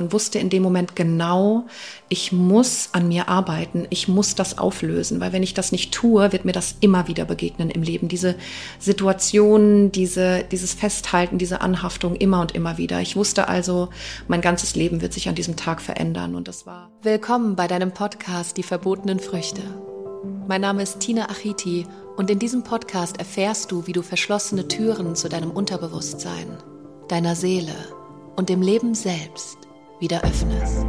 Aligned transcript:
und 0.00 0.12
wusste 0.12 0.38
in 0.38 0.48
dem 0.48 0.62
Moment 0.62 0.96
genau, 0.96 1.66
ich 2.08 2.32
muss 2.32 2.88
an 2.92 3.08
mir 3.08 3.28
arbeiten, 3.28 3.86
ich 3.90 4.08
muss 4.08 4.34
das 4.34 4.58
auflösen, 4.58 5.20
weil 5.20 5.32
wenn 5.32 5.42
ich 5.42 5.54
das 5.54 5.72
nicht 5.72 5.92
tue, 5.92 6.32
wird 6.32 6.46
mir 6.46 6.52
das 6.52 6.74
immer 6.80 7.06
wieder 7.06 7.26
begegnen 7.26 7.70
im 7.70 7.82
Leben. 7.82 8.08
Diese 8.08 8.34
Situationen, 8.78 9.92
diese, 9.92 10.42
dieses 10.50 10.72
Festhalten, 10.72 11.36
diese 11.36 11.60
Anhaftung 11.60 12.16
immer 12.16 12.40
und 12.40 12.52
immer 12.52 12.78
wieder. 12.78 13.00
Ich 13.00 13.14
wusste 13.14 13.48
also, 13.48 13.90
mein 14.26 14.40
ganzes 14.40 14.74
Leben 14.74 15.02
wird 15.02 15.12
sich 15.12 15.28
an 15.28 15.34
diesem 15.34 15.56
Tag 15.56 15.82
verändern 15.82 16.34
und 16.34 16.48
das 16.48 16.66
war. 16.66 16.90
Willkommen 17.02 17.54
bei 17.54 17.68
deinem 17.68 17.92
Podcast 17.92 18.56
Die 18.56 18.62
verbotenen 18.62 19.20
Früchte. 19.20 19.62
Mein 20.48 20.62
Name 20.62 20.82
ist 20.82 21.00
Tina 21.00 21.28
Achiti 21.28 21.86
und 22.16 22.30
in 22.30 22.38
diesem 22.38 22.64
Podcast 22.64 23.18
erfährst 23.18 23.70
du, 23.70 23.86
wie 23.86 23.92
du 23.92 24.00
verschlossene 24.00 24.66
Türen 24.66 25.14
zu 25.14 25.28
deinem 25.28 25.50
Unterbewusstsein, 25.50 26.56
deiner 27.08 27.36
Seele 27.36 27.74
und 28.36 28.48
dem 28.48 28.62
Leben 28.62 28.94
selbst 28.94 29.59
wieder 30.00 30.24
öffnest. 30.24 30.86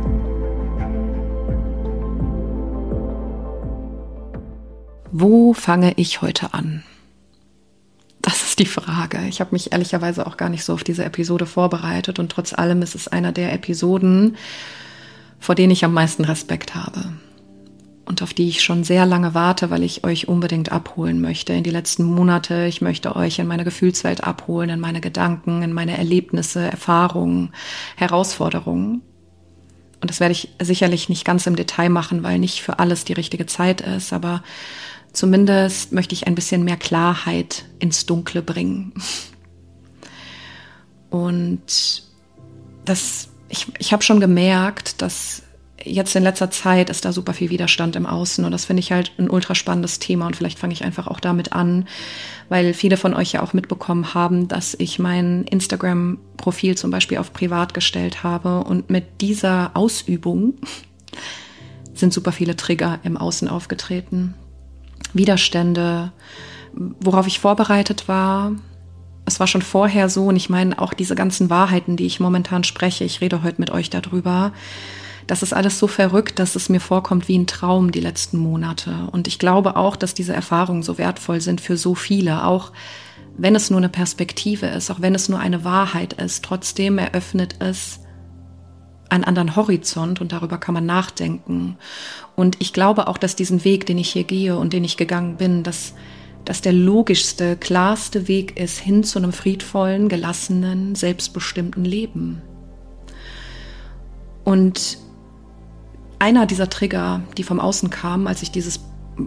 Wo 5.12 5.54
fange 5.54 5.94
ich 5.98 6.22
heute 6.22 6.54
an? 6.54 6.84
Das 8.22 8.44
ist 8.44 8.60
die 8.60 8.66
Frage. 8.66 9.20
Ich 9.28 9.42
habe 9.42 9.52
mich 9.52 9.72
ehrlicherweise 9.72 10.26
auch 10.26 10.38
gar 10.38 10.50
nicht 10.50 10.64
so 10.64 10.74
auf 10.74 10.84
diese 10.84 11.04
Episode 11.04 11.46
vorbereitet 11.46 12.20
und 12.20 12.32
trotz 12.32 12.54
allem 12.54 12.82
ist 12.82 12.96
es 12.96 13.08
einer 13.08 13.32
der 13.32 13.52
Episoden, 13.52 14.38
vor 15.40 15.56
denen 15.56 15.72
ich 15.72 15.84
am 15.84 15.94
meisten 15.94 16.24
Respekt 16.24 16.76
habe 16.76 17.14
und 18.12 18.22
auf 18.22 18.34
die 18.34 18.50
ich 18.50 18.62
schon 18.62 18.84
sehr 18.84 19.06
lange 19.06 19.34
warte, 19.34 19.70
weil 19.70 19.84
ich 19.84 20.04
euch 20.04 20.28
unbedingt 20.28 20.70
abholen 20.70 21.22
möchte 21.22 21.54
in 21.54 21.64
die 21.64 21.70
letzten 21.70 22.04
Monate. 22.04 22.66
Ich 22.66 22.82
möchte 22.82 23.16
euch 23.16 23.40
in 23.40 23.48
meine 23.48 23.64
Gefühlswelt 23.64 24.26
abholen, 24.26 24.70
in 24.70 24.82
meine 24.82 25.00
Gedanken, 25.00 25.64
in 25.64 25.72
meine 25.72 25.98
Erlebnisse, 25.98 26.60
Erfahrungen, 26.60 27.54
Herausforderungen. 27.96 29.02
Und 30.02 30.10
das 30.10 30.20
werde 30.20 30.34
ich 30.34 30.50
sicherlich 30.62 31.08
nicht 31.08 31.24
ganz 31.24 31.48
im 31.48 31.56
Detail 31.56 31.88
machen, 31.88 32.22
weil 32.22 32.38
nicht 32.38 32.62
für 32.62 32.80
alles 32.80 33.06
die 33.06 33.14
richtige 33.14 33.46
Zeit 33.46 33.80
ist, 33.80 34.12
aber 34.12 34.44
zumindest 35.14 35.94
möchte 35.94 36.14
ich 36.14 36.28
ein 36.28 36.36
bisschen 36.36 36.66
mehr 36.66 36.76
Klarheit 36.76 37.64
ins 37.80 38.08
Dunkle 38.08 38.42
bringen. 38.42 38.92
Und 41.10 42.04
das, 42.84 43.30
ich, 43.48 43.68
ich 43.80 43.94
habe 43.94 44.04
schon 44.04 44.20
gemerkt, 44.20 45.02
dass 45.02 45.44
jetzt 45.84 46.16
in 46.16 46.24
letzter 46.24 46.52
Zeit 46.52 46.90
ist 46.90 47.06
da 47.06 47.12
super 47.12 47.34
viel 47.34 47.50
Widerstand 47.50 47.96
im 47.96 48.06
Außen 48.06 48.46
und 48.46 48.52
das 48.52 48.66
finde 48.66 48.82
ich 48.82 48.92
halt 48.92 49.12
ein 49.18 49.30
ultra 49.30 49.56
spannendes 49.56 50.00
Thema 50.00 50.28
und 50.28 50.36
vielleicht 50.36 50.60
fange 50.60 50.74
ich 50.74 50.84
einfach 50.84 51.08
auch 51.08 51.20
damit 51.20 51.54
an, 51.54 51.88
weil 52.50 52.74
viele 52.74 52.98
von 52.98 53.14
euch 53.14 53.34
ja 53.34 53.42
auch 53.42 53.54
mitbekommen 53.54 54.14
haben, 54.14 54.48
dass 54.48 54.76
ich 54.78 55.00
mein 55.00 55.44
Instagram-Profil 55.44 56.78
zum 56.78 56.92
Beispiel 56.92 57.18
auf 57.18 57.34
privat 57.34 57.74
gestellt 57.74 58.24
habe 58.24 58.64
und 58.64 58.90
mit 58.90 59.22
dieser 59.22 59.72
Ausübung 59.74 60.56
sind 61.94 62.14
super 62.14 62.32
viele 62.32 62.56
Trigger 62.56 63.00
im 63.04 63.18
Außen 63.18 63.48
aufgetreten. 63.48 64.34
Widerstände, 65.14 66.12
worauf 66.74 67.28
ich 67.28 67.40
vorbereitet 67.40 68.08
war, 68.08 68.54
es 69.26 69.40
war 69.40 69.48
schon 69.48 69.62
vorher 69.62 70.10
so 70.10 70.28
und 70.28 70.36
ich 70.36 70.50
meine 70.50 70.80
auch 70.80 70.94
diese 70.94 71.16
ganzen 71.16 71.50
Wahrheiten, 71.50 71.96
die 71.96 72.06
ich 72.06 72.20
momentan 72.20 72.64
spreche, 72.64 73.04
ich 73.04 73.22
rede 73.22 73.44
heute 73.44 73.62
mit 73.62 73.70
euch 73.70 73.90
darüber, 73.90 74.52
das 75.28 75.44
ist 75.44 75.54
alles 75.54 75.80
so 75.80 75.88
verrückt, 75.88 76.40
dass 76.40 76.56
es 76.56 76.70
mir 76.70 76.80
vorkommt 76.80 77.28
wie 77.28 77.38
ein 77.38 77.48
Traum 77.48 77.92
die 77.92 78.00
letzten 78.00 78.38
Monate. 78.38 79.08
Und 79.12 79.28
ich 79.28 79.40
glaube 79.40 79.76
auch, 79.76 79.96
dass 79.96 80.14
diese 80.14 80.34
Erfahrungen 80.34 80.84
so 80.84 80.98
wertvoll 80.98 81.42
sind 81.42 81.62
für 81.62 81.78
so 81.78 81.96
viele, 81.96 82.46
auch 82.46 82.72
wenn 83.38 83.56
es 83.56 83.70
nur 83.70 83.80
eine 83.80 83.90
Perspektive 83.90 84.68
ist, 84.68 84.92
auch 84.92 85.02
wenn 85.02 85.16
es 85.16 85.30
nur 85.30 85.40
eine 85.40 85.64
Wahrheit 85.64 86.14
ist. 86.14 86.44
Trotzdem 86.44 86.98
eröffnet 86.98 87.56
es 87.60 88.02
einen 89.10 89.24
anderen 89.24 89.56
Horizont 89.56 90.22
und 90.22 90.32
darüber 90.32 90.58
kann 90.58 90.74
man 90.74 90.86
nachdenken. 90.86 91.78
Und 92.36 92.58
ich 92.60 92.74
glaube 92.74 93.08
auch, 93.08 93.18
dass 93.18 93.36
diesen 93.36 93.64
Weg, 93.66 93.86
den 93.86 93.98
ich 93.98 94.10
hier 94.10 94.24
gehe 94.24 94.58
und 94.58 94.74
den 94.74 94.84
ich 94.84 94.96
gegangen 94.96 95.38
bin, 95.38 95.64
dass, 95.64 95.94
dass 96.46 96.62
der 96.62 96.74
logischste, 96.74 97.58
klarste 97.58 98.28
Weg 98.28 98.58
ist 98.60 98.80
hin 98.80 99.04
zu 99.04 99.20
einem 99.20 99.34
friedvollen, 99.34 100.08
gelassenen, 100.08 100.96
selbstbestimmten 100.96 101.84
Leben. 101.84 102.42
Und 104.44 104.98
einer 106.22 106.46
dieser 106.46 106.70
Trigger, 106.70 107.24
die 107.36 107.44
vom 107.44 107.60
Außen 107.60 107.90
kamen, 107.90 108.28
als 108.28 108.44
ich 108.44 108.52
dieses 108.52 108.80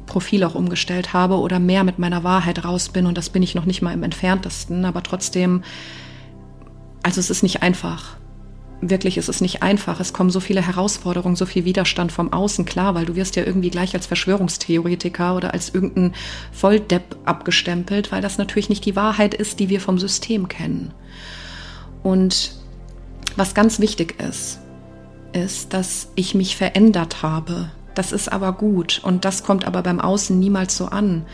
Profil 0.06 0.44
auch 0.44 0.54
umgestellt 0.54 1.12
habe 1.12 1.38
oder 1.38 1.58
mehr 1.58 1.82
mit 1.82 1.98
meiner 1.98 2.22
Wahrheit 2.22 2.64
raus 2.64 2.88
bin, 2.88 3.06
und 3.06 3.18
das 3.18 3.30
bin 3.30 3.42
ich 3.42 3.56
noch 3.56 3.64
nicht 3.64 3.82
mal 3.82 3.92
im 3.92 4.04
entferntesten, 4.04 4.84
aber 4.84 5.02
trotzdem, 5.02 5.64
also 7.02 7.18
es 7.18 7.30
ist 7.30 7.42
nicht 7.42 7.62
einfach. 7.62 8.16
Wirklich, 8.80 9.18
es 9.18 9.28
ist 9.28 9.40
nicht 9.40 9.62
einfach. 9.62 9.98
Es 9.98 10.12
kommen 10.12 10.30
so 10.30 10.38
viele 10.38 10.64
Herausforderungen, 10.64 11.36
so 11.36 11.46
viel 11.46 11.64
Widerstand 11.64 12.12
vom 12.12 12.32
Außen, 12.32 12.64
klar, 12.64 12.94
weil 12.94 13.06
du 13.06 13.16
wirst 13.16 13.34
ja 13.34 13.44
irgendwie 13.44 13.70
gleich 13.70 13.94
als 13.94 14.06
Verschwörungstheoretiker 14.06 15.34
oder 15.34 15.52
als 15.52 15.74
irgendein 15.74 16.14
Volldepp 16.52 17.16
abgestempelt, 17.24 18.12
weil 18.12 18.22
das 18.22 18.38
natürlich 18.38 18.68
nicht 18.68 18.84
die 18.84 18.94
Wahrheit 18.94 19.34
ist, 19.34 19.58
die 19.58 19.68
wir 19.68 19.80
vom 19.80 19.98
System 19.98 20.46
kennen. 20.46 20.94
Und 22.04 22.52
was 23.36 23.54
ganz 23.54 23.80
wichtig 23.80 24.20
ist, 24.20 24.60
ist, 25.34 25.74
dass 25.74 26.08
ich 26.14 26.34
mich 26.34 26.56
verändert 26.56 27.22
habe. 27.22 27.70
Das 27.94 28.12
ist 28.12 28.32
aber 28.32 28.52
gut 28.52 29.00
und 29.04 29.24
das 29.24 29.44
kommt 29.44 29.66
aber 29.66 29.82
beim 29.82 30.00
Außen 30.00 30.38
niemals 30.38 30.76
so 30.76 30.86
an, 30.86 31.24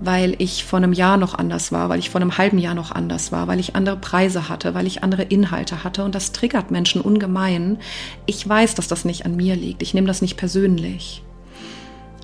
weil 0.00 0.36
ich 0.38 0.64
vor 0.64 0.76
einem 0.76 0.92
Jahr 0.92 1.16
noch 1.16 1.34
anders 1.34 1.72
war, 1.72 1.88
weil 1.88 1.98
ich 1.98 2.10
vor 2.10 2.20
einem 2.20 2.38
halben 2.38 2.58
Jahr 2.58 2.74
noch 2.74 2.92
anders 2.92 3.32
war, 3.32 3.48
weil 3.48 3.58
ich 3.58 3.74
andere 3.74 3.96
Preise 3.96 4.48
hatte, 4.48 4.74
weil 4.74 4.86
ich 4.86 5.02
andere 5.02 5.22
Inhalte 5.22 5.82
hatte 5.82 6.04
und 6.04 6.14
das 6.14 6.32
triggert 6.32 6.70
Menschen 6.70 7.00
ungemein. 7.00 7.78
Ich 8.26 8.48
weiß, 8.48 8.74
dass 8.74 8.88
das 8.88 9.04
nicht 9.04 9.26
an 9.26 9.36
mir 9.36 9.56
liegt. 9.56 9.82
Ich 9.82 9.94
nehme 9.94 10.06
das 10.06 10.22
nicht 10.22 10.36
persönlich. 10.36 11.22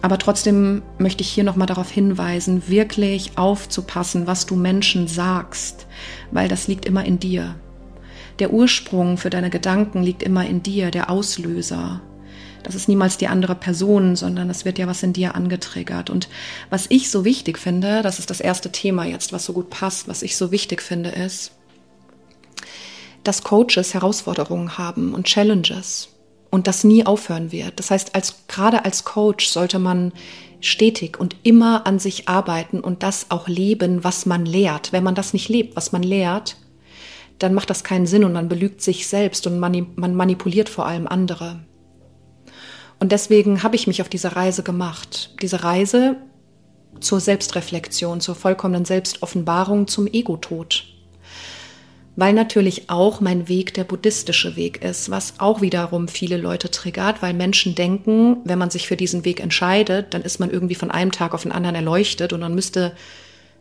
Aber 0.02 0.18
trotzdem 0.18 0.82
möchte 0.98 1.22
ich 1.22 1.30
hier 1.30 1.44
nochmal 1.44 1.68
darauf 1.68 1.90
hinweisen, 1.90 2.68
wirklich 2.68 3.38
aufzupassen, 3.38 4.26
was 4.26 4.46
du 4.46 4.56
Menschen 4.56 5.06
sagst, 5.06 5.86
weil 6.32 6.48
das 6.48 6.66
liegt 6.66 6.84
immer 6.84 7.04
in 7.04 7.20
dir. 7.20 7.54
Der 8.38 8.52
Ursprung 8.52 9.18
für 9.18 9.30
deine 9.30 9.50
Gedanken 9.50 10.02
liegt 10.02 10.22
immer 10.22 10.46
in 10.46 10.62
dir, 10.62 10.90
der 10.90 11.10
Auslöser. 11.10 12.00
Das 12.62 12.74
ist 12.74 12.88
niemals 12.88 13.18
die 13.18 13.28
andere 13.28 13.54
Person, 13.54 14.16
sondern 14.16 14.48
es 14.48 14.64
wird 14.64 14.78
ja 14.78 14.86
was 14.86 15.02
in 15.02 15.12
dir 15.12 15.34
angetriggert. 15.34 16.10
Und 16.10 16.28
was 16.70 16.86
ich 16.88 17.10
so 17.10 17.24
wichtig 17.24 17.58
finde, 17.58 18.02
das 18.02 18.18
ist 18.18 18.30
das 18.30 18.40
erste 18.40 18.70
Thema 18.70 19.04
jetzt, 19.04 19.32
was 19.32 19.44
so 19.44 19.52
gut 19.52 19.70
passt, 19.70 20.08
was 20.08 20.22
ich 20.22 20.36
so 20.36 20.50
wichtig 20.50 20.82
finde, 20.82 21.10
ist, 21.10 21.52
dass 23.24 23.42
Coaches 23.42 23.94
Herausforderungen 23.94 24.78
haben 24.78 25.14
und 25.14 25.26
Challenges 25.26 26.08
und 26.50 26.66
das 26.66 26.84
nie 26.84 27.06
aufhören 27.06 27.52
wird. 27.52 27.78
Das 27.78 27.90
heißt, 27.90 28.14
als, 28.14 28.46
gerade 28.48 28.84
als 28.84 29.04
Coach 29.04 29.48
sollte 29.48 29.78
man 29.78 30.12
stetig 30.60 31.18
und 31.18 31.36
immer 31.42 31.86
an 31.86 31.98
sich 31.98 32.28
arbeiten 32.28 32.80
und 32.80 33.02
das 33.02 33.26
auch 33.30 33.48
leben, 33.48 34.04
was 34.04 34.26
man 34.26 34.46
lehrt. 34.46 34.92
Wenn 34.92 35.02
man 35.02 35.14
das 35.14 35.32
nicht 35.32 35.48
lebt, 35.48 35.76
was 35.76 35.92
man 35.92 36.02
lehrt, 36.02 36.56
dann 37.42 37.54
macht 37.54 37.70
das 37.70 37.84
keinen 37.84 38.06
Sinn 38.06 38.24
und 38.24 38.32
man 38.32 38.48
belügt 38.48 38.82
sich 38.82 39.06
selbst 39.06 39.46
und 39.46 39.58
man, 39.58 39.86
man 39.96 40.14
manipuliert 40.14 40.68
vor 40.68 40.86
allem 40.86 41.06
andere. 41.06 41.60
Und 43.00 43.10
deswegen 43.10 43.62
habe 43.62 43.74
ich 43.74 43.88
mich 43.88 44.00
auf 44.00 44.08
diese 44.08 44.36
Reise 44.36 44.62
gemacht. 44.62 45.34
Diese 45.42 45.64
Reise 45.64 46.16
zur 47.00 47.18
Selbstreflexion, 47.18 48.20
zur 48.20 48.36
vollkommenen 48.36 48.84
Selbstoffenbarung, 48.84 49.88
zum 49.88 50.06
Ego-Tod. 50.06 50.84
Weil 52.14 52.34
natürlich 52.34 52.90
auch 52.90 53.20
mein 53.20 53.48
Weg 53.48 53.74
der 53.74 53.84
buddhistische 53.84 54.54
Weg 54.54 54.84
ist, 54.84 55.10
was 55.10 55.34
auch 55.38 55.62
wiederum 55.62 56.06
viele 56.08 56.36
Leute 56.36 56.70
triggert, 56.70 57.22
weil 57.22 57.32
Menschen 57.32 57.74
denken, 57.74 58.36
wenn 58.44 58.58
man 58.58 58.70
sich 58.70 58.86
für 58.86 58.96
diesen 58.96 59.24
Weg 59.24 59.40
entscheidet, 59.40 60.12
dann 60.14 60.22
ist 60.22 60.38
man 60.38 60.50
irgendwie 60.50 60.74
von 60.74 60.90
einem 60.90 61.10
Tag 61.10 61.34
auf 61.34 61.42
den 61.42 61.52
anderen 61.52 61.74
erleuchtet 61.74 62.32
und 62.32 62.42
dann 62.42 62.54
müsste 62.54 62.92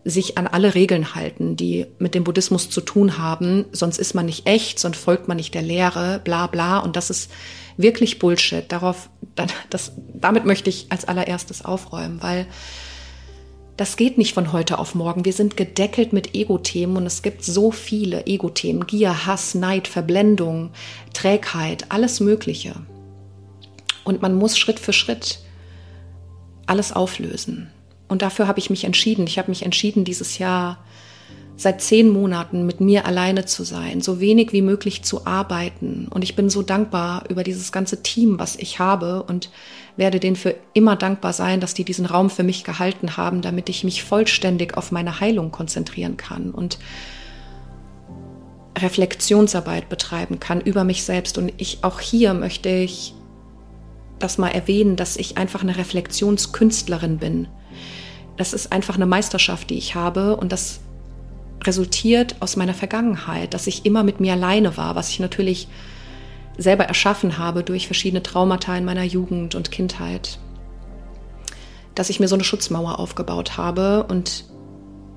sich 0.04 0.38
an 0.38 0.48
alle 0.48 0.74
Regeln 0.74 1.14
halten, 1.14 1.56
die 1.56 1.86
mit 2.00 2.16
dem 2.16 2.24
Buddhismus 2.24 2.70
zu 2.70 2.82
tun 2.82 3.18
haben, 3.18 3.66
sonst 3.72 4.00
ist 4.00 4.16
man 4.16 4.26
nicht 4.26 4.48
echt, 4.48 4.80
sonst 4.80 4.98
folgt 4.98 5.28
man 5.28 5.38
nicht 5.38 5.54
der 5.54 5.62
Lehre, 5.62 6.20
bla 6.24 6.48
bla. 6.48 6.80
Und 6.80 6.96
das 6.96 7.10
ist 7.10 7.32
wirklich 7.78 8.18
Bullshit. 8.18 8.64
Darauf, 8.72 9.10
das, 9.70 9.92
damit 10.14 10.46
möchte 10.46 10.70
ich 10.70 10.88
als 10.90 11.06
allererstes 11.06 11.64
aufräumen, 11.64 12.22
weil 12.22 12.48
das 13.78 13.96
geht 13.96 14.18
nicht 14.18 14.34
von 14.34 14.52
heute 14.52 14.80
auf 14.80 14.96
morgen. 14.96 15.26
Wir 15.26 15.34
sind 15.34 15.58
gedeckelt 15.58 16.14
mit 16.14 16.36
Ego-Themen 16.36 16.98
und 16.98 17.06
es 17.06 17.22
gibt 17.22 17.44
so 17.44 17.72
viele 17.72 18.26
Ego-Themen. 18.26 18.86
Gier, 18.86 19.26
Hass, 19.26 19.56
Neid, 19.56 19.88
Verblendung, 19.88 20.72
Trägheit, 21.14 21.86
alles 21.90 22.20
Mögliche. 22.20 22.76
Und 24.04 24.22
man 24.22 24.36
muss 24.36 24.58
Schritt 24.58 24.80
für 24.80 24.94
Schritt 24.94 25.40
alles 26.66 26.92
auflösen. 26.92 27.72
Und 28.12 28.24
dafür 28.24 28.46
habe 28.46 28.60
ich 28.60 28.70
mich 28.70 28.84
entschieden. 28.84 29.26
Ich 29.26 29.38
habe 29.40 29.50
mich 29.50 29.64
entschieden, 29.64 30.04
dieses 30.04 30.38
Jahr 30.38 30.80
seit 31.56 31.82
zehn 31.82 32.10
Monaten 32.10 32.66
mit 32.66 32.82
mir 32.82 33.06
alleine 33.06 33.46
zu 33.46 33.64
sein, 33.64 34.02
so 34.02 34.20
wenig 34.20 34.52
wie 34.52 34.62
möglich 34.62 35.04
zu 35.04 35.26
arbeiten. 35.26 36.10
Und 36.10 36.22
ich 36.22 36.36
bin 36.36 36.50
so 36.50 36.62
dankbar 36.62 37.24
über 37.30 37.46
dieses 37.46 37.72
ganze 37.72 38.04
Team, 38.04 38.38
was 38.38 38.58
ich 38.58 38.80
habe 38.80 39.24
und 39.24 39.50
werde 39.96 40.20
denen 40.20 40.36
für 40.36 40.56
immer 40.74 40.98
dankbar 40.98 41.32
sein, 41.32 41.62
dass 41.62 41.74
die 41.74 41.86
diesen 41.86 42.06
Raum 42.06 42.30
für 42.30 42.44
mich 42.44 42.66
gehalten 42.66 43.16
haben, 43.16 43.42
damit 43.42 43.70
ich 43.70 43.86
mich 43.86 44.04
vollständig 44.04 44.76
auf 44.76 44.92
meine 44.92 45.22
Heilung 45.22 45.52
konzentrieren 45.52 46.18
kann. 46.18 46.52
Und 46.52 46.80
Reflexionsarbeit 48.78 49.88
betreiben 49.88 50.42
kann 50.42 50.60
über 50.60 50.84
mich 50.84 51.04
selbst. 51.04 51.38
Und 51.38 51.54
ich 51.56 51.82
auch 51.86 52.02
hier 52.02 52.34
möchte 52.34 52.68
ich 52.68 53.14
das 54.20 54.38
mal 54.38 54.50
erwähnen, 54.50 54.98
dass 54.98 55.16
ich 55.16 55.38
einfach 55.38 55.62
eine 55.62 55.78
Reflexionskünstlerin 55.78 57.18
bin. 57.18 57.48
Das 58.38 58.54
ist 58.54 58.72
einfach 58.72 58.96
eine 58.96 59.06
Meisterschaft, 59.06 59.70
die 59.70 59.78
ich 59.78 59.96
habe 59.96 60.36
und 60.38 60.52
das 60.52 60.80
resultiert 61.64 62.36
aus 62.40 62.56
meiner 62.56 62.74
Vergangenheit, 62.74 63.54
dass 63.54 63.68
ich 63.68 63.86
immer 63.86 64.04
mit 64.04 64.20
mir 64.20 64.34
alleine 64.34 64.78
war, 64.78 64.96
was 64.96 65.10
ich 65.10 65.20
natürlich 65.20 65.68
selber 66.58 66.86
erschaffen 66.86 67.38
habe 67.38 67.64
durch 67.64 67.86
verschiedene 67.86 68.24
Traumata 68.24 68.76
in 68.78 68.86
meiner 68.86 69.04
Jugend 69.04 69.56
und 69.56 69.72
Kindheit. 69.72 70.40
Dass 71.96 72.10
ich 72.10 72.20
mir 72.20 72.28
so 72.28 72.36
eine 72.36 72.44
Schutzmauer 72.44 73.00
aufgebaut 73.00 73.58
habe 73.58 74.04
und 74.04 74.46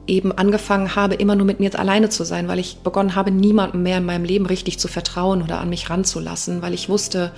eben 0.07 0.33
angefangen 0.33 0.97
habe, 0.97 1.15
immer 1.15 1.35
nur 1.35 1.47
mit 1.47 1.61
mir 1.61 1.79
alleine 1.79 2.11
zu 2.11 2.25
sein, 2.25 2.49
weil 2.49 2.59
ich 2.59 2.79
begonnen 2.79 3.15
habe, 3.15 3.31
niemandem 3.31 3.83
mehr 3.83 3.99
in 3.99 4.05
meinem 4.05 4.25
Leben 4.25 4.47
richtig 4.47 4.79
zu 4.79 4.89
vertrauen 4.89 5.43
oder 5.43 5.61
an 5.61 5.71
mich 5.71 5.89
ranzulassen, 5.89 6.61
weil 6.63 6.75
ich 6.75 6.89
wusste, 6.89 7.33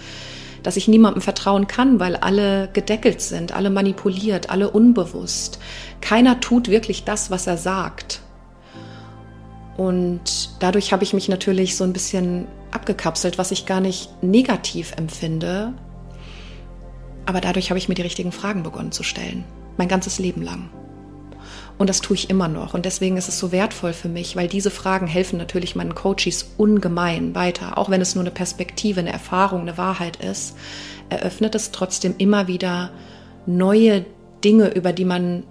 dass 0.66 0.76
ich 0.76 0.88
niemandem 0.88 1.22
vertrauen 1.22 1.68
kann, 1.68 2.00
weil 2.00 2.16
alle 2.16 2.68
gedeckelt 2.72 3.20
sind, 3.20 3.52
alle 3.52 3.70
manipuliert, 3.70 4.50
alle 4.50 4.68
unbewusst. 4.68 5.60
Keiner 6.00 6.40
tut 6.40 6.66
wirklich 6.66 7.04
das, 7.04 7.30
was 7.30 7.46
er 7.46 7.56
sagt. 7.56 8.20
Und 9.76 10.50
dadurch 10.58 10.92
habe 10.92 11.04
ich 11.04 11.12
mich 11.12 11.28
natürlich 11.28 11.76
so 11.76 11.84
ein 11.84 11.92
bisschen 11.92 12.48
abgekapselt, 12.72 13.38
was 13.38 13.52
ich 13.52 13.64
gar 13.66 13.80
nicht 13.80 14.24
negativ 14.24 14.90
empfinde. 14.96 15.72
Aber 17.26 17.40
dadurch 17.40 17.70
habe 17.70 17.78
ich 17.78 17.88
mir 17.88 17.94
die 17.94 18.02
richtigen 18.02 18.32
Fragen 18.32 18.64
begonnen 18.64 18.90
zu 18.90 19.04
stellen. 19.04 19.44
Mein 19.76 19.86
ganzes 19.86 20.18
Leben 20.18 20.42
lang. 20.42 20.68
Und 21.78 21.90
das 21.90 22.00
tue 22.00 22.16
ich 22.16 22.30
immer 22.30 22.48
noch. 22.48 22.74
Und 22.74 22.86
deswegen 22.86 23.16
ist 23.16 23.28
es 23.28 23.38
so 23.38 23.52
wertvoll 23.52 23.92
für 23.92 24.08
mich, 24.08 24.34
weil 24.34 24.48
diese 24.48 24.70
Fragen 24.70 25.06
helfen 25.06 25.38
natürlich 25.38 25.76
meinen 25.76 25.94
Coaches 25.94 26.54
ungemein 26.56 27.34
weiter. 27.34 27.76
Auch 27.76 27.90
wenn 27.90 28.00
es 28.00 28.14
nur 28.14 28.24
eine 28.24 28.30
Perspektive, 28.30 29.00
eine 29.00 29.12
Erfahrung, 29.12 29.62
eine 29.62 29.76
Wahrheit 29.76 30.16
ist, 30.16 30.56
eröffnet 31.10 31.54
es 31.54 31.72
trotzdem 31.72 32.14
immer 32.16 32.48
wieder 32.48 32.90
neue 33.46 34.06
Dinge, 34.42 34.68
über 34.68 34.92
die 34.92 35.04
man 35.04 35.44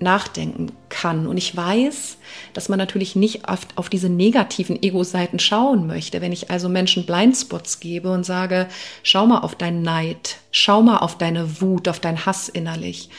nachdenken 0.00 0.70
kann. 0.88 1.26
Und 1.26 1.36
ich 1.36 1.56
weiß, 1.56 2.18
dass 2.52 2.68
man 2.68 2.78
natürlich 2.78 3.16
nicht 3.16 3.48
auf, 3.48 3.60
auf 3.74 3.88
diese 3.88 4.08
negativen 4.08 4.80
Ego-Seiten 4.80 5.38
schauen 5.38 5.86
möchte. 5.86 6.20
Wenn 6.20 6.32
ich 6.32 6.50
also 6.50 6.68
Menschen 6.68 7.04
Blindspots 7.04 7.80
gebe 7.80 8.10
und 8.12 8.24
sage, 8.24 8.68
schau 9.02 9.26
mal 9.26 9.40
auf 9.40 9.56
deinen 9.56 9.82
Neid, 9.82 10.36
schau 10.52 10.82
mal 10.82 10.98
auf 10.98 11.18
deine 11.18 11.60
Wut, 11.60 11.88
auf 11.88 11.98
deinen 11.98 12.26
Hass 12.26 12.48
innerlich, 12.48 13.10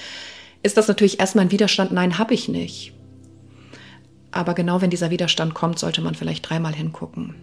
ist 0.64 0.78
das 0.78 0.88
natürlich 0.88 1.20
erstmal 1.20 1.46
ein 1.46 1.52
Widerstand, 1.52 1.92
nein, 1.92 2.18
habe 2.18 2.34
ich 2.34 2.50
nicht. 2.50 2.94
Aber 4.32 4.54
genau 4.54 4.82
wenn 4.82 4.90
dieser 4.90 5.10
Widerstand 5.10 5.54
kommt, 5.54 5.80
sollte 5.80 6.02
man 6.02 6.16
vielleicht 6.16 6.48
dreimal 6.48 6.74
hingucken. 6.74 7.36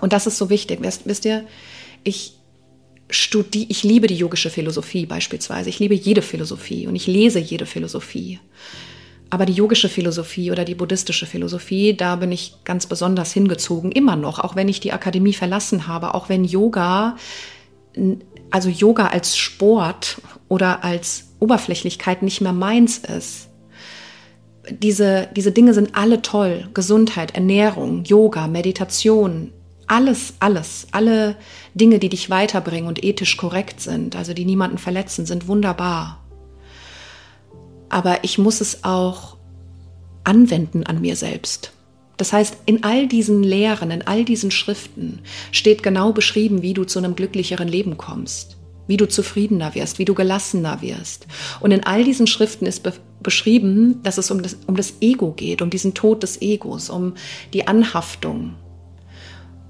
Und 0.00 0.12
das 0.12 0.26
ist 0.26 0.38
so 0.38 0.48
wichtig. 0.48 0.80
Wisst, 0.82 1.24
ihr, 1.24 1.44
ich 2.04 2.34
studi 3.10 3.66
ich 3.68 3.84
liebe 3.84 4.06
die 4.06 4.16
yogische 4.16 4.50
Philosophie 4.50 5.06
beispielsweise. 5.06 5.68
Ich 5.68 5.78
liebe 5.78 5.94
jede 5.94 6.22
Philosophie 6.22 6.86
und 6.86 6.94
ich 6.94 7.06
lese 7.06 7.38
jede 7.38 7.66
Philosophie. 7.66 8.38
Aber 9.30 9.44
die 9.44 9.52
yogische 9.52 9.88
Philosophie 9.88 10.50
oder 10.50 10.64
die 10.64 10.74
buddhistische 10.74 11.26
Philosophie, 11.26 11.94
da 11.94 12.16
bin 12.16 12.32
ich 12.32 12.54
ganz 12.64 12.86
besonders 12.86 13.32
hingezogen, 13.32 13.92
immer 13.92 14.16
noch, 14.16 14.38
auch 14.38 14.56
wenn 14.56 14.68
ich 14.68 14.80
die 14.80 14.92
Akademie 14.92 15.34
verlassen 15.34 15.86
habe, 15.86 16.14
auch 16.14 16.30
wenn 16.30 16.44
Yoga, 16.44 17.16
also 18.50 18.70
Yoga 18.70 19.08
als 19.08 19.36
Sport 19.36 20.22
oder 20.48 20.82
als 20.82 21.27
Oberflächlichkeit 21.40 22.22
nicht 22.22 22.40
mehr 22.40 22.52
meins 22.52 22.98
ist. 22.98 23.48
Diese, 24.70 25.28
diese 25.34 25.52
Dinge 25.52 25.72
sind 25.72 25.94
alle 25.94 26.20
toll. 26.22 26.68
Gesundheit, 26.74 27.34
Ernährung, 27.34 28.04
Yoga, 28.04 28.48
Meditation, 28.48 29.52
alles, 29.86 30.34
alles, 30.40 30.86
alle 30.92 31.36
Dinge, 31.74 31.98
die 31.98 32.10
dich 32.10 32.28
weiterbringen 32.28 32.88
und 32.88 33.02
ethisch 33.02 33.36
korrekt 33.36 33.80
sind, 33.80 34.16
also 34.16 34.34
die 34.34 34.44
niemanden 34.44 34.78
verletzen, 34.78 35.24
sind 35.24 35.48
wunderbar. 35.48 36.22
Aber 37.88 38.22
ich 38.22 38.36
muss 38.36 38.60
es 38.60 38.84
auch 38.84 39.38
anwenden 40.24 40.84
an 40.84 41.00
mir 41.00 41.16
selbst. 41.16 41.72
Das 42.18 42.34
heißt, 42.34 42.58
in 42.66 42.84
all 42.84 43.06
diesen 43.06 43.42
Lehren, 43.42 43.90
in 43.90 44.06
all 44.06 44.24
diesen 44.24 44.50
Schriften 44.50 45.20
steht 45.52 45.82
genau 45.82 46.12
beschrieben, 46.12 46.60
wie 46.60 46.74
du 46.74 46.84
zu 46.84 46.98
einem 46.98 47.14
glücklicheren 47.16 47.68
Leben 47.68 47.96
kommst 47.96 48.57
wie 48.88 48.96
du 48.96 49.06
zufriedener 49.06 49.76
wirst, 49.76 50.00
wie 50.00 50.04
du 50.04 50.14
gelassener 50.14 50.82
wirst. 50.82 51.28
Und 51.60 51.70
in 51.70 51.84
all 51.84 52.02
diesen 52.02 52.26
Schriften 52.26 52.66
ist 52.66 52.82
be 52.82 52.92
beschrieben, 53.20 54.00
dass 54.04 54.16
es 54.16 54.30
um 54.30 54.42
das, 54.42 54.56
um 54.68 54.76
das 54.76 54.94
Ego 55.00 55.32
geht, 55.32 55.60
um 55.60 55.70
diesen 55.70 55.92
Tod 55.92 56.22
des 56.22 56.40
Egos, 56.40 56.88
um 56.88 57.14
die 57.52 57.66
Anhaftung, 57.66 58.54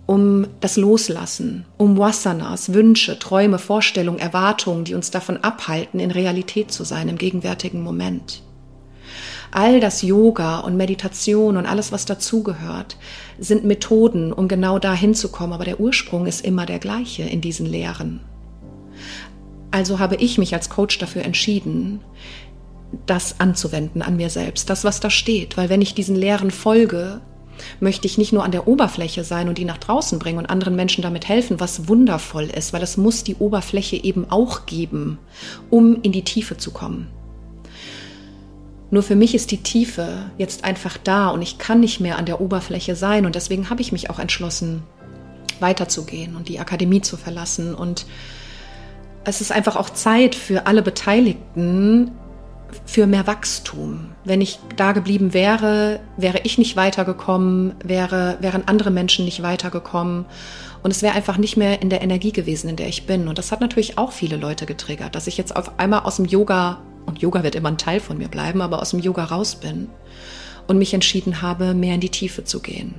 um 0.05 0.47
das 0.61 0.76
Loslassen, 0.76 1.65
um 1.79 1.97
Wasanas, 1.97 2.75
Wünsche, 2.75 3.19
Träume, 3.19 3.59
Vorstellungen, 3.59 4.19
Erwartungen, 4.19 4.85
die 4.85 4.94
uns 4.94 5.11
davon 5.11 5.38
abhalten, 5.38 5.99
in 5.99 6.11
Realität 6.11 6.70
zu 6.70 6.85
sein 6.85 7.09
im 7.09 7.17
gegenwärtigen 7.17 7.82
Moment. 7.82 8.43
All 9.50 9.81
das 9.81 10.03
Yoga 10.03 10.59
und 10.59 10.76
Meditation 10.76 11.56
und 11.56 11.65
alles, 11.65 11.91
was 11.91 12.05
dazugehört, 12.05 12.99
sind 13.38 13.65
Methoden, 13.65 14.32
um 14.32 14.47
genau 14.47 14.79
dahin 14.79 15.15
zu 15.15 15.31
kommen, 15.31 15.55
aber 15.55 15.65
der 15.65 15.81
Ursprung 15.81 16.26
ist 16.26 16.44
immer 16.44 16.67
der 16.67 16.79
gleiche 16.79 17.23
in 17.23 17.41
diesen 17.41 17.65
Lehren. 17.65 18.20
Also 19.70 19.99
habe 19.99 20.17
ich 20.17 20.38
mich 20.38 20.55
als 20.55 20.70
Coach 20.70 20.99
dafür 20.99 21.25
entschieden, 21.25 22.00
das 23.06 23.38
anzuwenden 23.38 24.03
an 24.03 24.17
mir 24.17 24.31
selbst, 24.31 24.70
das, 24.70 24.85
was 24.85 25.00
da 25.00 25.11
steht. 25.11 25.56
Weil 25.56 25.69
wenn 25.69 25.82
ich 25.82 25.94
diesen 25.94 26.17
Lehren 26.17 26.50
folge, 26.50 27.20
möchte 27.81 28.06
ich 28.06 28.19
nicht 28.19 28.32
nur 28.32 28.44
an 28.44 28.53
der 28.53 28.69
Oberfläche 28.69 29.25
sein 29.25 29.49
und 29.49 29.59
die 29.59 29.65
nach 29.65 29.79
draußen 29.79 30.19
bringen 30.19 30.38
und 30.38 30.47
anderen 30.47 30.76
Menschen 30.76 31.03
damit 31.03 31.29
helfen, 31.29 31.61
was 31.61 31.88
wundervoll 31.88 32.44
ist, 32.44 32.73
weil 32.73 32.82
es 32.82 32.97
muss 32.97 33.25
die 33.25 33.37
Oberfläche 33.37 33.97
eben 33.97 34.31
auch 34.31 34.67
geben, 34.67 35.19
um 35.70 36.00
in 36.03 36.12
die 36.12 36.25
Tiefe 36.25 36.56
zu 36.56 36.70
kommen. 36.70 37.09
Nur 38.91 39.03
für 39.03 39.17
mich 39.17 39.35
ist 39.35 39.50
die 39.50 39.62
Tiefe 39.62 40.31
jetzt 40.38 40.65
einfach 40.65 40.97
da 40.97 41.29
und 41.29 41.43
ich 41.43 41.59
kann 41.59 41.81
nicht 41.81 42.00
mehr 42.00 42.17
an 42.17 42.25
der 42.25 42.41
Oberfläche 42.41 42.97
sein 42.97 43.26
und 43.26 43.35
deswegen 43.35 43.69
habe 43.69 43.82
ich 43.82 43.93
mich 43.93 44.09
auch 44.09 44.19
entschlossen, 44.19 44.82
weiterzugehen 45.61 46.37
und 46.37 46.49
die 46.49 46.61
Akademie 46.61 47.03
zu 47.03 47.17
verlassen 47.17 47.75
und 47.75 48.06
es 49.29 49.41
ist 49.41 49.53
einfach 49.53 49.77
auch 49.77 49.91
Zeit 49.91 50.35
für 50.35 50.67
alle 50.67 50.83
Beteiligten 50.83 52.13
für 52.85 53.07
mehr 53.07 53.27
Wachstum. 53.27 54.11
Wenn 54.25 54.41
ich 54.41 54.59
da 54.77 54.93
geblieben 54.93 55.33
wäre, 55.35 56.01
wäre 56.17 56.41
ich 56.45 56.59
nicht 56.59 56.77
weitergekommen, 56.77 57.75
wäre, 57.83 58.39
wären 58.41 58.67
andere 58.67 58.91
Menschen 58.91 59.25
nicht 59.25 59.43
weitergekommen. 59.43 60.27
Und 60.83 60.91
es 60.91 61.03
wäre 61.03 61.15
einfach 61.15 61.39
nicht 61.39 61.57
mehr 61.57 61.83
in 61.83 61.91
der 61.91 62.03
Energie 62.03 62.33
gewesen, 62.33 62.69
in 62.69 62.77
der 62.77 62.89
ich 62.89 63.07
bin. 63.07 63.29
Und 63.29 63.39
das 63.39 63.53
hat 63.53 63.61
natürlich 63.61 63.99
auch 63.99 64.13
viele 64.13 64.37
Leute 64.37 64.67
getriggert, 64.67 65.15
dass 65.15 65.27
ich 65.27 65.37
jetzt 65.37 65.56
auf 65.56 65.79
einmal 65.79 66.01
aus 66.01 66.17
dem 66.17 66.27
Yoga, 66.27 66.81
und 67.06 67.20
Yoga 67.20 67.43
wird 67.43 67.55
immer 67.55 67.70
ein 67.70 67.79
Teil 67.79 68.01
von 68.01 68.19
mir 68.19 68.29
bleiben, 68.29 68.61
aber 68.61 68.81
aus 68.81 68.91
dem 68.91 69.01
Yoga 69.01 69.25
raus 69.25 69.56
bin 69.56 69.89
und 70.67 70.79
mich 70.79 70.94
entschieden 70.94 71.43
habe, 71.43 71.75
mehr 71.75 71.94
in 71.94 72.01
die 72.01 72.11
Tiefe 72.11 72.44
zu 72.44 72.61
gehen. 72.61 72.94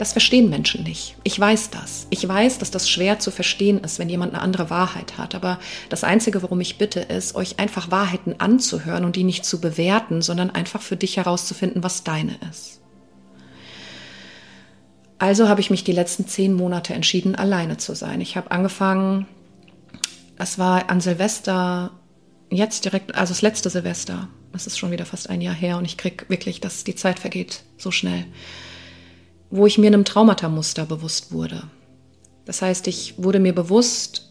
Das 0.00 0.12
verstehen 0.12 0.48
Menschen 0.48 0.82
nicht. 0.82 1.14
Ich 1.24 1.38
weiß 1.38 1.68
das. 1.68 2.06
Ich 2.08 2.26
weiß, 2.26 2.56
dass 2.56 2.70
das 2.70 2.88
schwer 2.88 3.18
zu 3.18 3.30
verstehen 3.30 3.80
ist, 3.80 3.98
wenn 3.98 4.08
jemand 4.08 4.32
eine 4.32 4.40
andere 4.40 4.70
Wahrheit 4.70 5.18
hat. 5.18 5.34
Aber 5.34 5.58
das 5.90 6.04
Einzige, 6.04 6.42
worum 6.42 6.58
ich 6.62 6.78
bitte, 6.78 7.00
ist, 7.00 7.34
euch 7.34 7.58
einfach 7.58 7.90
Wahrheiten 7.90 8.36
anzuhören 8.38 9.04
und 9.04 9.14
die 9.14 9.24
nicht 9.24 9.44
zu 9.44 9.60
bewerten, 9.60 10.22
sondern 10.22 10.48
einfach 10.48 10.80
für 10.80 10.96
dich 10.96 11.18
herauszufinden, 11.18 11.82
was 11.82 12.02
deine 12.02 12.38
ist. 12.50 12.80
Also 15.18 15.50
habe 15.50 15.60
ich 15.60 15.68
mich 15.68 15.84
die 15.84 15.92
letzten 15.92 16.26
zehn 16.26 16.54
Monate 16.54 16.94
entschieden, 16.94 17.34
alleine 17.34 17.76
zu 17.76 17.94
sein. 17.94 18.22
Ich 18.22 18.38
habe 18.38 18.52
angefangen, 18.52 19.26
das 20.38 20.58
war 20.58 20.88
an 20.88 21.02
Silvester, 21.02 21.90
jetzt 22.48 22.86
direkt, 22.86 23.16
also 23.16 23.32
das 23.32 23.42
letzte 23.42 23.68
Silvester. 23.68 24.30
Das 24.54 24.66
ist 24.66 24.78
schon 24.78 24.92
wieder 24.92 25.04
fast 25.04 25.28
ein 25.28 25.42
Jahr 25.42 25.54
her 25.54 25.76
und 25.76 25.84
ich 25.84 25.98
kriege 25.98 26.24
wirklich, 26.28 26.62
dass 26.62 26.84
die 26.84 26.94
Zeit 26.94 27.18
vergeht 27.18 27.64
so 27.76 27.90
schnell 27.90 28.24
wo 29.50 29.66
ich 29.66 29.78
mir 29.78 29.88
einem 29.88 30.04
Traumata-Muster 30.04 30.86
bewusst 30.86 31.32
wurde. 31.32 31.64
Das 32.44 32.62
heißt, 32.62 32.86
ich 32.86 33.14
wurde 33.18 33.40
mir 33.40 33.54
bewusst, 33.54 34.30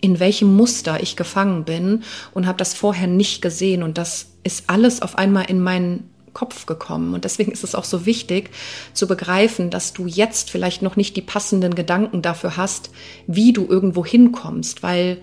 in 0.00 0.20
welchem 0.20 0.54
Muster 0.54 1.02
ich 1.02 1.16
gefangen 1.16 1.64
bin 1.64 2.04
und 2.32 2.46
habe 2.46 2.58
das 2.58 2.74
vorher 2.74 3.06
nicht 3.06 3.42
gesehen 3.42 3.82
und 3.82 3.98
das 3.98 4.28
ist 4.44 4.64
alles 4.68 5.02
auf 5.02 5.18
einmal 5.18 5.44
in 5.50 5.60
meinen 5.60 6.10
Kopf 6.32 6.66
gekommen. 6.66 7.12
Und 7.12 7.24
deswegen 7.24 7.52
ist 7.52 7.64
es 7.64 7.74
auch 7.74 7.84
so 7.84 8.06
wichtig 8.06 8.50
zu 8.92 9.06
begreifen, 9.06 9.70
dass 9.70 9.92
du 9.92 10.06
jetzt 10.06 10.50
vielleicht 10.50 10.80
noch 10.80 10.96
nicht 10.96 11.16
die 11.16 11.22
passenden 11.22 11.74
Gedanken 11.74 12.22
dafür 12.22 12.56
hast, 12.56 12.90
wie 13.26 13.52
du 13.52 13.66
irgendwo 13.66 14.04
hinkommst, 14.06 14.82
weil 14.82 15.18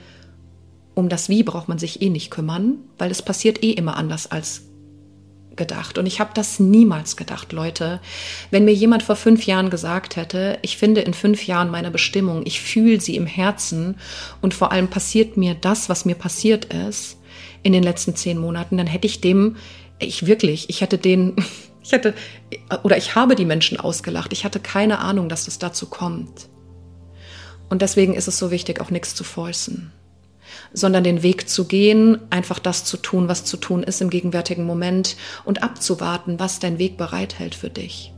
um 0.96 1.10
das 1.10 1.30
Wie 1.30 1.44
braucht 1.44 1.70
man 1.70 1.78
sich 1.78 2.02
eh 2.02 2.10
nicht 2.10 2.32
kümmern, 2.32 2.78
weil 2.98 3.12
es 3.12 3.22
passiert 3.22 3.64
eh 3.64 3.72
immer 3.72 3.96
anders 3.96 4.30
als 4.30 4.64
gedacht. 5.58 5.98
Und 5.98 6.06
ich 6.06 6.20
habe 6.20 6.32
das 6.34 6.60
niemals 6.60 7.18
gedacht, 7.18 7.52
Leute. 7.52 8.00
Wenn 8.52 8.66
mir 8.66 8.74
jemand 8.74 9.04
vor 9.04 9.16
fünf 9.16 9.46
Jahren 9.46 9.70
gesagt 9.70 10.16
hätte, 10.16 10.60
ich 10.62 10.78
finde 10.78 11.02
in 11.02 11.14
fünf 11.14 11.46
Jahren 11.48 11.70
meine 11.70 11.92
Bestimmung, 11.92 12.44
ich 12.46 12.62
fühle 12.62 13.02
sie 13.02 13.16
im 13.16 13.26
Herzen 13.26 13.98
und 14.42 14.54
vor 14.54 14.72
allem 14.72 14.88
passiert 14.90 15.38
mir 15.38 15.56
das, 15.56 15.90
was 15.90 16.06
mir 16.06 16.16
passiert 16.16 16.66
ist 16.74 17.18
in 17.64 17.74
den 17.74 17.84
letzten 17.84 18.16
zehn 18.16 18.38
Monaten, 18.38 18.78
dann 18.78 18.88
hätte 18.88 19.08
ich 19.08 19.20
dem, 19.20 19.58
ich 20.00 20.26
wirklich, 20.26 20.70
ich 20.70 20.82
hätte 20.82 20.98
den, 20.98 21.36
Ich 21.88 21.94
hatte, 21.94 22.14
oder 22.84 22.98
ich 22.98 23.16
habe 23.16 23.36
die 23.36 23.46
Menschen 23.46 23.80
ausgelacht. 23.80 24.34
Ich 24.34 24.44
hatte 24.44 24.60
keine 24.60 25.00
Ahnung, 25.00 25.30
dass 25.30 25.46
das 25.46 25.58
dazu 25.58 25.86
kommt. 25.86 26.50
Und 27.70 27.82
deswegen 27.82 28.14
ist 28.14 28.28
es 28.28 28.38
so 28.38 28.52
wichtig, 28.52 28.82
auch 28.82 28.90
nichts 28.90 29.16
zu 29.16 29.24
forcen, 29.24 29.94
sondern 30.74 31.04
den 31.04 31.24
Weg 31.24 31.50
zu 31.50 31.66
gehen, 31.66 32.20
einfach 32.30 32.60
das 32.60 32.84
zu 32.84 32.98
tun, 32.98 33.28
was 33.28 33.46
zu 33.46 33.58
tun 33.58 33.84
ist 33.84 34.02
im 34.02 34.10
gegenwärtigen 34.10 34.66
Moment 34.66 35.18
und 35.46 35.64
abzuwarten, 35.64 36.40
was 36.40 36.60
dein 36.60 36.80
Weg 36.80 36.98
bereithält 36.98 37.56
für 37.56 37.70
dich. 37.70 38.14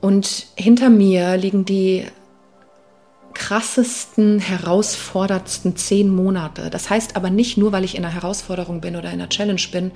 Und 0.00 0.46
hinter 0.56 0.90
mir 0.90 1.36
liegen 1.36 1.64
die 1.64 2.04
krassesten, 3.34 4.40
herausforderndsten 4.40 5.76
zehn 5.76 6.08
Monate. 6.08 6.70
Das 6.70 6.90
heißt 6.90 7.16
aber 7.16 7.30
nicht 7.30 7.56
nur, 7.56 7.72
weil 7.72 7.84
ich 7.84 7.96
in 7.96 8.04
einer 8.04 8.14
Herausforderung 8.14 8.80
bin 8.80 8.96
oder 8.96 9.08
in 9.08 9.20
einer 9.20 9.28
Challenge 9.28 9.62
bin, 9.70 9.92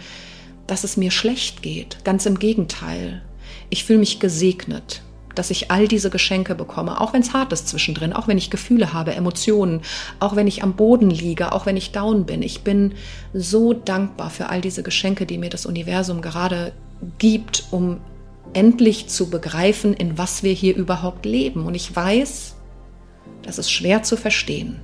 dass 0.66 0.84
es 0.84 0.96
mir 0.96 1.10
schlecht 1.10 1.62
geht. 1.62 2.04
Ganz 2.04 2.26
im 2.26 2.38
Gegenteil. 2.38 3.22
Ich 3.70 3.84
fühle 3.84 3.98
mich 3.98 4.20
gesegnet, 4.20 5.02
dass 5.38 5.50
ich 5.50 5.70
all 5.70 5.88
diese 5.88 6.10
Geschenke 6.10 6.54
bekomme, 6.54 7.00
auch 7.00 7.12
wenn 7.12 7.22
es 7.22 7.32
hart 7.32 7.52
ist 7.52 7.68
zwischendrin, 7.68 8.12
auch 8.12 8.28
wenn 8.28 8.38
ich 8.38 8.50
Gefühle 8.50 8.92
habe, 8.92 9.14
Emotionen, 9.14 9.82
auch 10.20 10.36
wenn 10.36 10.46
ich 10.46 10.62
am 10.62 10.74
Boden 10.74 11.10
liege, 11.10 11.52
auch 11.52 11.66
wenn 11.66 11.76
ich 11.76 11.92
down 11.92 12.26
bin. 12.26 12.42
Ich 12.42 12.62
bin 12.62 12.94
so 13.32 13.72
dankbar 13.72 14.30
für 14.30 14.48
all 14.48 14.60
diese 14.60 14.82
Geschenke, 14.82 15.26
die 15.26 15.38
mir 15.38 15.50
das 15.50 15.66
Universum 15.66 16.22
gerade 16.22 16.72
gibt, 17.18 17.64
um 17.70 18.00
endlich 18.52 19.08
zu 19.08 19.28
begreifen, 19.28 19.94
in 19.94 20.18
was 20.18 20.42
wir 20.42 20.52
hier 20.52 20.74
überhaupt 20.76 21.26
leben. 21.26 21.66
Und 21.66 21.74
ich 21.74 21.94
weiß, 21.94 22.54
das 23.42 23.58
ist 23.58 23.70
schwer 23.70 24.02
zu 24.02 24.16
verstehen. 24.16 24.80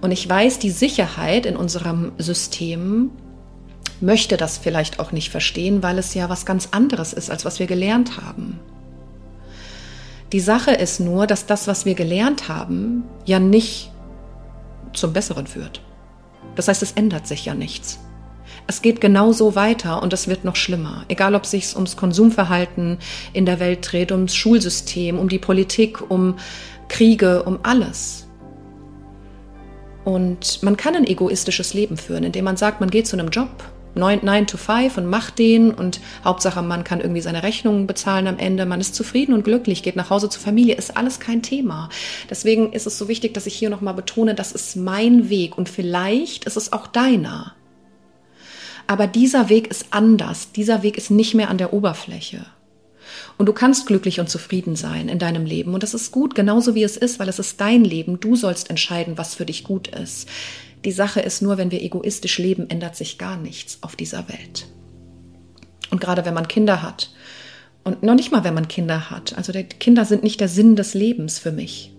Und 0.00 0.10
ich 0.10 0.28
weiß, 0.28 0.58
die 0.58 0.70
Sicherheit 0.70 1.46
in 1.46 1.56
unserem 1.56 2.12
System 2.18 3.10
möchte 4.00 4.36
das 4.36 4.58
vielleicht 4.58 4.98
auch 4.98 5.12
nicht 5.12 5.30
verstehen, 5.30 5.82
weil 5.82 5.98
es 5.98 6.14
ja 6.14 6.28
was 6.28 6.44
ganz 6.44 6.68
anderes 6.72 7.12
ist, 7.12 7.30
als 7.30 7.44
was 7.44 7.60
wir 7.60 7.66
gelernt 7.66 8.16
haben. 8.20 8.58
Die 10.32 10.40
Sache 10.40 10.70
ist 10.70 10.98
nur, 10.98 11.26
dass 11.26 11.44
das, 11.44 11.66
was 11.66 11.84
wir 11.84 11.94
gelernt 11.94 12.48
haben, 12.48 13.04
ja 13.26 13.38
nicht 13.38 13.92
zum 14.94 15.12
Besseren 15.12 15.46
führt. 15.46 15.82
Das 16.54 16.68
heißt, 16.68 16.82
es 16.82 16.92
ändert 16.92 17.26
sich 17.26 17.44
ja 17.44 17.54
nichts. 17.54 17.98
Es 18.66 18.80
geht 18.80 19.00
genauso 19.00 19.54
weiter 19.54 20.02
und 20.02 20.12
es 20.12 20.28
wird 20.28 20.44
noch 20.44 20.56
schlimmer. 20.56 21.04
Egal, 21.08 21.34
ob 21.34 21.44
es 21.44 21.50
sich 21.50 21.74
ums 21.74 21.96
Konsumverhalten 21.96 22.98
in 23.34 23.44
der 23.44 23.60
Welt 23.60 23.86
dreht, 23.90 24.10
ums 24.10 24.34
Schulsystem, 24.34 25.18
um 25.18 25.28
die 25.28 25.38
Politik, 25.38 26.10
um 26.10 26.36
Kriege, 26.88 27.42
um 27.42 27.58
alles. 27.62 28.26
Und 30.04 30.62
man 30.62 30.76
kann 30.76 30.96
ein 30.96 31.06
egoistisches 31.06 31.74
Leben 31.74 31.96
führen, 31.96 32.24
indem 32.24 32.44
man 32.44 32.56
sagt, 32.56 32.80
man 32.80 32.90
geht 32.90 33.06
zu 33.06 33.16
einem 33.16 33.28
Job, 33.28 33.50
9, 33.94 34.46
to 34.46 34.56
5 34.56 34.96
und 34.96 35.06
macht 35.06 35.38
den 35.38 35.72
und 35.72 36.00
Hauptsache 36.24 36.62
man 36.62 36.84
kann 36.84 37.00
irgendwie 37.00 37.20
seine 37.20 37.42
Rechnungen 37.42 37.86
bezahlen 37.86 38.26
am 38.26 38.38
Ende, 38.38 38.66
man 38.66 38.80
ist 38.80 38.94
zufrieden 38.94 39.34
und 39.34 39.44
glücklich, 39.44 39.82
geht 39.82 39.96
nach 39.96 40.10
Hause 40.10 40.28
zur 40.28 40.42
Familie, 40.42 40.76
ist 40.76 40.96
alles 40.96 41.20
kein 41.20 41.42
Thema. 41.42 41.88
Deswegen 42.30 42.72
ist 42.72 42.86
es 42.86 42.98
so 42.98 43.08
wichtig, 43.08 43.34
dass 43.34 43.46
ich 43.46 43.54
hier 43.54 43.70
nochmal 43.70 43.94
betone, 43.94 44.34
das 44.34 44.52
ist 44.52 44.76
mein 44.76 45.28
Weg 45.28 45.58
und 45.58 45.68
vielleicht 45.68 46.44
ist 46.44 46.56
es 46.56 46.72
auch 46.72 46.86
deiner. 46.86 47.54
Aber 48.86 49.06
dieser 49.06 49.48
Weg 49.48 49.68
ist 49.68 49.86
anders. 49.90 50.52
Dieser 50.52 50.82
Weg 50.82 50.98
ist 50.98 51.10
nicht 51.10 51.34
mehr 51.34 51.50
an 51.50 51.58
der 51.58 51.72
Oberfläche. 51.72 52.44
Und 53.38 53.46
du 53.46 53.52
kannst 53.52 53.86
glücklich 53.86 54.20
und 54.20 54.28
zufrieden 54.28 54.76
sein 54.76 55.08
in 55.08 55.18
deinem 55.18 55.46
Leben. 55.46 55.74
Und 55.74 55.82
das 55.82 55.94
ist 55.94 56.12
gut, 56.12 56.34
genauso 56.34 56.74
wie 56.74 56.82
es 56.82 56.96
ist, 56.96 57.18
weil 57.18 57.28
es 57.28 57.38
ist 57.38 57.60
dein 57.60 57.84
Leben. 57.84 58.20
Du 58.20 58.36
sollst 58.36 58.70
entscheiden, 58.70 59.18
was 59.18 59.34
für 59.34 59.46
dich 59.46 59.64
gut 59.64 59.88
ist. 59.88 60.28
Die 60.84 60.92
Sache 60.92 61.20
ist 61.20 61.42
nur, 61.42 61.58
wenn 61.58 61.70
wir 61.70 61.82
egoistisch 61.82 62.38
leben, 62.38 62.68
ändert 62.68 62.96
sich 62.96 63.18
gar 63.18 63.36
nichts 63.36 63.78
auf 63.82 63.96
dieser 63.96 64.28
Welt. 64.28 64.66
Und 65.90 66.00
gerade 66.00 66.24
wenn 66.24 66.34
man 66.34 66.48
Kinder 66.48 66.82
hat, 66.82 67.10
und 67.84 68.02
noch 68.02 68.14
nicht 68.14 68.30
mal, 68.30 68.44
wenn 68.44 68.54
man 68.54 68.68
Kinder 68.68 69.10
hat, 69.10 69.36
also 69.36 69.52
Kinder 69.52 70.04
sind 70.04 70.22
nicht 70.22 70.40
der 70.40 70.48
Sinn 70.48 70.76
des 70.76 70.94
Lebens 70.94 71.38
für 71.38 71.52
mich. 71.52 71.92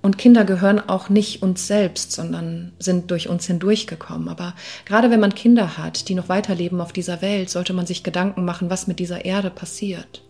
Und 0.00 0.18
Kinder 0.18 0.44
gehören 0.44 0.80
auch 0.80 1.08
nicht 1.08 1.42
uns 1.42 1.66
selbst, 1.66 2.12
sondern 2.12 2.72
sind 2.78 3.10
durch 3.10 3.28
uns 3.28 3.46
hindurchgekommen. 3.46 4.28
Aber 4.28 4.54
gerade 4.84 5.10
wenn 5.10 5.20
man 5.20 5.34
Kinder 5.34 5.76
hat, 5.76 6.08
die 6.08 6.14
noch 6.14 6.28
weiterleben 6.28 6.80
auf 6.80 6.92
dieser 6.92 7.20
Welt, 7.20 7.50
sollte 7.50 7.72
man 7.72 7.86
sich 7.86 8.04
Gedanken 8.04 8.44
machen, 8.44 8.70
was 8.70 8.86
mit 8.86 9.00
dieser 9.00 9.24
Erde 9.24 9.50
passiert. 9.50 10.22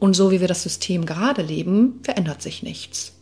Und 0.00 0.14
so 0.14 0.32
wie 0.32 0.40
wir 0.40 0.48
das 0.48 0.64
System 0.64 1.06
gerade 1.06 1.42
leben, 1.42 2.00
verändert 2.02 2.42
sich 2.42 2.64
nichts. 2.64 3.12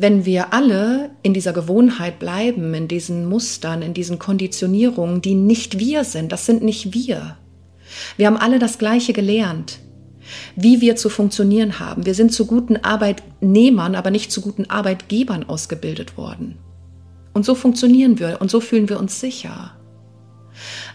Wenn 0.00 0.24
wir 0.24 0.54
alle 0.54 1.10
in 1.22 1.34
dieser 1.34 1.52
Gewohnheit 1.52 2.18
bleiben, 2.18 2.72
in 2.72 2.88
diesen 2.88 3.28
Mustern, 3.28 3.82
in 3.82 3.92
diesen 3.92 4.18
Konditionierungen, 4.18 5.20
die 5.20 5.34
nicht 5.34 5.78
wir 5.78 6.04
sind, 6.04 6.32
das 6.32 6.46
sind 6.46 6.62
nicht 6.62 6.94
wir. 6.94 7.36
Wir 8.16 8.26
haben 8.26 8.38
alle 8.38 8.58
das 8.58 8.78
Gleiche 8.78 9.12
gelernt 9.12 9.80
wie 10.56 10.80
wir 10.80 10.96
zu 10.96 11.08
funktionieren 11.08 11.80
haben. 11.80 12.06
Wir 12.06 12.14
sind 12.14 12.32
zu 12.32 12.46
guten 12.46 12.76
Arbeitnehmern, 12.76 13.94
aber 13.94 14.10
nicht 14.10 14.30
zu 14.30 14.40
guten 14.40 14.68
Arbeitgebern 14.68 15.48
ausgebildet 15.48 16.16
worden. 16.16 16.58
Und 17.32 17.44
so 17.44 17.54
funktionieren 17.54 18.18
wir 18.18 18.38
und 18.40 18.50
so 18.50 18.60
fühlen 18.60 18.88
wir 18.88 18.98
uns 18.98 19.20
sicher. 19.20 19.72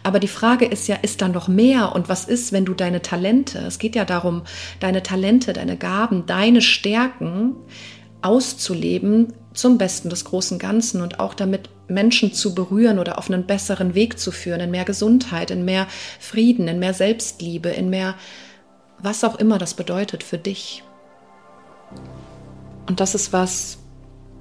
Aber 0.03 0.19
die 0.19 0.27
Frage 0.27 0.65
ist 0.65 0.88
ja, 0.88 0.95
ist 0.97 1.21
da 1.21 1.27
noch 1.27 1.47
mehr? 1.47 1.95
Und 1.95 2.07
was 2.07 2.25
ist, 2.25 2.51
wenn 2.51 2.65
du 2.65 2.74
deine 2.74 3.01
Talente, 3.01 3.59
es 3.59 3.79
geht 3.79 3.95
ja 3.95 4.05
darum, 4.05 4.43
deine 4.79 5.01
Talente, 5.01 5.53
deine 5.53 5.77
Gaben, 5.77 6.25
deine 6.27 6.62
Stärken 6.62 7.55
auszuleben 8.25 9.34
zum 9.53 9.77
Besten 9.77 10.10
des 10.10 10.25
großen 10.25 10.60
Ganzen 10.60 11.01
und 11.01 11.20
auch 11.20 11.34
damit 11.34 11.70
Menschen 11.88 12.34
zu 12.34 12.55
berühren 12.55 13.00
oder 13.00 13.17
auf 13.17 13.29
einen 13.29 13.46
besseren 13.46 13.94
Weg 13.94 14.20
zu 14.20 14.32
führen, 14.32 14.60
in 14.60 14.72
mehr 14.72 14.86
Gesundheit, 14.86 15.51
in 15.51 15.63
mehr 15.63 15.88
Frieden, 16.20 16.67
in 16.67 16.79
mehr 16.79 16.94
Selbstliebe, 16.94 17.70
in 17.70 17.89
mehr 17.89 18.15
was 18.98 19.24
auch 19.24 19.36
immer 19.36 19.60
das 19.60 19.75
bedeutet 19.75 20.24
für 20.24 20.38
dich. 20.38 20.84
Und 22.88 23.00
das 23.00 23.13
ist 23.13 23.32
was, 23.34 23.77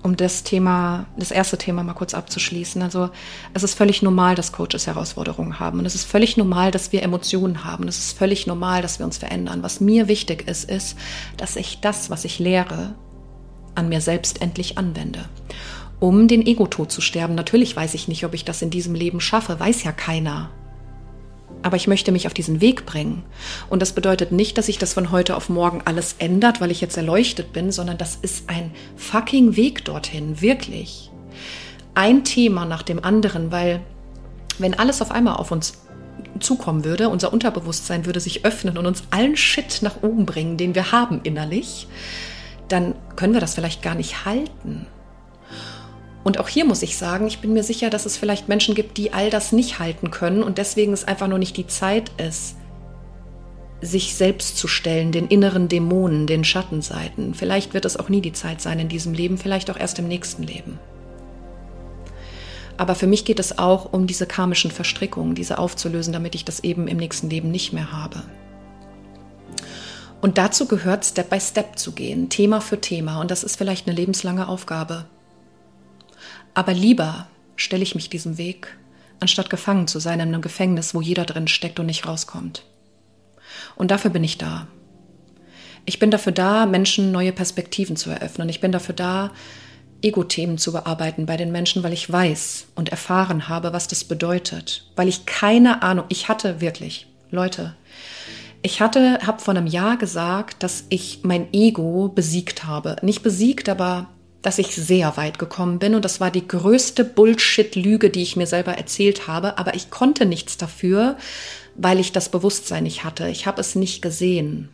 um 0.03 0.17
das 0.17 0.43
Thema, 0.45 1.07
das 1.19 1.31
erste 1.31 1.59
Thema 1.59 1.83
mal 1.83 1.95
kurz 1.95 2.15
abzuschließen. 2.15 2.83
Also 2.83 3.11
es 3.53 3.63
ist 3.63 3.75
völlig 3.75 4.03
normal, 4.03 4.35
dass 4.35 4.53
Coaches 4.53 4.87
Herausforderungen 4.87 5.59
haben. 5.61 5.79
Und 5.79 5.87
es 5.87 5.95
ist 5.95 6.05
völlig 6.05 6.37
normal, 6.37 6.71
dass 6.71 6.93
wir 6.93 7.03
Emotionen 7.03 7.65
haben. 7.65 7.89
Es 7.89 7.99
ist 7.99 8.17
völlig 8.17 8.47
normal, 8.47 8.81
dass 8.81 8.99
wir 8.99 9.07
uns 9.07 9.19
verändern. 9.19 9.63
Was 9.63 9.81
mir 9.81 10.09
wichtig 10.09 10.49
ist, 10.49 10.71
ist, 10.71 10.97
dass 11.37 11.57
ich 11.57 11.81
das, 11.81 12.11
was 12.11 12.25
ich 12.25 12.39
lehre, 12.39 12.95
an 13.75 13.89
mir 13.89 14.01
selbst 14.01 14.41
endlich 14.43 14.79
anwende. 14.79 15.25
Um 16.01 16.29
den 16.29 16.47
Ego-Tod 16.47 16.91
zu 16.91 17.01
sterben. 17.01 17.35
Natürlich 17.35 17.77
weiß 17.77 17.95
ich 17.95 18.09
nicht, 18.09 18.25
ob 18.25 18.35
ich 18.35 18.45
das 18.45 18.63
in 18.63 18.71
diesem 18.71 18.95
Leben 18.95 19.21
schaffe. 19.21 19.59
Weiß 19.59 19.85
ja 19.85 19.93
keiner 19.93 20.51
aber 21.65 21.77
ich 21.77 21.87
möchte 21.87 22.13
mich 22.13 22.27
auf 22.27 22.35
diesen 22.35 22.61
Weg 22.61 22.85
bringen. 22.85 23.25
Und 23.71 23.81
das 23.81 23.95
bedeutet 23.95 24.33
nicht, 24.33 24.59
dass 24.59 24.67
sich 24.67 24.77
das 24.77 24.93
von 24.93 25.11
heute 25.11 25.35
auf 25.35 25.49
morgen 25.49 25.81
alles 25.87 26.17
ändert, 26.19 26.61
weil 26.61 26.71
ich 26.71 26.83
jetzt 26.83 26.99
erleuchtet 26.99 27.55
bin, 27.55 27.73
sondern 27.73 27.97
das 27.97 28.17
ist 28.21 28.51
ein 28.51 28.71
fucking 28.97 29.57
Weg 29.57 29.83
dorthin, 29.87 30.43
wirklich. 30.43 31.11
Ein 31.95 32.23
Thema 32.23 32.67
nach 32.67 32.83
dem 32.83 33.03
anderen, 33.03 33.51
weil 33.51 33.81
wenn 34.59 34.75
alles 34.75 35.01
auf 35.01 35.11
einmal 35.11 35.37
auf 35.37 35.53
uns 35.53 35.79
zukommen 36.39 36.85
würde, 36.85 37.09
unser 37.09 37.33
Unterbewusstsein 37.33 38.05
würde 38.05 38.21
sich 38.21 38.45
öffnen 38.45 38.77
und 38.77 38.85
uns 38.85 39.05
allen 39.11 39.35
Shit 39.35 39.81
nach 39.81 40.03
oben 40.03 40.27
bringen, 40.27 40.59
den 40.59 40.75
wir 40.75 40.93
haben 40.93 41.21
innerlich, 41.23 41.87
dann 42.75 42.97
können 43.15 43.35
wir 43.35 43.41
das 43.41 43.55
vielleicht 43.55 43.83
gar 43.83 43.95
nicht 43.95 44.25
halten. 44.25 44.87
Und 46.25 46.41
auch 46.41 46.49
hier 46.49 46.65
muss 46.65 46.83
ich 46.83 46.97
sagen, 46.97 47.29
ich 47.29 47.39
bin 47.39 47.53
mir 47.53 47.63
sicher, 47.63 47.89
dass 47.89 48.05
es 48.05 48.17
vielleicht 48.17 48.49
Menschen 48.49 48.75
gibt, 48.75 48.97
die 48.97 49.13
all 49.13 49.31
das 49.31 49.53
nicht 49.53 49.79
halten 49.79 50.11
können 50.11 50.43
und 50.43 50.59
deswegen 50.59 50.93
es 50.93 51.05
einfach 51.05 51.29
nur 51.29 51.39
nicht 51.39 51.57
die 51.57 51.69
Zeit 51.69 52.11
ist, 52.19 52.57
sich 53.81 54.17
selbst 54.17 54.57
zu 54.57 54.67
stellen, 54.67 55.13
den 55.13 55.29
inneren 55.29 55.69
Dämonen, 55.69 56.27
den 56.27 56.43
Schattenseiten. 56.43 57.35
Vielleicht 57.35 57.75
wird 57.75 57.85
es 57.85 57.97
auch 57.97 58.09
nie 58.09 58.21
die 58.23 58.33
Zeit 58.33 58.61
sein 58.61 58.81
in 58.81 58.89
diesem 58.89 59.15
Leben, 59.15 59.39
vielleicht 59.39 59.71
auch 59.71 59.79
erst 59.79 60.01
im 60.01 60.09
nächsten 60.09 60.43
Leben. 60.43 60.81
Aber 62.77 62.97
für 62.97 63.07
mich 63.07 63.25
geht 63.25 63.39
es 63.39 63.59
auch 63.59 63.93
um 63.93 64.09
diese 64.09 64.27
karmischen 64.27 64.73
Verstrickungen, 64.73 65.37
diese 65.37 65.59
aufzulösen, 65.59 66.13
damit 66.13 66.35
ich 66.35 66.45
das 66.45 66.65
eben 66.65 66.89
im 66.89 66.97
nächsten 66.97 67.31
Leben 67.31 67.53
nicht 67.53 67.73
mehr 67.73 67.93
habe. 67.93 68.25
Und 70.25 70.39
dazu 70.39 70.67
gehört, 70.67 71.05
Step 71.05 71.29
by 71.29 71.39
Step 71.39 71.79
zu 71.79 71.93
gehen, 71.93 72.31
Thema 72.31 72.63
für 72.63 72.81
Thema. 72.81 73.21
Und 73.21 73.31
das 73.31 73.45
ist 73.45 73.59
vielleicht 73.59 73.87
eine 73.87 73.95
lebenslange 73.95 74.49
Aufgabe. 74.49 75.05
Aber 76.55 76.73
lieber 76.73 77.27
stelle 77.57 77.83
ich 77.83 77.95
mich 77.95 78.09
diesem 78.09 78.39
Weg, 78.39 78.75
anstatt 79.21 79.51
gefangen 79.51 79.87
zu 79.87 79.99
sein 79.99 80.21
in 80.21 80.29
einem 80.29 80.41
Gefängnis, 80.41 80.95
wo 80.95 81.03
jeder 81.03 81.27
drin 81.27 81.47
steckt 81.47 81.79
und 81.79 81.85
nicht 81.85 82.07
rauskommt. 82.07 82.65
Und 83.77 83.91
dafür 83.91 84.11
bin 84.11 84.25
ich 84.25 84.39
da. 84.39 84.67
Ich 85.85 85.99
bin 85.99 86.11
dafür 86.11 86.33
da, 86.33 86.65
Menschen 86.65 87.13
neue 87.13 87.33
Perspektiven 87.33 87.95
zu 87.95 88.09
eröffnen. 88.09 88.49
Ich 88.49 88.63
bin 88.63 88.73
dafür 88.73 88.95
da, 88.95 89.31
Ego-Themen 90.01 90.57
zu 90.57 90.73
bearbeiten 90.73 91.27
bei 91.27 91.37
den 91.37 91.53
Menschen, 91.53 91.83
weil 91.83 91.93
ich 91.93 92.11
weiß 92.11 92.69
und 92.77 92.89
erfahren 92.89 93.51
habe, 93.51 93.75
was 93.75 93.89
das 93.89 94.05
bedeutet. 94.05 94.91
Weil 94.97 95.09
ich 95.09 95.27
keine 95.27 95.83
Ahnung, 95.83 96.07
ich 96.09 96.29
hatte 96.29 96.63
wirklich, 96.63 97.09
Leute, 97.31 97.75
ich 98.65 98.81
hatte, 98.81 99.19
habe 99.27 99.43
vor 99.43 99.55
einem 99.55 99.67
Jahr 99.67 99.99
gesagt, 99.99 100.63
dass 100.63 100.87
ich 100.89 101.21
mein 101.23 101.53
Ego 101.53 102.09
besiegt 102.09 102.65
habe. 102.65 102.97
Nicht 103.03 103.23
besiegt, 103.23 103.69
aber 103.69 104.09
dass 104.41 104.59
ich 104.59 104.75
sehr 104.75 105.19
weit 105.19 105.39
gekommen 105.39 105.79
bin 105.79 105.95
und 105.95 106.03
das 106.05 106.19
war 106.19 106.31
die 106.31 106.49
größte 106.49 107.05
Bullshit-Lüge, 107.05 108.09
die 108.09 108.23
ich 108.23 108.37
mir 108.37 108.47
selber 108.47 108.73
erzählt 108.73 109.29
habe, 109.29 109.59
aber 109.59 109.75
ich 109.75 109.91
konnte 109.91 110.25
nichts 110.25 110.57
dafür, 110.57 111.19
weil 111.77 112.01
ich 112.01 112.13
das 112.13 112.31
Bewusstsein 112.31 112.85
nicht 112.85 113.05
hatte. 113.05 113.29
Ich 113.29 113.47
habe 113.47 113.61
es 113.61 113.75
nicht 113.75 114.01
gesehen. 114.01 114.71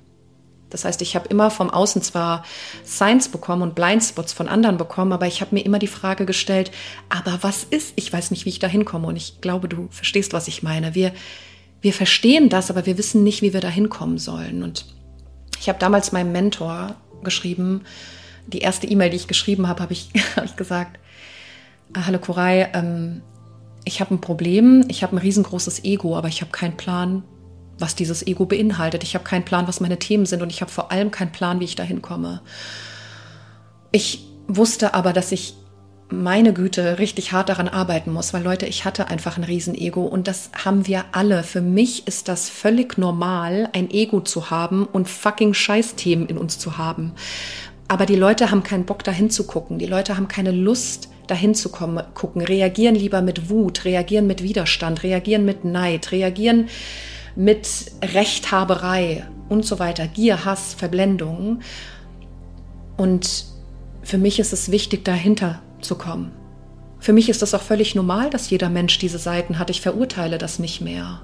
Das 0.71 0.85
heißt, 0.85 1.03
ich 1.03 1.17
habe 1.17 1.29
immer 1.29 1.51
vom 1.51 1.69
Außen 1.69 2.01
zwar 2.01 2.45
Signs 2.85 3.29
bekommen 3.29 3.63
und 3.63 3.75
Blindspots 3.75 4.33
von 4.33 4.47
anderen 4.47 4.77
bekommen, 4.77 5.13
aber 5.13 5.27
ich 5.27 5.41
habe 5.41 5.57
mir 5.57 5.67
immer 5.67 5.81
die 5.81 5.89
Frage 5.89 6.27
gestellt, 6.27 6.71
aber 7.09 7.39
was 7.43 7.65
ist? 7.65 7.93
Ich 7.97 8.13
weiß 8.13 8.31
nicht, 8.31 8.45
wie 8.45 8.51
ich 8.51 8.61
da 8.61 8.69
hinkomme 8.69 9.09
und 9.09 9.17
ich 9.17 9.41
glaube, 9.41 9.69
du 9.69 9.89
verstehst, 9.91 10.33
was 10.33 10.47
ich 10.47 10.63
meine. 10.63 10.95
Wir, 10.95 11.13
wir 11.81 11.93
verstehen 11.93 12.49
das, 12.49 12.71
aber 12.71 12.87
wir 12.87 12.99
wissen 12.99 13.23
nicht, 13.23 13.43
wie 13.43 13.53
wir 13.53 13.61
da 13.61 13.69
hinkommen 13.69 14.19
sollen. 14.19 14.63
Und 14.63 14.87
ich 15.59 15.69
habe 15.69 15.79
damals 15.79 16.13
meinem 16.13 16.33
Mentor 16.33 16.95
geschrieben, 17.23 17.83
die 18.47 18.59
erste 18.59 18.87
E-Mail, 18.87 19.11
die 19.11 19.17
ich 19.17 19.29
geschrieben 19.29 19.69
habe, 19.69 19.83
habe 19.83 19.93
ich, 19.93 20.11
hab 20.37 20.45
ich 20.45 20.57
gesagt, 20.57 20.99
ah, 21.95 22.07
hallo 22.07 22.19
Koray, 22.19 22.69
ähm, 22.75 23.23
ich 23.85 24.01
habe 24.01 24.15
ein 24.15 24.21
Problem, 24.21 24.85
ich 24.89 25.03
habe 25.03 25.17
ein 25.17 25.19
riesengroßes 25.19 25.85
Ego, 25.85 26.17
aber 26.17 26.29
ich 26.29 26.43
habe 26.43 26.53
keinen 26.53 26.77
Plan, 26.77 27.23
was 27.79 27.95
dieses 27.95 28.27
Ego 28.27 28.45
beinhaltet. 28.45 29.03
Ich 29.03 29.15
habe 29.15 29.25
keinen 29.25 29.45
Plan, 29.45 29.67
was 29.67 29.81
meine 29.81 29.99
Themen 29.99 30.27
sind 30.27 30.43
und 30.43 30.51
ich 30.51 30.61
habe 30.61 30.71
vor 30.71 30.93
allem 30.93 31.11
keinen 31.11 31.33
Plan, 31.33 31.61
wie 31.61 31.65
ich 31.65 31.77
dahin 31.77 32.03
komme. 32.03 32.43
Ich 33.91 34.27
wusste 34.47 34.95
aber, 34.95 35.13
dass 35.13 35.33
ich 35.33 35.55
meine 36.11 36.53
Güte 36.53 36.99
richtig 36.99 37.33
hart 37.33 37.49
daran 37.49 37.69
arbeiten 37.69 38.13
muss, 38.13 38.33
weil 38.33 38.43
Leute, 38.43 38.67
ich 38.67 38.85
hatte 38.85 39.09
einfach 39.09 39.37
ein 39.37 39.45
Riesenego 39.45 40.03
und 40.03 40.29
das 40.29 40.51
haben 40.65 40.87
wir 40.87 41.05
alle. 41.13 41.43
Für 41.43 41.61
mich 41.61 42.07
ist 42.07 42.29
das 42.29 42.49
völlig 42.49 42.99
normal, 42.99 43.69
ein 43.73 43.91
Ego 43.91 44.21
zu 44.21 44.51
haben 44.51 44.87
und 44.87 45.09
fucking 45.09 45.55
Scheißthemen 45.55 46.27
in 46.29 46.39
uns 46.39 46.59
zu 46.59 46.79
haben. 46.79 47.13
Aber 47.89 48.07
die 48.07 48.17
Leute 48.17 48.51
haben 48.51 48.63
keinen 48.63 48.87
Bock 48.87 49.03
dahin 49.05 49.31
zu 49.31 49.47
gucken. 49.47 49.79
Die 49.79 49.87
Leute 49.87 50.17
haben 50.17 50.29
keine 50.29 50.53
Lust 50.53 51.09
dahin 51.27 51.55
zu 51.55 51.71
kommen, 51.71 52.03
gucken, 52.15 52.43
reagieren 52.43 52.95
lieber 52.95 53.23
mit 53.23 53.51
Wut, 53.51 53.85
reagieren 53.85 54.27
mit 54.27 54.43
Widerstand, 54.43 55.03
reagieren 55.03 55.45
mit 55.45 55.65
Neid, 55.65 56.13
reagieren 56.13 56.69
mit 57.37 57.93
Rechthaberei 58.03 59.27
und 59.49 59.65
so 59.65 59.79
weiter, 59.79 60.07
Gier, 60.07 60.45
Hass, 60.45 60.75
Verblendung. 60.75 61.61
Und 62.97 63.45
für 64.03 64.19
mich 64.19 64.41
ist 64.41 64.53
es 64.53 64.71
wichtig, 64.71 65.05
dahinter 65.05 65.61
zu 65.83 65.97
kommen. 65.97 66.33
Für 66.99 67.13
mich 67.13 67.29
ist 67.29 67.43
das 67.43 67.55
auch 67.55 67.63
völlig 67.63 67.95
normal, 67.95 68.31
dass 68.31 68.51
jeder 68.51 68.69
Mensch 68.69 68.99
diese 68.99 69.19
Seiten 69.19 69.59
hat. 69.59 69.71
Ich 69.71 69.81
verurteile 69.81 70.37
das 70.37 70.59
nicht 70.59 70.81
mehr. 70.81 71.23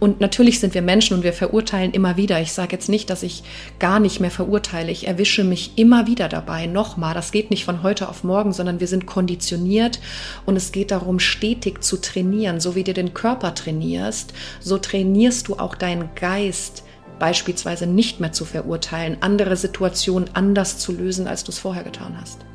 Und 0.00 0.20
natürlich 0.20 0.60
sind 0.60 0.74
wir 0.74 0.82
Menschen 0.82 1.16
und 1.16 1.22
wir 1.22 1.32
verurteilen 1.32 1.92
immer 1.92 2.16
wieder. 2.16 2.40
Ich 2.40 2.52
sage 2.52 2.72
jetzt 2.72 2.88
nicht, 2.88 3.10
dass 3.10 3.22
ich 3.22 3.42
gar 3.78 4.00
nicht 4.00 4.20
mehr 4.20 4.30
verurteile. 4.30 4.90
Ich 4.90 5.06
erwische 5.06 5.44
mich 5.44 5.72
immer 5.76 6.06
wieder 6.06 6.28
dabei. 6.28 6.66
Nochmal, 6.66 7.14
das 7.14 7.32
geht 7.32 7.50
nicht 7.50 7.64
von 7.64 7.82
heute 7.82 8.08
auf 8.08 8.24
morgen, 8.24 8.52
sondern 8.52 8.80
wir 8.80 8.86
sind 8.86 9.06
konditioniert 9.06 10.00
und 10.44 10.56
es 10.56 10.72
geht 10.72 10.90
darum, 10.90 11.18
stetig 11.18 11.82
zu 11.82 12.00
trainieren. 12.00 12.60
So 12.60 12.74
wie 12.74 12.84
du 12.84 12.94
den 12.94 13.14
Körper 13.14 13.54
trainierst, 13.54 14.32
so 14.60 14.78
trainierst 14.78 15.48
du 15.48 15.56
auch 15.56 15.74
deinen 15.74 16.10
Geist 16.14 16.84
beispielsweise 17.18 17.86
nicht 17.86 18.20
mehr 18.20 18.32
zu 18.32 18.44
verurteilen, 18.44 19.18
andere 19.20 19.56
Situationen 19.56 20.28
anders 20.34 20.78
zu 20.78 20.92
lösen, 20.92 21.26
als 21.26 21.44
du 21.44 21.50
es 21.50 21.58
vorher 21.58 21.82
getan 21.82 22.16
hast. 22.20 22.45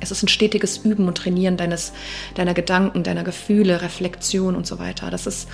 Es 0.00 0.10
ist 0.10 0.22
ein 0.22 0.28
stetiges 0.28 0.78
Üben 0.78 1.08
und 1.08 1.18
Trainieren 1.18 1.56
deines, 1.56 1.92
deiner 2.34 2.54
Gedanken, 2.54 3.02
deiner 3.02 3.24
Gefühle, 3.24 3.82
Reflexion 3.82 4.56
und 4.56 4.66
so 4.66 4.78
weiter. 4.78 5.10
Das 5.10 5.26
ist 5.26 5.48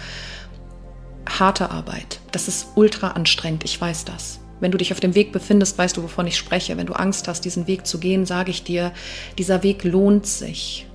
harte 1.29 1.71
Arbeit. 1.71 2.21
Das 2.33 2.49
ist 2.49 2.69
ultra 2.75 3.09
anstrengend, 3.09 3.65
ich 3.65 3.81
weiß 3.81 4.05
das. 4.05 4.41
Wenn 4.61 4.71
du 4.71 4.79
dich 4.79 4.93
auf 4.93 5.01
dem 5.01 5.15
Weg 5.15 5.33
befindest, 5.33 5.77
weißt 5.77 5.97
du, 5.97 6.03
wovon 6.03 6.27
ich 6.27 6.37
spreche. 6.37 6.77
Wenn 6.77 6.87
du 6.87 6.95
Angst 6.95 7.29
hast, 7.29 7.45
diesen 7.45 7.67
Weg 7.67 7.87
zu 7.87 7.99
gehen, 7.99 8.25
sage 8.25 8.51
ich 8.51 8.63
dir, 8.63 8.93
dieser 9.37 9.63
Weg 9.63 9.85
lohnt 9.85 10.27
sich. 10.27 10.87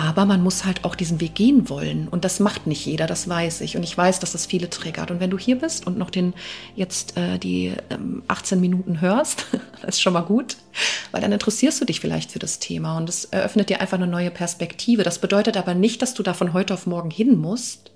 Aber 0.00 0.26
man 0.26 0.44
muss 0.44 0.64
halt 0.64 0.84
auch 0.84 0.94
diesen 0.94 1.20
Weg 1.20 1.34
gehen 1.34 1.68
wollen. 1.68 2.06
Und 2.06 2.24
das 2.24 2.38
macht 2.38 2.68
nicht 2.68 2.86
jeder, 2.86 3.08
das 3.08 3.28
weiß 3.28 3.62
ich. 3.62 3.76
Und 3.76 3.82
ich 3.82 3.98
weiß, 3.98 4.20
dass 4.20 4.30
das 4.30 4.46
viele 4.46 4.70
triggert. 4.70 5.10
Und 5.10 5.18
wenn 5.18 5.28
du 5.28 5.36
hier 5.36 5.58
bist 5.58 5.88
und 5.88 5.98
noch 5.98 6.10
den 6.10 6.34
jetzt 6.76 7.16
äh, 7.16 7.36
die 7.36 7.72
ähm, 7.90 8.22
18 8.28 8.60
Minuten 8.60 9.00
hörst, 9.00 9.46
das 9.82 9.96
ist 9.96 10.00
schon 10.00 10.12
mal 10.12 10.20
gut, 10.20 10.56
weil 11.10 11.20
dann 11.20 11.32
interessierst 11.32 11.80
du 11.80 11.84
dich 11.84 11.98
vielleicht 11.98 12.30
für 12.30 12.38
das 12.38 12.60
Thema 12.60 12.96
und 12.96 13.08
es 13.08 13.24
eröffnet 13.24 13.70
dir 13.70 13.80
einfach 13.80 13.96
eine 13.96 14.06
neue 14.06 14.30
Perspektive. 14.30 15.02
Das 15.02 15.18
bedeutet 15.18 15.56
aber 15.56 15.74
nicht, 15.74 16.00
dass 16.00 16.14
du 16.14 16.22
da 16.22 16.32
von 16.32 16.52
heute 16.52 16.74
auf 16.74 16.86
morgen 16.86 17.10
hin 17.10 17.36
musst, 17.36 17.90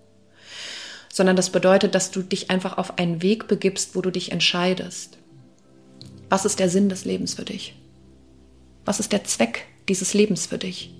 sondern 1.08 1.36
das 1.36 1.50
bedeutet, 1.50 1.94
dass 1.94 2.10
du 2.10 2.22
dich 2.22 2.50
einfach 2.50 2.78
auf 2.78 2.98
einen 2.98 3.22
Weg 3.22 3.46
begibst, 3.46 3.94
wo 3.94 4.00
du 4.00 4.10
dich 4.10 4.32
entscheidest. 4.32 5.18
Was 6.28 6.46
ist 6.46 6.58
der 6.58 6.68
Sinn 6.68 6.88
des 6.88 7.04
Lebens 7.04 7.34
für 7.34 7.44
dich? 7.44 7.76
Was 8.84 8.98
ist 8.98 9.12
der 9.12 9.22
Zweck 9.22 9.66
dieses 9.88 10.14
Lebens 10.14 10.46
für 10.46 10.58
dich? 10.58 10.96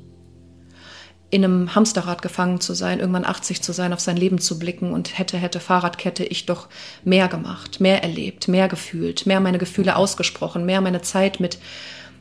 In 1.32 1.44
einem 1.44 1.74
Hamsterrad 1.74 2.20
gefangen 2.20 2.60
zu 2.60 2.74
sein, 2.74 3.00
irgendwann 3.00 3.24
80 3.24 3.62
zu 3.62 3.72
sein, 3.72 3.94
auf 3.94 4.00
sein 4.00 4.18
Leben 4.18 4.38
zu 4.38 4.58
blicken 4.58 4.92
und 4.92 5.18
hätte, 5.18 5.38
hätte, 5.38 5.60
Fahrradkette, 5.60 6.24
ich 6.24 6.44
doch 6.46 6.68
mehr 7.04 7.26
gemacht, 7.26 7.80
mehr 7.80 8.02
erlebt, 8.02 8.48
mehr 8.48 8.68
gefühlt, 8.68 9.26
mehr 9.26 9.40
meine 9.40 9.56
Gefühle 9.58 9.96
ausgesprochen, 9.96 10.66
mehr 10.66 10.82
meine 10.82 11.00
Zeit 11.00 11.40
mit 11.40 11.58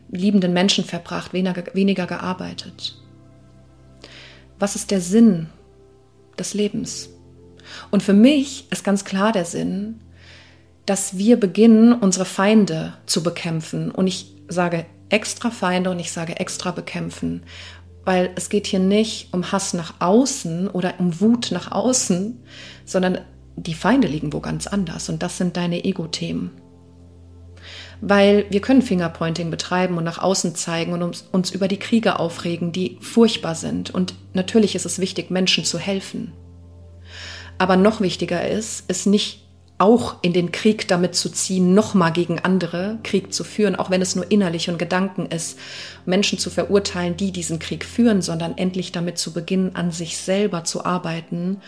liebenden 0.10 0.54
Menschen 0.54 0.86
verbracht, 0.86 1.34
weniger, 1.34 1.64
weniger 1.74 2.08
gearbeitet. 2.08 2.98
Was 4.60 4.76
ist 4.76 4.92
der 4.92 5.02
Sinn 5.02 5.50
des 6.40 6.54
Lebens? 6.54 7.10
Und 7.90 8.04
für 8.04 8.14
mich 8.14 8.66
ist 8.72 8.86
ganz 8.86 9.04
klar 9.04 9.34
der 9.34 9.46
Sinn, 9.46 10.00
dass 10.86 11.18
wir 11.18 11.40
beginnen, 11.40 11.94
unsere 11.94 12.26
Feinde 12.26 12.94
zu 13.06 13.24
bekämpfen. 13.24 13.92
Und 13.92 14.08
ich 14.08 14.34
sage 14.48 14.86
extra 15.10 15.50
Feinde 15.50 15.90
und 15.92 16.00
ich 16.00 16.12
sage 16.12 16.40
extra 16.40 16.72
bekämpfen, 16.72 17.44
weil 18.06 18.32
es 18.36 18.50
geht 18.50 18.68
hier 18.68 18.80
nicht 18.80 19.34
um 19.34 19.52
Hass 19.52 19.74
nach 19.74 19.96
außen 20.00 20.68
oder 20.70 20.96
um 21.00 21.20
Wut 21.20 21.52
nach 21.52 21.72
außen, 21.72 22.44
sondern 22.86 23.20
die 23.56 23.74
Feinde 23.74 24.08
liegen 24.08 24.34
wo 24.34 24.40
ganz 24.40 24.68
anders 24.68 25.10
und 25.10 25.22
das 25.22 25.38
sind 25.38 25.58
deine 25.58 25.84
Ego-Themen. 25.84 26.52
Weil 28.04 28.46
wir 28.50 28.62
können 28.62 28.82
Fingerpointing 28.82 29.52
betreiben 29.52 29.98
und 29.98 30.04
nach 30.04 30.18
außen 30.18 30.56
zeigen 30.56 30.94
und 30.94 31.24
uns, 31.32 31.52
über 31.52 31.68
die 31.68 31.78
Kriege 31.78 32.20
aufregen, 32.20 32.72
die 32.72 32.98
furchtbar 33.00 33.54
sind. 33.54 33.94
Und 33.94 34.16
natürlich 34.34 34.74
ist 34.74 34.88
es 34.88 34.98
wichtig, 34.98 35.30
Menschen 35.30 35.66
zu 35.66 35.78
helfen. 35.78 36.34
Aber 37.60 37.76
noch 37.76 38.02
wichtiger 38.02 38.48
ist, 38.48 38.86
es 38.88 39.06
nicht 39.06 39.41
auch 39.82 40.18
in 40.22 40.32
den 40.32 40.52
Krieg 40.52 40.88
damit 40.88 41.16
zu 41.16 41.28
ziehen, 41.30 41.74
nochmal 41.74 42.14
gegen 42.14 42.38
andere 42.38 43.00
Krieg 43.02 43.34
zu 43.34 43.44
führen, 43.44 43.76
auch 43.76 43.90
wenn 43.90 44.04
es 44.04 44.16
nur 44.16 44.30
innerlich 44.30 44.70
und 44.70 44.78
Gedanken 44.78 45.26
ist, 45.26 45.58
Menschen 46.06 46.38
zu 46.38 46.52
verurteilen, 46.52 47.18
die 47.18 47.32
diesen 47.32 47.58
Krieg 47.58 47.84
führen, 47.84 48.22
sondern 48.22 48.60
endlich 48.60 48.92
damit 48.92 49.18
zu 49.18 49.34
beginnen, 49.34 49.76
an 49.76 49.92
sich 49.92 50.18
selber 50.18 50.64
zu 50.64 50.86
arbeiten, 50.86 51.62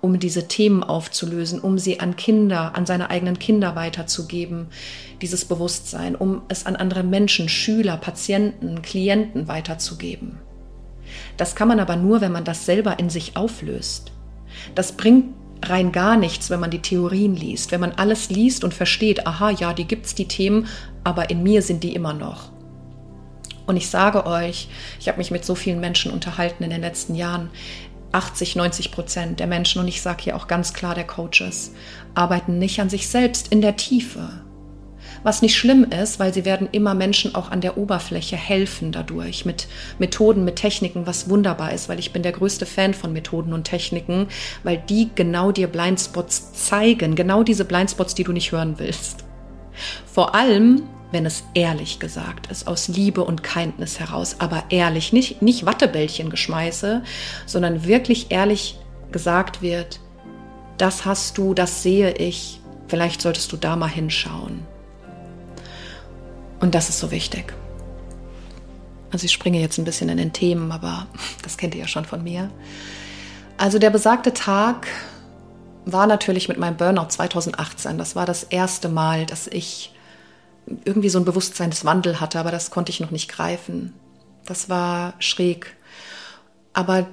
um 0.00 0.18
diese 0.18 0.48
Themen 0.48 0.82
aufzulösen, 0.82 1.60
um 1.60 1.76
sie 1.76 2.00
an 2.00 2.16
Kinder, 2.16 2.74
an 2.74 2.86
seine 2.86 3.10
eigenen 3.10 3.38
Kinder 3.38 3.76
weiterzugeben, 3.76 4.68
dieses 5.20 5.44
Bewusstsein, 5.44 6.16
um 6.16 6.40
es 6.48 6.64
an 6.64 6.74
andere 6.74 7.02
Menschen, 7.02 7.50
Schüler, 7.50 7.98
Patienten, 7.98 8.80
Klienten 8.80 9.46
weiterzugeben. 9.46 10.38
Das 11.36 11.54
kann 11.54 11.68
man 11.68 11.80
aber 11.80 11.96
nur, 11.96 12.22
wenn 12.22 12.32
man 12.32 12.44
das 12.44 12.64
selber 12.64 12.98
in 12.98 13.10
sich 13.10 13.36
auflöst. 13.36 14.12
Das 14.74 14.92
bringt 14.92 15.37
rein 15.64 15.92
gar 15.92 16.16
nichts, 16.16 16.50
wenn 16.50 16.60
man 16.60 16.70
die 16.70 16.82
Theorien 16.82 17.34
liest, 17.34 17.72
wenn 17.72 17.80
man 17.80 17.92
alles 17.92 18.30
liest 18.30 18.64
und 18.64 18.74
versteht, 18.74 19.26
aha, 19.26 19.50
ja, 19.50 19.72
die 19.72 19.86
gibt's 19.86 20.14
die 20.14 20.28
Themen, 20.28 20.66
aber 21.04 21.30
in 21.30 21.42
mir 21.42 21.62
sind 21.62 21.82
die 21.84 21.94
immer 21.94 22.14
noch. 22.14 22.50
Und 23.66 23.76
ich 23.76 23.90
sage 23.90 24.24
euch, 24.26 24.68
ich 24.98 25.08
habe 25.08 25.18
mich 25.18 25.30
mit 25.30 25.44
so 25.44 25.54
vielen 25.54 25.80
Menschen 25.80 26.10
unterhalten 26.10 26.64
in 26.64 26.70
den 26.70 26.80
letzten 26.80 27.14
Jahren. 27.14 27.50
80, 28.12 28.56
90 28.56 28.90
Prozent 28.90 29.40
der 29.40 29.46
Menschen, 29.46 29.82
und 29.82 29.88
ich 29.88 30.00
sage 30.00 30.24
hier 30.24 30.36
auch 30.36 30.46
ganz 30.46 30.72
klar 30.72 30.94
der 30.94 31.06
Coaches, 31.06 31.74
arbeiten 32.14 32.58
nicht 32.58 32.80
an 32.80 32.88
sich 32.88 33.08
selbst 33.08 33.48
in 33.48 33.60
der 33.60 33.76
Tiefe. 33.76 34.30
Was 35.28 35.42
nicht 35.42 35.58
schlimm 35.58 35.84
ist, 35.84 36.18
weil 36.18 36.32
sie 36.32 36.46
werden 36.46 36.70
immer 36.72 36.94
Menschen 36.94 37.34
auch 37.34 37.50
an 37.50 37.60
der 37.60 37.76
Oberfläche 37.76 38.34
helfen 38.34 38.92
dadurch 38.92 39.44
mit 39.44 39.68
Methoden, 39.98 40.42
mit 40.42 40.56
Techniken, 40.56 41.06
was 41.06 41.28
wunderbar 41.28 41.74
ist, 41.74 41.90
weil 41.90 41.98
ich 41.98 42.14
bin 42.14 42.22
der 42.22 42.32
größte 42.32 42.64
Fan 42.64 42.94
von 42.94 43.12
Methoden 43.12 43.52
und 43.52 43.64
Techniken, 43.64 44.28
weil 44.62 44.82
die 44.88 45.10
genau 45.14 45.52
dir 45.52 45.66
Blindspots 45.66 46.54
zeigen, 46.54 47.14
genau 47.14 47.42
diese 47.42 47.66
Blindspots, 47.66 48.14
die 48.14 48.24
du 48.24 48.32
nicht 48.32 48.52
hören 48.52 48.78
willst. 48.78 49.24
Vor 50.10 50.34
allem, 50.34 50.84
wenn 51.12 51.26
es 51.26 51.44
ehrlich 51.52 51.98
gesagt 51.98 52.50
ist, 52.50 52.66
aus 52.66 52.88
Liebe 52.88 53.22
und 53.22 53.42
Kindness 53.42 54.00
heraus, 54.00 54.36
aber 54.38 54.64
ehrlich, 54.70 55.12
nicht, 55.12 55.42
nicht 55.42 55.66
Wattebällchen 55.66 56.30
geschmeiße, 56.30 57.02
sondern 57.44 57.84
wirklich 57.84 58.30
ehrlich 58.30 58.78
gesagt 59.12 59.60
wird, 59.60 60.00
das 60.78 61.04
hast 61.04 61.36
du, 61.36 61.52
das 61.52 61.82
sehe 61.82 62.14
ich, 62.14 62.62
vielleicht 62.86 63.20
solltest 63.20 63.52
du 63.52 63.58
da 63.58 63.76
mal 63.76 63.90
hinschauen. 63.90 64.66
Und 66.60 66.74
das 66.74 66.88
ist 66.88 66.98
so 66.98 67.10
wichtig. 67.10 67.54
Also 69.10 69.24
ich 69.24 69.32
springe 69.32 69.60
jetzt 69.60 69.78
ein 69.78 69.84
bisschen 69.84 70.08
in 70.08 70.18
den 70.18 70.32
Themen, 70.32 70.72
aber 70.72 71.06
das 71.42 71.56
kennt 71.56 71.74
ihr 71.74 71.82
ja 71.82 71.88
schon 71.88 72.04
von 72.04 72.22
mir. 72.22 72.50
Also 73.56 73.78
der 73.78 73.90
besagte 73.90 74.32
Tag 74.32 74.86
war 75.84 76.06
natürlich 76.06 76.48
mit 76.48 76.58
meinem 76.58 76.76
Burnout 76.76 77.08
2018. 77.08 77.98
Das 77.98 78.14
war 78.14 78.26
das 78.26 78.44
erste 78.44 78.88
Mal, 78.88 79.26
dass 79.26 79.46
ich 79.46 79.94
irgendwie 80.84 81.08
so 81.08 81.18
ein 81.18 81.24
Bewusstseinswandel 81.24 82.20
hatte, 82.20 82.38
aber 82.38 82.50
das 82.50 82.70
konnte 82.70 82.90
ich 82.90 83.00
noch 83.00 83.10
nicht 83.10 83.30
greifen. 83.30 83.94
Das 84.44 84.68
war 84.68 85.14
schräg. 85.18 85.74
Aber 86.74 87.06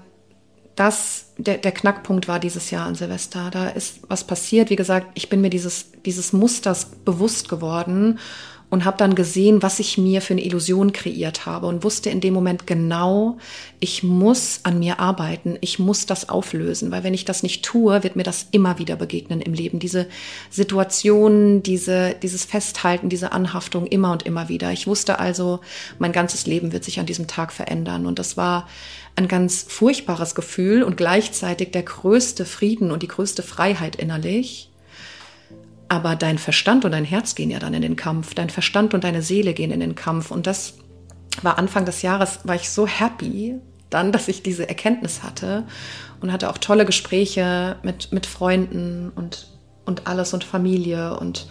das, 0.76 1.28
der, 1.38 1.58
der 1.58 1.72
Knackpunkt 1.72 2.28
war 2.28 2.40
dieses 2.40 2.70
Jahr 2.70 2.86
an 2.86 2.96
Silvester. 2.96 3.50
Da 3.50 3.70
ist 3.70 4.00
was 4.10 4.26
passiert. 4.26 4.70
Wie 4.70 4.76
gesagt, 4.76 5.08
ich 5.14 5.30
bin 5.30 5.40
mir 5.40 5.50
dieses, 5.50 5.92
dieses 6.06 6.34
Musters 6.34 6.86
bewusst 7.06 7.48
geworden 7.48 8.20
und 8.76 8.84
habe 8.84 8.98
dann 8.98 9.16
gesehen, 9.16 9.64
was 9.64 9.80
ich 9.80 9.98
mir 9.98 10.20
für 10.20 10.34
eine 10.34 10.44
Illusion 10.44 10.92
kreiert 10.92 11.46
habe 11.46 11.68
und 11.68 11.86
wusste 11.86 12.10
in 12.10 12.20
dem 12.20 12.34
Moment 12.34 12.68
genau, 12.68 13.38
ich 13.80 14.04
muss 14.04 14.60
an 14.64 14.80
mir 14.80 15.00
arbeiten, 15.00 15.58
ich 15.62 15.80
muss 15.80 16.06
das 16.06 16.28
auflösen, 16.28 16.92
weil 16.92 17.06
wenn 17.06 17.14
ich 17.14 17.24
das 17.24 17.42
nicht 17.42 17.64
tue, 17.64 18.04
wird 18.04 18.18
mir 18.18 18.24
das 18.24 18.48
immer 18.52 18.78
wieder 18.78 18.98
begegnen 18.98 19.40
im 19.40 19.54
Leben. 19.54 19.80
Diese 19.80 20.08
Situationen, 20.50 21.64
diese, 21.64 22.18
dieses 22.22 22.44
Festhalten, 22.44 23.08
diese 23.08 23.32
Anhaftung 23.32 23.88
immer 23.88 24.12
und 24.12 24.24
immer 24.24 24.50
wieder. 24.50 24.74
Ich 24.74 24.88
wusste 24.88 25.20
also, 25.20 25.62
mein 25.98 26.12
ganzes 26.12 26.46
Leben 26.46 26.74
wird 26.74 26.84
sich 26.84 27.00
an 27.00 27.06
diesem 27.06 27.28
Tag 27.28 27.54
verändern 27.54 28.06
und 28.06 28.20
das 28.20 28.36
war 28.36 28.68
ein 29.16 29.30
ganz 29.30 29.66
furchtbares 29.70 30.36
Gefühl 30.36 30.84
und 30.84 30.98
gleichzeitig 30.98 31.72
der 31.72 31.84
größte 31.84 32.44
Frieden 32.44 32.92
und 32.92 33.04
die 33.04 33.08
größte 33.08 33.42
Freiheit 33.42 33.96
innerlich. 33.96 34.70
Aber 35.88 36.16
dein 36.16 36.38
Verstand 36.38 36.84
und 36.86 36.92
dein 36.92 37.06
Herz 37.06 37.36
gehen 37.36 37.52
ja 37.52 37.60
dann 37.60 37.74
in 37.74 37.82
den 37.82 37.96
Kampf. 37.96 38.34
Dein 38.34 38.50
Verstand 38.50 38.94
und 38.94 39.04
deine 39.04 39.22
Seele 39.22 39.54
gehen 39.54 39.72
in 39.72 39.80
den 39.80 39.96
Kampf. 39.96 40.32
Und 40.32 40.48
das 40.48 40.76
war 41.42 41.58
Anfang 41.58 41.86
des 41.86 42.02
Jahres, 42.02 42.40
war 42.44 42.56
ich 42.56 42.70
so 42.70 42.88
happy 42.88 43.56
dann, 43.90 44.12
dass 44.12 44.28
ich 44.28 44.42
diese 44.42 44.68
Erkenntnis 44.68 45.22
hatte 45.24 45.66
und 46.22 46.32
hatte 46.32 46.50
auch 46.50 46.58
tolle 46.58 46.86
Gespräche 46.86 47.78
mit, 47.84 48.12
mit 48.12 48.26
Freunden 48.26 49.12
und, 49.16 49.48
und 49.86 50.08
alles 50.08 50.34
und 50.34 50.44
Familie 50.44 51.18
und 51.20 51.48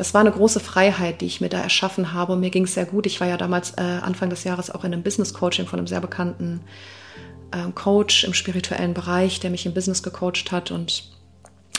das 0.00 0.14
war 0.14 0.22
eine 0.22 0.32
große 0.32 0.60
Freiheit, 0.60 1.20
die 1.20 1.26
ich 1.26 1.42
mir 1.42 1.50
da 1.50 1.60
erschaffen 1.60 2.14
habe. 2.14 2.32
Und 2.32 2.40
mir 2.40 2.48
ging 2.48 2.64
es 2.64 2.72
sehr 2.72 2.86
gut. 2.86 3.04
Ich 3.04 3.20
war 3.20 3.28
ja 3.28 3.36
damals 3.36 3.72
äh, 3.72 3.82
Anfang 3.82 4.30
des 4.30 4.44
Jahres 4.44 4.70
auch 4.70 4.82
in 4.82 4.94
einem 4.94 5.02
Business 5.02 5.34
Coaching 5.34 5.66
von 5.66 5.78
einem 5.78 5.86
sehr 5.86 6.00
bekannten 6.00 6.62
äh, 7.50 7.70
Coach 7.74 8.24
im 8.24 8.32
spirituellen 8.32 8.94
Bereich, 8.94 9.40
der 9.40 9.50
mich 9.50 9.66
im 9.66 9.74
Business 9.74 10.02
gecoacht 10.02 10.52
hat. 10.52 10.70
Und 10.70 11.10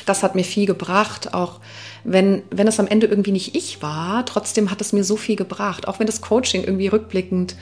das 0.05 0.23
hat 0.23 0.35
mir 0.35 0.43
viel 0.43 0.65
gebracht, 0.65 1.33
auch 1.33 1.59
wenn, 2.03 2.43
wenn 2.49 2.67
es 2.67 2.79
am 2.79 2.87
Ende 2.87 3.07
irgendwie 3.07 3.31
nicht 3.31 3.55
ich 3.55 3.81
war, 3.81 4.25
trotzdem 4.25 4.71
hat 4.71 4.81
es 4.81 4.93
mir 4.93 5.03
so 5.03 5.17
viel 5.17 5.35
gebracht. 5.35 5.87
Auch 5.87 5.99
wenn 5.99 6.07
das 6.07 6.21
Coaching 6.21 6.63
irgendwie 6.63 6.87
rückblickend 6.87 7.55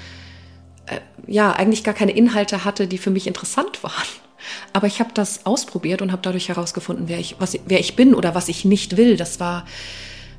äh, 0.86 0.99
ja 1.28 1.52
eigentlich 1.52 1.84
gar 1.84 1.93
keine 1.93 2.12
Inhalte 2.12 2.63
hatte, 2.65 2.88
die 2.88 2.97
für 2.97 3.12
mich 3.12 3.28
interessant 3.28 3.84
waren. 3.84 4.08
Aber 4.73 4.88
ich 4.88 4.99
habe 4.99 5.12
das 5.13 5.45
ausprobiert 5.45 6.02
und 6.02 6.12
habe 6.12 6.21
dadurch 6.21 6.49
herausgefunden, 6.49 7.08
wer 7.08 7.19
ich, 7.19 7.36
was, 7.39 7.58
wer 7.65 7.80
ich 7.80 7.95
bin 7.95 8.15
oder 8.15 8.36
was 8.36 8.47
ich 8.47 8.65
nicht 8.65 8.97
will. 8.97 9.17
Das 9.17 9.39
war 9.39 9.65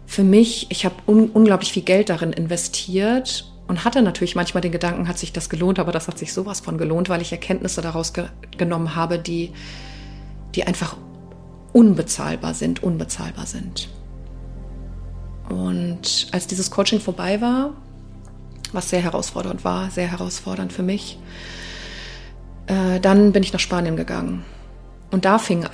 für 0.07 0.25
mich, 0.25 0.67
ich 0.71 0.85
habe 0.85 0.97
un 1.07 1.29
unglaublich 1.29 1.73
viel 1.73 1.83
Geld 1.83 2.09
darin 2.09 2.33
investiert 2.33 3.51
und 3.69 3.85
hatte 3.85 4.03
natürlich 4.03 4.35
manchmal 4.35 4.63
den 4.63 4.73
Gedanken, 4.73 5.07
hat 5.07 5.19
sich 5.19 5.33
das 5.33 5.49
gelohnt, 5.49 5.79
aber 5.79 5.93
das 5.93 6.09
hat 6.09 6.19
sich 6.19 6.33
sowas 6.33 6.59
von 6.59 6.79
gelohnt, 6.79 7.09
weil 7.09 7.23
ich 7.23 7.31
Erkenntnisse 7.31 7.81
daraus 7.81 8.13
ge 8.13 8.25
genommen 8.59 8.97
habe, 8.97 9.19
die, 9.19 9.53
die 10.57 10.65
einfach 10.65 10.97
unbezahlbar 11.73 12.55
sind, 12.55 12.83
unbezahlbar 12.83 13.47
sind. 13.47 13.89
Und 15.49 16.29
als 16.33 16.47
dieses 16.47 16.71
Coaching 16.71 17.01
vorbei 17.01 17.41
war, 17.41 17.73
was 18.73 18.91
sehr 18.91 19.01
herausfordernd 19.01 19.65
war, 19.65 19.91
sehr 19.91 20.07
herausfordernd 20.07 20.73
für 20.73 20.83
mich, 20.83 21.19
äh, 22.67 23.01
dann 23.01 23.33
bin 23.33 23.43
ich 23.43 23.53
nach 23.53 23.61
Spanien 23.61 23.97
gegangen 23.97 24.45
und 25.11 25.25
da 25.25 25.39
fing, 25.39 25.67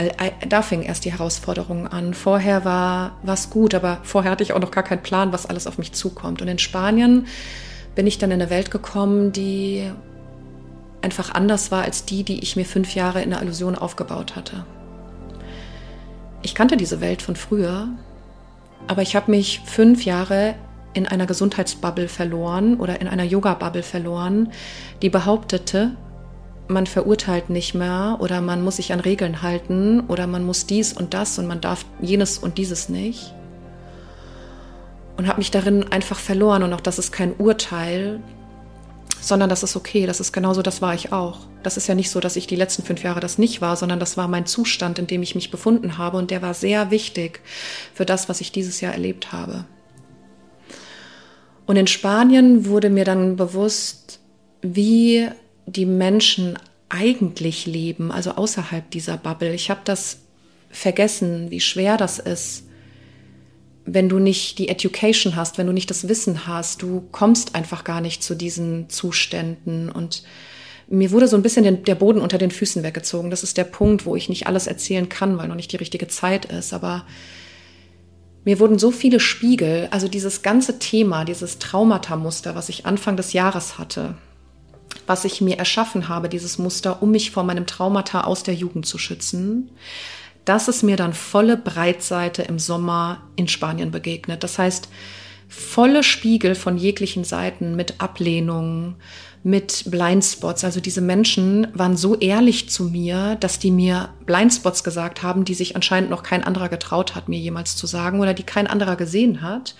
da 0.48 0.62
fing 0.62 0.82
erst 0.82 1.04
die 1.04 1.12
Herausforderung 1.12 1.86
an. 1.86 2.14
Vorher 2.14 2.64
war 2.64 3.18
was 3.22 3.50
gut, 3.50 3.74
aber 3.74 3.98
vorher 4.02 4.30
hatte 4.30 4.42
ich 4.42 4.54
auch 4.54 4.60
noch 4.60 4.70
gar 4.70 4.82
keinen 4.82 5.02
Plan, 5.02 5.32
was 5.32 5.46
alles 5.46 5.66
auf 5.66 5.76
mich 5.76 5.92
zukommt. 5.92 6.40
Und 6.40 6.48
in 6.48 6.58
Spanien 6.58 7.26
bin 7.94 8.06
ich 8.06 8.16
dann 8.16 8.30
in 8.30 8.40
eine 8.40 8.50
Welt 8.50 8.70
gekommen, 8.70 9.32
die 9.32 9.90
einfach 11.02 11.34
anders 11.34 11.70
war 11.70 11.82
als 11.82 12.06
die, 12.06 12.24
die 12.24 12.42
ich 12.42 12.56
mir 12.56 12.64
fünf 12.64 12.94
Jahre 12.94 13.22
in 13.22 13.30
der 13.30 13.42
Illusion 13.42 13.74
aufgebaut 13.74 14.36
hatte. 14.36 14.64
Ich 16.42 16.54
kannte 16.54 16.76
diese 16.76 17.00
Welt 17.00 17.22
von 17.22 17.36
früher, 17.36 17.88
aber 18.86 19.02
ich 19.02 19.16
habe 19.16 19.30
mich 19.30 19.60
fünf 19.64 20.04
Jahre 20.04 20.54
in 20.94 21.06
einer 21.06 21.26
Gesundheitsbubble 21.26 22.08
verloren 22.08 22.80
oder 22.80 23.00
in 23.00 23.08
einer 23.08 23.24
Yoga-Bubble 23.24 23.82
verloren, 23.82 24.52
die 25.02 25.10
behauptete, 25.10 25.96
man 26.68 26.86
verurteilt 26.86 27.50
nicht 27.50 27.74
mehr 27.74 28.16
oder 28.20 28.40
man 28.40 28.64
muss 28.64 28.76
sich 28.76 28.92
an 28.92 29.00
Regeln 29.00 29.42
halten 29.42 30.00
oder 30.08 30.26
man 30.26 30.44
muss 30.44 30.66
dies 30.66 30.92
und 30.92 31.14
das 31.14 31.38
und 31.38 31.46
man 31.46 31.60
darf 31.60 31.84
jenes 32.00 32.38
und 32.38 32.58
dieses 32.58 32.88
nicht. 32.88 33.32
Und 35.16 35.28
habe 35.28 35.38
mich 35.38 35.50
darin 35.50 35.90
einfach 35.92 36.18
verloren 36.18 36.62
und 36.62 36.72
auch 36.72 36.80
das 36.80 36.98
ist 36.98 37.12
kein 37.12 37.34
Urteil, 37.36 38.20
sondern 39.26 39.50
das 39.50 39.64
ist 39.64 39.74
okay, 39.74 40.06
das 40.06 40.20
ist 40.20 40.32
genauso, 40.32 40.62
das 40.62 40.80
war 40.80 40.94
ich 40.94 41.12
auch. 41.12 41.40
Das 41.64 41.76
ist 41.76 41.88
ja 41.88 41.96
nicht 41.96 42.10
so, 42.10 42.20
dass 42.20 42.36
ich 42.36 42.46
die 42.46 42.54
letzten 42.54 42.84
fünf 42.84 43.02
Jahre 43.02 43.18
das 43.18 43.38
nicht 43.38 43.60
war, 43.60 43.74
sondern 43.74 43.98
das 43.98 44.16
war 44.16 44.28
mein 44.28 44.46
Zustand, 44.46 45.00
in 45.00 45.08
dem 45.08 45.20
ich 45.20 45.34
mich 45.34 45.50
befunden 45.50 45.98
habe 45.98 46.16
und 46.16 46.30
der 46.30 46.42
war 46.42 46.54
sehr 46.54 46.92
wichtig 46.92 47.40
für 47.92 48.06
das, 48.06 48.28
was 48.28 48.40
ich 48.40 48.52
dieses 48.52 48.80
Jahr 48.80 48.92
erlebt 48.92 49.32
habe. 49.32 49.64
Und 51.66 51.74
in 51.74 51.88
Spanien 51.88 52.66
wurde 52.66 52.88
mir 52.88 53.04
dann 53.04 53.34
bewusst, 53.34 54.20
wie 54.62 55.28
die 55.66 55.86
Menschen 55.86 56.56
eigentlich 56.88 57.66
leben, 57.66 58.12
also 58.12 58.30
außerhalb 58.30 58.88
dieser 58.92 59.16
Bubble. 59.16 59.52
Ich 59.52 59.70
habe 59.70 59.80
das 59.82 60.18
vergessen, 60.70 61.50
wie 61.50 61.58
schwer 61.58 61.96
das 61.96 62.20
ist, 62.20 62.65
wenn 63.86 64.08
du 64.08 64.18
nicht 64.18 64.58
die 64.58 64.68
Education 64.68 65.36
hast, 65.36 65.58
wenn 65.58 65.66
du 65.66 65.72
nicht 65.72 65.90
das 65.90 66.08
Wissen 66.08 66.46
hast. 66.46 66.82
Du 66.82 67.04
kommst 67.12 67.54
einfach 67.54 67.84
gar 67.84 68.00
nicht 68.00 68.22
zu 68.22 68.34
diesen 68.34 68.90
Zuständen 68.90 69.90
und 69.90 70.24
mir 70.88 71.10
wurde 71.10 71.26
so 71.26 71.36
ein 71.36 71.42
bisschen 71.42 71.64
den, 71.64 71.82
der 71.84 71.96
Boden 71.96 72.20
unter 72.20 72.38
den 72.38 72.50
Füßen 72.50 72.82
weggezogen. 72.82 73.30
Das 73.30 73.42
ist 73.42 73.56
der 73.56 73.64
Punkt, 73.64 74.06
wo 74.06 74.14
ich 74.14 74.28
nicht 74.28 74.46
alles 74.46 74.66
erzählen 74.66 75.08
kann, 75.08 75.36
weil 75.38 75.48
noch 75.48 75.56
nicht 75.56 75.72
die 75.72 75.76
richtige 75.76 76.06
Zeit 76.06 76.44
ist. 76.44 76.72
Aber 76.72 77.04
mir 78.44 78.60
wurden 78.60 78.78
so 78.78 78.92
viele 78.92 79.18
Spiegel, 79.18 79.88
also 79.90 80.06
dieses 80.06 80.42
ganze 80.42 80.78
Thema, 80.78 81.24
dieses 81.24 81.58
Traumata-Muster, 81.58 82.54
was 82.54 82.68
ich 82.68 82.86
Anfang 82.86 83.16
des 83.16 83.32
Jahres 83.32 83.78
hatte, 83.78 84.14
was 85.08 85.24
ich 85.24 85.40
mir 85.40 85.58
erschaffen 85.58 86.08
habe, 86.08 86.28
dieses 86.28 86.58
Muster, 86.58 87.02
um 87.02 87.10
mich 87.10 87.32
vor 87.32 87.42
meinem 87.42 87.66
Traumata 87.66 88.22
aus 88.22 88.44
der 88.44 88.54
Jugend 88.54 88.86
zu 88.86 88.98
schützen, 88.98 89.70
das 90.46 90.68
ist 90.68 90.82
mir 90.82 90.96
dann 90.96 91.12
volle 91.12 91.56
Breitseite 91.58 92.42
im 92.42 92.58
Sommer 92.58 93.20
in 93.36 93.48
Spanien 93.48 93.90
begegnet. 93.90 94.42
Das 94.42 94.58
heißt, 94.58 94.88
volle 95.48 96.02
Spiegel 96.02 96.54
von 96.54 96.78
jeglichen 96.78 97.24
Seiten 97.24 97.76
mit 97.76 98.00
Ablehnung, 98.00 98.94
mit 99.42 99.84
Blindspots. 99.86 100.64
Also 100.64 100.80
diese 100.80 101.00
Menschen 101.00 101.68
waren 101.72 101.96
so 101.96 102.16
ehrlich 102.16 102.68
zu 102.68 102.84
mir, 102.84 103.36
dass 103.38 103.58
die 103.58 103.70
mir 103.70 104.08
Blindspots 104.24 104.82
gesagt 104.82 105.22
haben, 105.22 105.44
die 105.44 105.54
sich 105.54 105.76
anscheinend 105.76 106.10
noch 106.10 106.22
kein 106.22 106.42
anderer 106.42 106.68
getraut 106.68 107.14
hat, 107.14 107.28
mir 107.28 107.38
jemals 107.38 107.76
zu 107.76 107.86
sagen 107.86 108.20
oder 108.20 108.34
die 108.34 108.42
kein 108.42 108.66
anderer 108.66 108.96
gesehen 108.96 109.42
hat. 109.42 109.74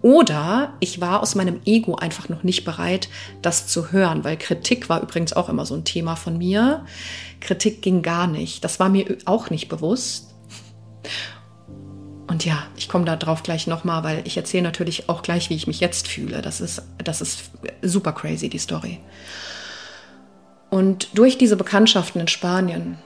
Oder 0.00 0.74
ich 0.78 1.00
war 1.00 1.22
aus 1.22 1.34
meinem 1.34 1.60
Ego 1.64 1.96
einfach 1.96 2.28
noch 2.28 2.44
nicht 2.44 2.64
bereit, 2.64 3.08
das 3.42 3.66
zu 3.66 3.90
hören, 3.90 4.22
weil 4.22 4.36
Kritik 4.36 4.88
war 4.88 5.02
übrigens 5.02 5.32
auch 5.32 5.48
immer 5.48 5.66
so 5.66 5.74
ein 5.74 5.84
Thema 5.84 6.14
von 6.14 6.38
mir. 6.38 6.84
Kritik 7.40 7.82
ging 7.82 8.02
gar 8.02 8.26
nicht. 8.26 8.62
Das 8.62 8.78
war 8.78 8.88
mir 8.88 9.18
auch 9.24 9.50
nicht 9.50 9.68
bewusst. 9.68 10.34
Und 12.28 12.44
ja, 12.44 12.62
ich 12.76 12.88
komme 12.88 13.06
da 13.06 13.16
drauf 13.16 13.42
gleich 13.42 13.66
nochmal, 13.66 14.04
weil 14.04 14.22
ich 14.24 14.36
erzähle 14.36 14.62
natürlich 14.62 15.08
auch 15.08 15.22
gleich, 15.22 15.50
wie 15.50 15.56
ich 15.56 15.66
mich 15.66 15.80
jetzt 15.80 16.06
fühle. 16.06 16.42
Das 16.42 16.60
ist, 16.60 16.82
das 17.02 17.20
ist 17.20 17.50
super 17.82 18.12
crazy, 18.12 18.48
die 18.48 18.58
Story. 18.58 19.00
Und 20.70 21.08
durch 21.14 21.38
diese 21.38 21.56
Bekanntschaften 21.56 22.20
in 22.20 22.28
Spanien 22.28 22.98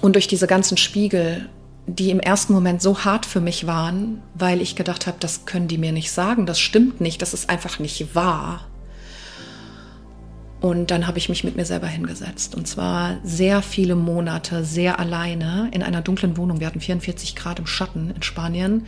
und 0.00 0.14
durch 0.14 0.28
diese 0.28 0.46
ganzen 0.46 0.76
Spiegel, 0.76 1.48
die 1.88 2.10
im 2.10 2.20
ersten 2.20 2.52
Moment 2.52 2.82
so 2.82 3.04
hart 3.04 3.24
für 3.24 3.40
mich 3.40 3.66
waren, 3.66 4.20
weil 4.34 4.60
ich 4.60 4.76
gedacht 4.76 5.06
habe, 5.06 5.16
das 5.20 5.46
können 5.46 5.68
die 5.68 5.78
mir 5.78 5.92
nicht 5.92 6.12
sagen, 6.12 6.44
das 6.44 6.60
stimmt 6.60 7.00
nicht, 7.00 7.22
das 7.22 7.32
ist 7.32 7.48
einfach 7.48 7.78
nicht 7.78 8.14
wahr. 8.14 8.66
Und 10.60 10.90
dann 10.90 11.06
habe 11.06 11.18
ich 11.18 11.28
mich 11.28 11.44
mit 11.44 11.56
mir 11.56 11.64
selber 11.64 11.86
hingesetzt. 11.86 12.54
Und 12.54 12.66
zwar 12.66 13.18
sehr 13.22 13.62
viele 13.62 13.94
Monate, 13.94 14.64
sehr 14.64 14.98
alleine 14.98 15.70
in 15.72 15.82
einer 15.82 16.02
dunklen 16.02 16.36
Wohnung. 16.36 16.60
Wir 16.60 16.66
hatten 16.66 16.80
44 16.80 17.36
Grad 17.36 17.60
im 17.60 17.66
Schatten 17.66 18.10
in 18.14 18.22
Spanien. 18.22 18.86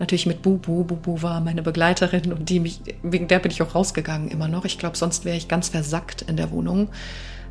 Natürlich 0.00 0.26
mit 0.26 0.42
Bubu. 0.42 0.84
Bubu 0.84 1.22
war 1.22 1.40
meine 1.40 1.62
Begleiterin 1.62 2.32
und 2.32 2.48
die 2.48 2.60
mich, 2.60 2.80
wegen 3.02 3.28
der 3.28 3.40
bin 3.40 3.52
ich 3.52 3.62
auch 3.62 3.74
rausgegangen 3.74 4.30
immer 4.30 4.48
noch. 4.48 4.64
Ich 4.64 4.78
glaube, 4.78 4.96
sonst 4.96 5.26
wäre 5.26 5.36
ich 5.36 5.48
ganz 5.48 5.68
versackt 5.68 6.22
in 6.22 6.38
der 6.38 6.50
Wohnung. 6.50 6.88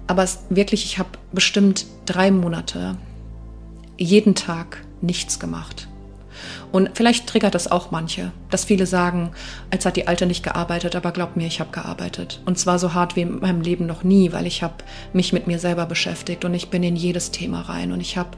Aber 0.08 0.23
es, 0.23 0.39
wirklich, 0.49 0.84
ich 0.84 0.97
habe 0.97 1.10
bestimmt 1.32 1.86
drei 2.06 2.32
Monate 2.32 2.97
jeden 4.01 4.35
Tag 4.35 4.83
nichts 5.01 5.39
gemacht. 5.39 5.87
Und 6.71 6.91
vielleicht 6.93 7.27
triggert 7.27 7.53
das 7.53 7.69
auch 7.69 7.91
manche, 7.91 8.31
dass 8.49 8.65
viele 8.65 8.85
sagen, 8.85 9.31
als 9.69 9.85
hat 9.85 9.97
die 9.97 10.07
Alte 10.07 10.25
nicht 10.25 10.41
gearbeitet, 10.41 10.95
aber 10.95 11.11
glaub 11.11 11.35
mir, 11.35 11.45
ich 11.45 11.59
habe 11.59 11.71
gearbeitet. 11.71 12.41
Und 12.45 12.57
zwar 12.57 12.79
so 12.79 12.93
hart 12.93 13.15
wie 13.15 13.21
in 13.21 13.39
meinem 13.39 13.61
Leben 13.61 13.85
noch 13.85 14.03
nie, 14.03 14.31
weil 14.31 14.47
ich 14.47 14.63
habe 14.63 14.75
mich 15.13 15.33
mit 15.33 15.47
mir 15.47 15.59
selber 15.59 15.85
beschäftigt 15.85 16.45
und 16.45 16.53
ich 16.53 16.69
bin 16.69 16.81
in 16.81 16.95
jedes 16.95 17.31
Thema 17.31 17.61
rein 17.61 17.91
und 17.91 17.99
ich 17.99 18.17
habe 18.17 18.37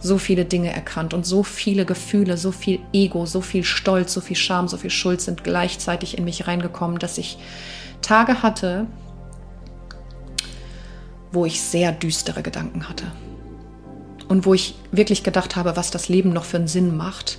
so 0.00 0.18
viele 0.18 0.44
Dinge 0.44 0.72
erkannt 0.72 1.14
und 1.14 1.26
so 1.26 1.42
viele 1.42 1.84
Gefühle, 1.84 2.36
so 2.36 2.50
viel 2.50 2.80
Ego, 2.92 3.26
so 3.26 3.40
viel 3.40 3.64
Stolz, 3.64 4.12
so 4.12 4.20
viel 4.20 4.36
Scham, 4.36 4.68
so 4.68 4.76
viel 4.76 4.90
Schuld 4.90 5.20
sind 5.20 5.44
gleichzeitig 5.44 6.18
in 6.18 6.24
mich 6.24 6.46
reingekommen, 6.46 6.98
dass 6.98 7.18
ich 7.18 7.38
Tage 8.02 8.42
hatte, 8.42 8.86
wo 11.30 11.44
ich 11.44 11.60
sehr 11.60 11.92
düstere 11.92 12.42
Gedanken 12.42 12.88
hatte 12.88 13.04
und 14.28 14.46
wo 14.46 14.54
ich 14.54 14.74
wirklich 14.92 15.22
gedacht 15.22 15.56
habe, 15.56 15.76
was 15.76 15.90
das 15.90 16.08
Leben 16.08 16.32
noch 16.32 16.44
für 16.44 16.56
einen 16.56 16.68
Sinn 16.68 16.96
macht, 16.96 17.38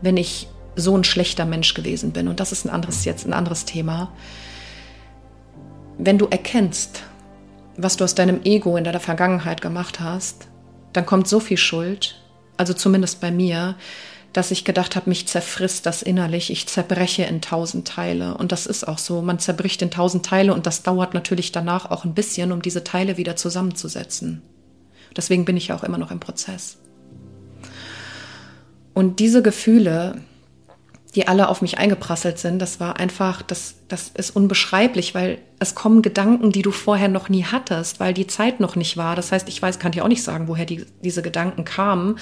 wenn 0.00 0.16
ich 0.16 0.48
so 0.76 0.96
ein 0.96 1.04
schlechter 1.04 1.44
Mensch 1.44 1.74
gewesen 1.74 2.12
bin. 2.12 2.28
Und 2.28 2.40
das 2.40 2.52
ist 2.52 2.64
ein 2.64 2.70
anderes 2.70 3.04
jetzt 3.04 3.26
ein 3.26 3.32
anderes 3.32 3.64
Thema. 3.64 4.12
Wenn 5.98 6.18
du 6.18 6.26
erkennst, 6.26 7.02
was 7.76 7.96
du 7.96 8.04
aus 8.04 8.14
deinem 8.14 8.42
Ego 8.44 8.76
in 8.76 8.84
deiner 8.84 9.00
Vergangenheit 9.00 9.60
gemacht 9.60 10.00
hast, 10.00 10.48
dann 10.92 11.06
kommt 11.06 11.28
so 11.28 11.40
viel 11.40 11.56
Schuld, 11.56 12.20
also 12.56 12.72
zumindest 12.72 13.20
bei 13.20 13.30
mir, 13.30 13.76
dass 14.32 14.50
ich 14.50 14.64
gedacht 14.64 14.96
habe, 14.96 15.08
mich 15.08 15.28
zerfrisst 15.28 15.86
das 15.86 16.02
innerlich, 16.02 16.50
ich 16.50 16.66
zerbreche 16.66 17.22
in 17.22 17.40
tausend 17.40 17.86
Teile. 17.86 18.36
Und 18.36 18.50
das 18.50 18.66
ist 18.66 18.86
auch 18.86 18.98
so, 18.98 19.22
man 19.22 19.38
zerbricht 19.38 19.80
in 19.82 19.92
tausend 19.92 20.26
Teile 20.26 20.54
und 20.54 20.66
das 20.66 20.82
dauert 20.82 21.14
natürlich 21.14 21.52
danach 21.52 21.90
auch 21.90 22.04
ein 22.04 22.14
bisschen, 22.14 22.50
um 22.50 22.60
diese 22.60 22.82
Teile 22.82 23.16
wieder 23.16 23.36
zusammenzusetzen. 23.36 24.42
Deswegen 25.16 25.44
bin 25.44 25.56
ich 25.56 25.68
ja 25.68 25.76
auch 25.76 25.84
immer 25.84 25.98
noch 25.98 26.10
im 26.10 26.20
Prozess. 26.20 26.78
Und 28.94 29.18
diese 29.18 29.42
Gefühle, 29.42 30.20
die 31.14 31.28
alle 31.28 31.48
auf 31.48 31.62
mich 31.62 31.78
eingeprasselt 31.78 32.38
sind, 32.38 32.58
das 32.58 32.80
war 32.80 32.98
einfach, 32.98 33.42
das, 33.42 33.76
das 33.88 34.10
ist 34.14 34.34
unbeschreiblich, 34.34 35.14
weil 35.14 35.38
es 35.58 35.74
kommen 35.74 36.02
Gedanken, 36.02 36.50
die 36.50 36.62
du 36.62 36.70
vorher 36.70 37.08
noch 37.08 37.28
nie 37.28 37.44
hattest, 37.44 38.00
weil 38.00 38.14
die 38.14 38.26
Zeit 38.26 38.60
noch 38.60 38.76
nicht 38.76 38.96
war. 38.96 39.14
Das 39.14 39.30
heißt, 39.30 39.48
ich 39.48 39.60
weiß, 39.60 39.78
kann 39.78 39.92
dir 39.92 40.04
auch 40.04 40.08
nicht 40.08 40.24
sagen, 40.24 40.48
woher 40.48 40.64
die, 40.64 40.84
diese 41.02 41.22
Gedanken 41.22 41.64
kamen, 41.64 42.18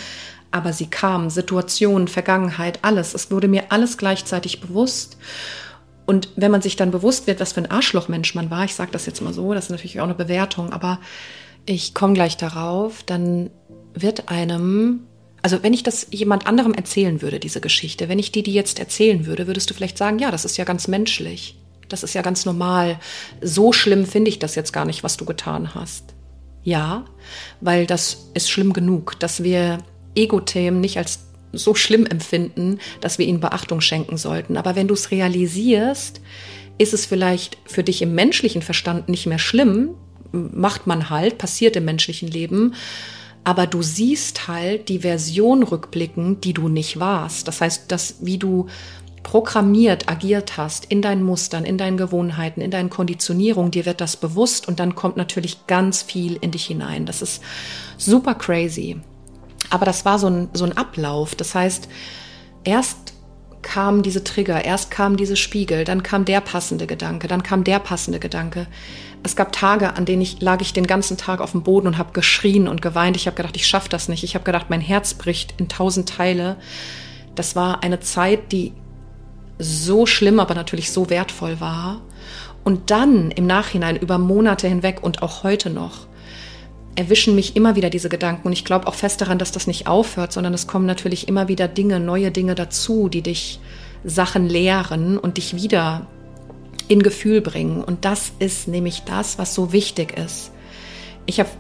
aber 0.50 0.74
sie 0.74 0.86
kamen, 0.86 1.30
Situationen, 1.30 2.08
Vergangenheit, 2.08 2.80
alles. 2.82 3.14
Es 3.14 3.30
wurde 3.30 3.48
mir 3.48 3.64
alles 3.70 3.96
gleichzeitig 3.96 4.60
bewusst. 4.60 5.16
Und 6.04 6.28
wenn 6.36 6.50
man 6.50 6.60
sich 6.60 6.76
dann 6.76 6.90
bewusst 6.90 7.26
wird, 7.26 7.40
was 7.40 7.52
für 7.52 7.60
ein 7.60 7.70
Arschlochmensch 7.70 8.34
man 8.34 8.50
war, 8.50 8.64
ich 8.64 8.74
sage 8.74 8.90
das 8.90 9.06
jetzt 9.06 9.22
mal 9.22 9.32
so, 9.32 9.54
das 9.54 9.64
ist 9.64 9.70
natürlich 9.70 10.00
auch 10.00 10.04
eine 10.04 10.14
Bewertung, 10.14 10.72
aber 10.72 10.98
ich 11.66 11.94
komme 11.94 12.14
gleich 12.14 12.36
darauf, 12.36 13.02
dann 13.02 13.50
wird 13.94 14.28
einem, 14.28 15.00
also 15.42 15.62
wenn 15.62 15.74
ich 15.74 15.82
das 15.82 16.08
jemand 16.10 16.46
anderem 16.46 16.74
erzählen 16.74 17.22
würde, 17.22 17.38
diese 17.38 17.60
Geschichte, 17.60 18.08
wenn 18.08 18.18
ich 18.18 18.32
dir 18.32 18.42
die 18.42 18.54
jetzt 18.54 18.78
erzählen 18.78 19.26
würde, 19.26 19.46
würdest 19.46 19.70
du 19.70 19.74
vielleicht 19.74 19.98
sagen, 19.98 20.18
ja, 20.18 20.30
das 20.30 20.44
ist 20.44 20.56
ja 20.56 20.64
ganz 20.64 20.88
menschlich. 20.88 21.58
Das 21.88 22.02
ist 22.02 22.14
ja 22.14 22.22
ganz 22.22 22.46
normal. 22.46 22.98
So 23.42 23.72
schlimm 23.72 24.06
finde 24.06 24.30
ich 24.30 24.38
das 24.38 24.54
jetzt 24.54 24.72
gar 24.72 24.84
nicht, 24.84 25.04
was 25.04 25.16
du 25.16 25.24
getan 25.24 25.74
hast. 25.74 26.14
Ja, 26.64 27.04
weil 27.60 27.86
das 27.86 28.30
ist 28.34 28.50
schlimm 28.50 28.72
genug, 28.72 29.18
dass 29.18 29.42
wir 29.42 29.78
Ego-Themen 30.14 30.80
nicht 30.80 30.96
als 30.96 31.26
so 31.52 31.74
schlimm 31.74 32.06
empfinden, 32.06 32.78
dass 33.00 33.18
wir 33.18 33.26
ihnen 33.26 33.40
Beachtung 33.40 33.80
schenken 33.80 34.16
sollten. 34.16 34.56
Aber 34.56 34.74
wenn 34.74 34.88
du 34.88 34.94
es 34.94 35.10
realisierst, 35.10 36.20
ist 36.78 36.94
es 36.94 37.04
vielleicht 37.04 37.58
für 37.66 37.82
dich 37.82 38.00
im 38.00 38.14
menschlichen 38.14 38.62
Verstand 38.62 39.08
nicht 39.08 39.26
mehr 39.26 39.38
schlimm, 39.38 39.90
macht 40.32 40.86
man 40.86 41.10
halt, 41.10 41.38
passiert 41.38 41.76
im 41.76 41.84
menschlichen 41.84 42.28
Leben. 42.28 42.74
Aber 43.44 43.66
du 43.66 43.82
siehst 43.82 44.48
halt 44.48 44.88
die 44.88 45.00
Version 45.00 45.62
rückblickend, 45.62 46.44
die 46.44 46.52
du 46.52 46.68
nicht 46.68 47.00
warst. 47.00 47.48
Das 47.48 47.60
heißt, 47.60 47.90
dass 47.90 48.16
wie 48.20 48.38
du 48.38 48.66
programmiert 49.22 50.08
agiert 50.08 50.56
hast 50.56 50.84
in 50.86 51.02
deinen 51.02 51.22
Mustern, 51.22 51.64
in 51.64 51.78
deinen 51.78 51.96
Gewohnheiten, 51.96 52.60
in 52.60 52.70
deinen 52.70 52.90
Konditionierungen, 52.90 53.70
dir 53.70 53.86
wird 53.86 54.00
das 54.00 54.16
bewusst 54.16 54.66
und 54.66 54.80
dann 54.80 54.94
kommt 54.94 55.16
natürlich 55.16 55.66
ganz 55.66 56.02
viel 56.02 56.36
in 56.40 56.50
dich 56.50 56.66
hinein. 56.66 57.06
Das 57.06 57.22
ist 57.22 57.42
super 57.96 58.34
crazy. 58.34 59.00
Aber 59.70 59.86
das 59.86 60.04
war 60.04 60.18
so 60.18 60.28
ein, 60.28 60.48
so 60.52 60.64
ein 60.64 60.76
Ablauf. 60.76 61.34
Das 61.34 61.54
heißt, 61.54 61.88
erst 62.64 63.14
kamen 63.62 64.02
diese 64.02 64.24
Trigger, 64.24 64.64
erst 64.64 64.90
kam 64.90 65.16
diese 65.16 65.36
Spiegel, 65.36 65.84
dann 65.84 66.02
kam 66.02 66.24
der 66.24 66.40
passende 66.40 66.86
Gedanke, 66.86 67.28
dann 67.28 67.42
kam 67.42 67.64
der 67.64 67.78
passende 67.78 68.18
Gedanke. 68.18 68.66
Es 69.24 69.36
gab 69.36 69.52
Tage, 69.52 69.94
an 69.94 70.04
denen 70.04 70.22
ich 70.22 70.40
lag 70.40 70.60
ich 70.60 70.72
den 70.72 70.86
ganzen 70.86 71.16
Tag 71.16 71.40
auf 71.40 71.52
dem 71.52 71.62
Boden 71.62 71.86
und 71.86 71.98
habe 71.98 72.12
geschrien 72.12 72.66
und 72.66 72.82
geweint. 72.82 73.16
Ich 73.16 73.26
habe 73.26 73.36
gedacht, 73.36 73.56
ich 73.56 73.66
schaffe 73.66 73.88
das 73.88 74.08
nicht. 74.08 74.24
Ich 74.24 74.34
habe 74.34 74.44
gedacht, 74.44 74.66
mein 74.68 74.80
Herz 74.80 75.14
bricht 75.14 75.54
in 75.58 75.68
tausend 75.68 76.08
Teile. 76.08 76.56
Das 77.34 77.54
war 77.54 77.82
eine 77.82 78.00
Zeit, 78.00 78.50
die 78.52 78.72
so 79.58 80.06
schlimm, 80.06 80.40
aber 80.40 80.54
natürlich 80.54 80.90
so 80.90 81.08
wertvoll 81.08 81.60
war. 81.60 82.00
Und 82.64 82.90
dann 82.90 83.30
im 83.30 83.46
Nachhinein 83.46 83.96
über 83.96 84.18
Monate 84.18 84.68
hinweg 84.68 85.02
und 85.02 85.22
auch 85.22 85.44
heute 85.44 85.70
noch 85.70 86.06
erwischen 86.94 87.34
mich 87.34 87.56
immer 87.56 87.76
wieder 87.76 87.90
diese 87.90 88.08
Gedanken. 88.08 88.48
Und 88.48 88.52
ich 88.52 88.64
glaube 88.64 88.86
auch 88.86 88.94
fest 88.94 89.20
daran, 89.20 89.38
dass 89.38 89.52
das 89.52 89.66
nicht 89.66 89.86
aufhört, 89.86 90.32
sondern 90.32 90.52
es 90.54 90.66
kommen 90.66 90.86
natürlich 90.86 91.28
immer 91.28 91.48
wieder 91.48 91.68
Dinge, 91.68 92.00
neue 92.00 92.30
Dinge 92.30 92.54
dazu, 92.54 93.08
die 93.08 93.22
dich 93.22 93.60
Sachen 94.04 94.48
lehren 94.48 95.18
und 95.18 95.36
dich 95.36 95.54
wieder 95.56 96.06
in 96.88 97.02
Gefühl 97.02 97.40
bringen. 97.40 97.82
Und 97.82 98.04
das 98.04 98.32
ist 98.38 98.68
nämlich 98.68 99.02
das, 99.02 99.38
was 99.38 99.54
so 99.54 99.72
wichtig 99.72 100.18
ist. 100.18 100.50
Ich 101.26 101.40
habe, 101.40 101.50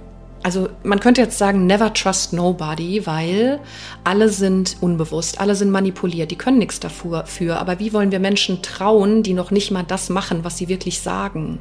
also 0.42 0.68
man 0.82 1.00
könnte 1.00 1.20
jetzt 1.20 1.38
sagen, 1.38 1.66
never 1.66 1.92
trust 1.92 2.32
nobody, 2.32 3.06
weil 3.06 3.60
alle 4.04 4.28
sind 4.28 4.76
unbewusst, 4.80 5.40
alle 5.40 5.54
sind 5.54 5.70
manipuliert, 5.70 6.30
die 6.30 6.36
können 6.36 6.58
nichts 6.58 6.80
dafür. 6.80 7.58
Aber 7.58 7.78
wie 7.78 7.92
wollen 7.92 8.12
wir 8.12 8.18
Menschen 8.18 8.62
trauen, 8.62 9.22
die 9.22 9.34
noch 9.34 9.50
nicht 9.50 9.70
mal 9.70 9.84
das 9.84 10.08
machen, 10.08 10.44
was 10.44 10.58
sie 10.58 10.68
wirklich 10.68 11.00
sagen? 11.00 11.58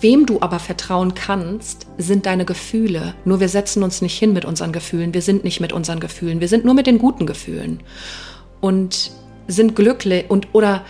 Wem 0.00 0.26
du 0.26 0.40
aber 0.40 0.60
vertrauen 0.60 1.14
kannst, 1.14 1.86
sind 1.98 2.26
deine 2.26 2.44
Gefühle. 2.44 3.14
Nur 3.24 3.40
wir 3.40 3.48
setzen 3.48 3.82
uns 3.82 4.00
nicht 4.00 4.16
hin 4.16 4.32
mit 4.32 4.44
unseren 4.44 4.72
Gefühlen. 4.72 5.12
Wir 5.12 5.22
sind 5.22 5.42
nicht 5.42 5.60
mit 5.60 5.72
unseren 5.72 5.98
Gefühlen. 5.98 6.40
Wir 6.40 6.48
sind 6.48 6.64
nur 6.64 6.74
mit 6.74 6.86
den 6.86 6.98
guten 6.98 7.26
Gefühlen. 7.26 7.82
Und 8.60 9.10
sind 9.48 9.74
glücklich 9.74 10.26
und 10.28 10.48
oder 10.52 10.82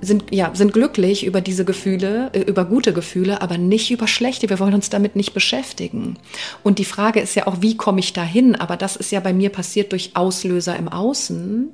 sind, 0.00 0.24
ja, 0.30 0.50
sind 0.54 0.72
glücklich 0.72 1.24
über 1.24 1.40
diese 1.40 1.64
Gefühle, 1.64 2.30
äh, 2.32 2.40
über 2.40 2.64
gute 2.64 2.92
Gefühle, 2.92 3.42
aber 3.42 3.58
nicht 3.58 3.90
über 3.90 4.06
schlechte. 4.06 4.48
Wir 4.48 4.58
wollen 4.58 4.74
uns 4.74 4.90
damit 4.90 5.16
nicht 5.16 5.34
beschäftigen. 5.34 6.18
Und 6.62 6.78
die 6.78 6.84
Frage 6.84 7.20
ist 7.20 7.34
ja 7.34 7.46
auch, 7.46 7.58
wie 7.60 7.76
komme 7.76 8.00
ich 8.00 8.12
dahin? 8.12 8.54
Aber 8.54 8.76
das 8.76 8.96
ist 8.96 9.12
ja 9.12 9.20
bei 9.20 9.32
mir 9.32 9.50
passiert 9.50 9.92
durch 9.92 10.12
Auslöser 10.14 10.76
im 10.76 10.88
Außen 10.88 11.70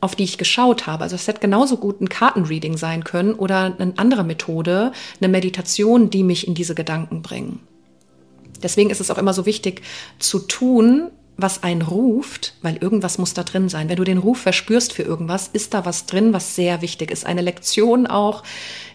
auf 0.00 0.16
die 0.16 0.24
ich 0.24 0.36
geschaut 0.36 0.88
habe. 0.88 1.04
Also 1.04 1.14
es 1.14 1.28
hätte 1.28 1.40
genauso 1.40 1.76
gut 1.76 2.00
ein 2.00 2.08
Kartenreading 2.08 2.76
sein 2.76 3.04
können 3.04 3.34
oder 3.34 3.76
eine 3.78 3.92
andere 3.98 4.24
Methode, 4.24 4.90
eine 5.20 5.28
Meditation, 5.28 6.10
die 6.10 6.24
mich 6.24 6.48
in 6.48 6.54
diese 6.54 6.74
Gedanken 6.74 7.22
bringen. 7.22 7.60
Deswegen 8.60 8.90
ist 8.90 9.00
es 9.00 9.12
auch 9.12 9.18
immer 9.18 9.32
so 9.32 9.46
wichtig 9.46 9.82
zu 10.18 10.40
tun, 10.40 11.12
was 11.42 11.62
einen 11.62 11.82
ruft, 11.82 12.54
weil 12.62 12.76
irgendwas 12.76 13.18
muss 13.18 13.34
da 13.34 13.42
drin 13.42 13.68
sein. 13.68 13.88
Wenn 13.88 13.96
du 13.96 14.04
den 14.04 14.18
Ruf 14.18 14.38
verspürst 14.38 14.92
für 14.92 15.02
irgendwas, 15.02 15.48
ist 15.48 15.74
da 15.74 15.84
was 15.84 16.06
drin, 16.06 16.32
was 16.32 16.54
sehr 16.54 16.80
wichtig 16.82 17.10
ist. 17.10 17.26
Eine 17.26 17.42
Lektion 17.42 18.06
auch 18.06 18.42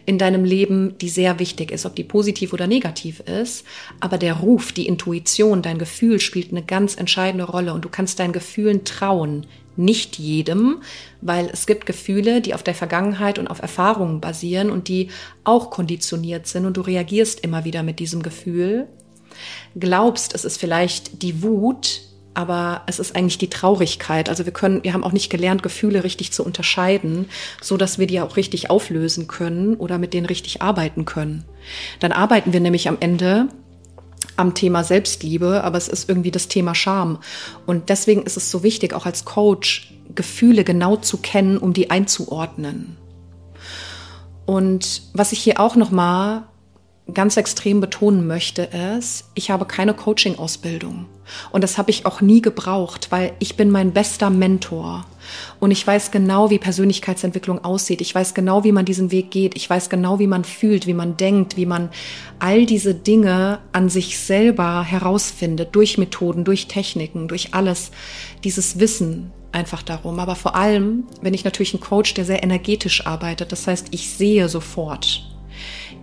in 0.06 0.18
deinem 0.18 0.46
Leben, 0.46 0.98
die 1.00 1.10
sehr 1.10 1.38
wichtig 1.40 1.72
ist, 1.72 1.86
ob 1.86 1.96
die 1.96 2.04
positiv 2.04 2.54
oder 2.54 2.66
negativ 2.66 3.20
ist. 3.20 3.66
Aber 4.00 4.18
der 4.18 4.36
Ruf, 4.36 4.72
die 4.72 4.88
Intuition, 4.88 5.62
dein 5.62 5.78
Gefühl 5.78 6.20
spielt 6.20 6.52
eine 6.52 6.64
ganz 6.64 6.96
entscheidende 6.96 7.44
Rolle 7.44 7.74
und 7.74 7.84
du 7.84 7.90
kannst 7.90 8.20
deinen 8.20 8.34
Gefühlen 8.34 8.86
trauen 8.86 9.46
nicht 9.78 10.18
jedem, 10.18 10.82
weil 11.22 11.50
es 11.54 11.68
gibt 11.68 11.86
Gefühle, 11.86 12.42
die 12.42 12.54
auf 12.54 12.64
der 12.64 12.74
Vergangenheit 12.74 13.40
und 13.40 13.48
auf 13.48 13.62
Erfahrungen 13.62 14.20
basieren 14.20 14.72
und 14.72 14.88
die 14.88 15.10
auch 15.44 15.70
konditioniert 15.70 16.48
sind 16.48 16.66
und 16.66 16.78
du 16.78 16.82
reagierst 16.82 17.42
immer 17.42 17.64
wieder 17.64 17.84
mit 17.84 18.00
diesem 18.00 18.24
Gefühl. 18.24 18.88
Glaubst, 19.80 20.34
es 20.34 20.46
ist 20.46 20.58
vielleicht 20.58 21.22
die 21.22 21.44
Wut, 21.44 22.02
aber 22.38 22.84
es 22.86 23.00
ist 23.00 23.15
eigentlich 23.15 23.39
die 23.39 23.50
Traurigkeit. 23.50 24.30
Also 24.30 24.45
wir 24.45 24.54
können, 24.54 24.84
wir 24.84 24.93
haben 24.93 25.04
auch 25.04 25.12
nicht 25.12 25.32
gelernt, 25.32 25.63
Gefühle 25.63 26.04
richtig 26.04 26.32
zu 26.32 26.45
unterscheiden, 26.45 27.30
so 27.62 27.78
dass 27.78 27.97
wir 27.97 28.06
die 28.06 28.21
auch 28.21 28.38
richtig 28.38 28.69
auflösen 28.69 29.28
können 29.28 29.76
oder 29.76 29.97
mit 29.97 30.13
denen 30.13 30.28
richtig 30.28 30.62
arbeiten 30.62 31.06
können. 31.06 31.45
Dann 32.00 32.12
arbeiten 32.12 32.54
wir 32.54 32.60
nämlich 32.60 32.88
am 32.89 32.97
Ende 33.00 33.47
am 34.36 34.54
Thema 34.54 34.84
Selbstliebe, 34.84 35.63
aber 35.63 35.80
es 35.80 35.88
ist 35.88 36.08
irgendwie 36.10 36.30
das 36.30 36.47
Thema 36.47 36.76
Scham. 36.76 37.17
Und 37.65 37.89
deswegen 37.89 38.21
ist 38.21 38.38
es 38.38 38.52
so 38.52 38.62
wichtig, 38.62 38.93
auch 38.93 39.08
als 39.08 39.26
Coach 39.26 39.95
Gefühle 40.13 40.63
genau 40.63 40.95
zu 40.95 41.17
kennen, 41.17 41.58
um 41.58 41.73
die 41.73 41.89
einzuordnen. 41.89 42.97
Und 44.45 45.02
was 45.13 45.32
ich 45.32 45.39
hier 45.39 45.60
auch 45.60 45.76
noch 45.76 45.89
mal 45.89 46.47
ganz 47.13 47.38
extrem 47.38 47.80
betonen 47.80 48.28
möchte, 48.28 48.63
ist, 48.63 49.26
ich 49.34 49.50
habe 49.50 49.65
keine 49.65 49.93
Coaching-Ausbildung. 49.93 51.06
Und 51.52 51.63
das 51.63 51.78
habe 51.78 51.89
ich 51.89 52.06
auch 52.06 52.22
nie 52.22 52.41
gebraucht, 52.41 53.08
weil 53.12 53.34
ich 53.39 53.56
bin 53.56 53.70
mein 53.70 53.91
bester 53.91 54.30
Mentor. 54.30 55.06
Und 55.60 55.72
ich 55.72 55.86
weiß 55.86 56.12
genau, 56.12 56.50
wie 56.50 56.58
Persönlichkeitsentwicklung 56.58 57.63
aussieht. 57.63 58.02
Ich 58.02 58.13
weiß 58.13 58.34
genau, 58.34 58.63
wie 58.63 58.72
man 58.72 58.86
diesen 58.86 59.12
Weg 59.12 59.32
geht. 59.32 59.56
Ich 59.56 59.70
weiß 59.70 59.89
genau, 59.89 60.20
wie 60.20 60.28
man 60.28 60.43
fühlt, 60.43 60.88
wie 60.88 60.93
man 60.93 61.17
denkt, 61.17 61.58
wie 61.58 61.65
man 61.65 61.89
all 62.39 62.65
diese 62.65 62.93
Dinge 62.93 63.60
an 63.72 63.89
sich 63.89 64.20
selber 64.20 64.84
herausfindet, 64.84 65.76
durch 65.76 65.98
Methoden, 65.98 66.43
durch 66.43 66.67
Techniken, 66.67 67.28
durch 67.28 67.54
alles. 67.54 67.91
Dieses 68.43 68.80
Wissen 68.80 69.32
einfach 69.52 69.82
darum. 69.82 70.20
Aber 70.20 70.36
vor 70.36 70.56
allem, 70.56 71.04
wenn 71.22 71.34
ich 71.34 71.43
natürlich 71.43 71.74
einen 71.74 71.84
Coach, 71.84 72.13
der 72.13 72.26
sehr 72.26 72.43
energetisch 72.43 73.06
arbeitet, 73.06 73.52
das 73.52 73.67
heißt, 73.67 73.88
ich 73.91 74.10
sehe 74.12 74.48
sofort, 74.50 75.37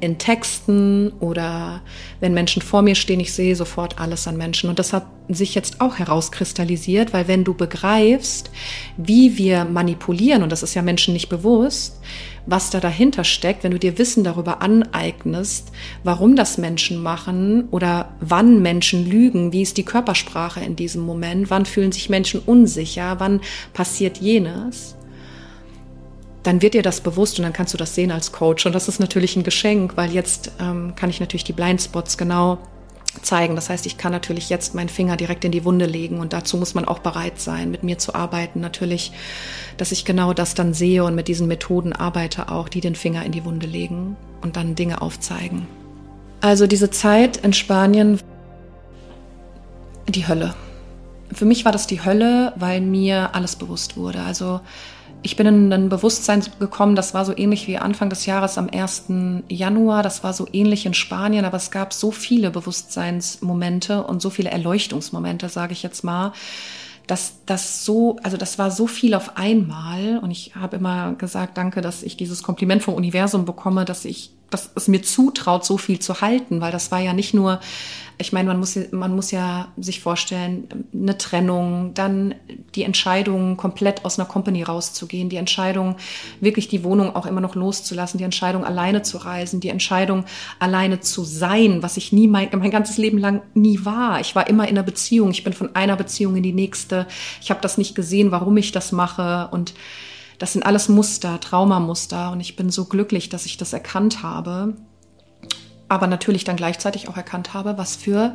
in 0.01 0.19
Texten 0.19 1.13
oder 1.21 1.83
wenn 2.21 2.35
Menschen 2.35 2.63
vor 2.63 2.83
mir 2.83 2.95
stehen, 2.95 3.21
ich 3.21 3.33
sehe 3.33 3.57
sofort 3.57 3.99
alles 3.99 4.27
an 4.29 4.37
Menschen. 4.37 4.71
Und 4.71 4.79
das 4.79 4.93
hat 4.93 5.07
sich 5.29 5.55
jetzt 5.55 5.81
auch 5.81 5.99
herauskristallisiert, 5.99 7.13
weil 7.13 7.29
wenn 7.29 7.45
du 7.45 7.55
begreifst, 7.55 8.51
wie 8.97 9.39
wir 9.39 9.65
manipulieren, 9.65 10.43
und 10.43 10.53
das 10.53 10.63
ist 10.63 10.75
ja 10.75 10.83
Menschen 10.83 11.15
nicht 11.15 11.29
bewusst, 11.29 12.01
was 12.47 12.71
da 12.71 12.81
dahinter 12.81 13.25
steckt, 13.25 13.65
wenn 13.65 13.71
du 13.71 13.79
dir 13.79 13.99
Wissen 13.99 14.23
darüber 14.23 14.61
aneignest, 14.61 15.73
warum 16.03 16.37
das 16.37 16.59
Menschen 16.59 17.03
machen 17.03 17.69
oder 17.71 18.11
wann 18.21 18.61
Menschen 18.61 19.09
lügen, 19.09 19.53
wie 19.53 19.63
ist 19.63 19.79
die 19.79 19.85
Körpersprache 19.85 20.61
in 20.61 20.77
diesem 20.77 21.03
Moment, 21.03 21.51
wann 21.51 21.65
fühlen 21.65 21.93
sich 21.93 22.11
Menschen 22.11 22.41
unsicher, 22.45 23.17
wann 23.19 23.41
passiert 23.73 24.19
jenes, 24.19 24.97
dann 26.45 26.63
wird 26.63 26.75
dir 26.75 26.83
das 26.83 27.01
bewusst 27.01 27.39
und 27.39 27.43
dann 27.43 27.53
kannst 27.53 27.75
du 27.75 27.79
das 27.79 27.95
sehen 27.95 28.13
als 28.13 28.31
Coach. 28.31 28.67
Und 28.67 28.75
das 28.75 28.87
ist 28.87 29.01
natürlich 29.01 29.35
ein 29.35 29.43
Geschenk, 29.43 29.97
weil 29.97 30.13
jetzt 30.13 30.53
ähm, 30.61 30.95
kann 30.95 31.11
ich 31.11 31.19
natürlich 31.19 31.45
die 31.45 31.55
Blindspots 31.55 32.17
genau 32.17 32.59
zeigen. 33.23 33.55
Das 33.55 33.71
heißt, 33.71 33.87
ich 33.87 33.97
kann 33.97 34.13
natürlich 34.13 34.51
jetzt 34.51 34.75
meinen 34.75 34.89
Finger 34.89 35.17
direkt 35.17 35.45
in 35.45 35.53
die 35.53 35.65
Wunde 35.65 35.87
legen 35.87 36.21
und 36.21 36.33
dazu 36.33 36.57
muss 36.57 36.75
man 36.75 36.85
auch 36.85 36.99
bereit 36.99 37.41
sein, 37.41 37.71
mit 37.71 37.83
mir 37.83 37.99
zu 37.99 38.15
arbeiten. 38.15 38.61
Natürlich, 38.61 39.13
dass 39.79 39.91
ich 39.91 40.05
genau 40.05 40.35
das 40.35 40.55
dann 40.55 40.75
sehe 40.75 41.05
und 41.05 41.15
mit 41.15 41.29
diesen 41.29 41.49
Methoden 41.49 41.93
arbeite 41.93 42.51
auch, 42.51 42.69
die 42.69 42.81
den 42.81 42.95
Finger 42.95 43.25
in 43.25 43.33
die 43.33 43.45
Wunde 43.45 43.67
legen 43.67 44.17
und 44.43 44.57
dann 44.57 44.75
Dinge 44.75 45.01
aufzeigen. 45.01 45.67
Also 46.41 46.67
diese 46.67 46.91
Zeit 46.91 47.39
in 47.39 47.55
Spanien, 47.55 48.21
die 50.09 50.29
Hölle. 50.29 50.55
Für 51.33 51.47
mich 51.47 51.65
war 51.65 51.73
das 51.73 51.87
die 51.87 52.05
Hölle, 52.05 52.53
weil 52.57 52.83
mir 52.83 53.35
alles 53.35 53.57
bewusst 53.57 53.97
wurde. 53.97 54.21
Also 54.21 54.61
ich 55.25 55.37
bin 55.37 55.47
in 55.47 55.73
ein 55.73 55.89
Bewusstsein 55.89 56.45
gekommen, 56.61 56.95
das 56.95 57.15
war 57.15 57.25
so 57.25 57.35
ähnlich 57.35 57.67
wie 57.67 57.79
Anfang 57.79 58.11
des 58.11 58.27
Jahres 58.27 58.59
am 58.59 58.69
1. 58.69 59.05
Januar, 59.49 60.03
das 60.03 60.23
war 60.23 60.35
so 60.35 60.47
ähnlich 60.53 60.85
in 60.85 60.93
Spanien, 60.93 61.47
aber 61.47 61.57
es 61.57 61.71
gab 61.71 61.95
so 61.95 62.11
viele 62.11 62.51
Bewusstseinsmomente 62.51 64.05
und 64.05 64.21
so 64.21 64.29
viele 64.29 64.51
Erleuchtungsmomente, 64.51 65.49
sage 65.49 65.73
ich 65.73 65.83
jetzt 65.83 66.05
mal, 66.05 66.33
dass 67.07 67.37
das 67.47 67.87
so, 67.87 68.19
also 68.23 68.37
das 68.37 68.59
war 68.59 68.71
so 68.71 68.87
viel 68.87 69.15
auf 69.15 69.39
einmal 69.39 70.19
und 70.19 70.31
ich 70.31 70.57
habe 70.57 70.77
immer 70.77 71.15
gesagt, 71.15 71.57
danke, 71.57 71.81
dass 71.81 72.03
ich 72.03 72.19
dieses 72.19 72.43
Kompliment 72.43 72.83
vom 72.83 72.93
Universum 72.93 73.47
bekomme, 73.47 73.87
dass 73.87 74.05
ich, 74.05 74.31
dass 74.51 74.71
es 74.75 74.89
mir 74.89 75.03
zutraut, 75.03 75.65
so 75.65 75.79
viel 75.79 75.99
zu 75.99 76.21
halten, 76.21 76.61
weil 76.61 76.73
das 76.73 76.91
war 76.91 77.01
ja 77.01 77.13
nicht 77.13 77.35
nur 77.35 77.61
ich 78.17 78.33
meine, 78.33 78.47
man 78.47 78.61
muss, 78.61 78.79
man 78.93 79.15
muss 79.15 79.33
ja 79.33 79.69
sich 79.77 80.01
vorstellen, 80.01 80.69
eine 80.93 81.19
Trennung, 81.19 81.95
dann 81.95 82.35
die 82.77 82.85
Entscheidung, 82.85 83.57
komplett 83.57 84.05
aus 84.05 84.19
einer 84.19 84.29
Company 84.29 84.63
rauszugehen, 84.63 85.29
die 85.29 85.37
Entscheidung, 85.37 85.97
wirklich 86.41 86.69
die 86.69 86.85
Wohnung 86.85 87.17
auch 87.17 87.27
immer 87.27 87.41
noch 87.41 87.57
loszulassen, 87.57 88.19
die 88.19 88.25
Entscheidung, 88.25 88.65
alleine 88.65 89.03
zu 89.03 89.19
reisen, 89.19 89.59
die 89.59 89.69
Entscheidung, 89.69 90.25
alleine 90.61 91.01
zu 91.01 91.25
sein, 91.25 91.83
was 91.83 91.97
ich 91.97 92.13
nie 92.13 92.29
mein, 92.29 92.51
mein 92.53 92.71
ganzes 92.71 92.99
Leben 92.99 93.19
lang 93.19 93.43
nie 93.55 93.85
war. 93.85 94.21
Ich 94.21 94.37
war 94.37 94.49
immer 94.49 94.69
in 94.69 94.77
einer 94.77 94.85
Beziehung. 94.85 95.31
Ich 95.31 95.43
bin 95.43 95.53
von 95.53 95.75
einer 95.75 95.97
Beziehung 95.97 96.37
in 96.37 96.45
die 96.45 96.53
nächste. 96.53 97.07
Ich 97.43 97.51
habe 97.51 97.61
das 97.61 97.79
nicht 97.79 97.97
gesehen, 97.97 98.31
warum 98.31 98.57
ich 98.57 98.71
das 98.71 98.93
mache 98.93 99.49
und 99.51 99.75
das 100.45 100.53
sind 100.53 100.65
alles 100.65 100.89
Muster, 100.89 101.41
Traumamuster 101.41 102.31
und 102.31 102.41
ich 102.41 102.55
bin 102.55 102.71
so 102.71 102.85
glücklich, 102.85 103.31
dass 103.31 103.47
ich 103.47 103.57
das 103.57 103.73
erkannt 103.73 104.23
habe 104.23 104.75
aber 105.89 106.07
natürlich 106.07 106.45
dann 106.45 106.57
gleichzeitig 106.57 107.09
auch 107.09 107.17
erkannt 107.17 107.55
habe, 107.55 107.79
was 107.79 107.97
für, 107.97 108.35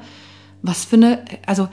was 0.62 0.86
für 0.86 0.96
eine, 0.96 1.26
also 1.46 1.68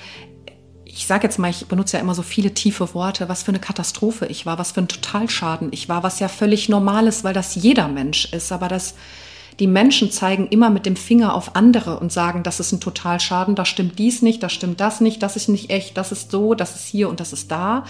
ich 0.84 1.06
sage 1.06 1.24
jetzt 1.24 1.38
mal, 1.38 1.50
ich 1.50 1.66
benutze 1.66 1.96
ja 1.96 2.02
immer 2.02 2.14
so 2.14 2.22
viele 2.22 2.54
tiefe 2.54 2.94
Worte, 2.94 3.28
was 3.28 3.42
für 3.42 3.50
eine 3.50 3.60
Katastrophe 3.60 4.26
ich 4.26 4.46
war, 4.46 4.58
was 4.58 4.72
für 4.72 4.80
ein 4.80 4.88
Totalschaden 4.88 5.68
ich 5.72 5.88
war, 5.88 6.02
was 6.02 6.20
ja 6.20 6.28
völlig 6.28 6.68
normal 6.68 7.06
ist, 7.06 7.24
weil 7.24 7.34
das 7.34 7.54
jeder 7.54 7.88
Mensch 7.88 8.32
ist, 8.32 8.52
aber 8.52 8.68
das 8.68 8.94
die 9.58 9.66
Menschen 9.66 10.10
zeigen 10.10 10.48
immer 10.48 10.68
mit 10.68 10.84
dem 10.84 10.96
Finger 10.96 11.34
auf 11.34 11.56
andere 11.56 11.98
und 11.98 12.12
sagen, 12.12 12.42
das 12.42 12.60
ist 12.60 12.72
ein 12.72 12.80
Totalschaden, 12.80 13.54
da 13.54 13.64
stimmt 13.64 13.98
dies 13.98 14.20
nicht, 14.20 14.42
da 14.42 14.50
stimmt 14.50 14.80
das 14.80 15.00
nicht, 15.00 15.22
das 15.22 15.34
ist 15.34 15.48
nicht 15.48 15.70
echt, 15.70 15.96
das 15.96 16.12
ist 16.12 16.30
so, 16.30 16.54
das 16.54 16.74
ist 16.74 16.84
hier 16.84 17.08
und 17.08 17.20
das 17.20 17.32
ist 17.32 17.50
da 17.50 17.84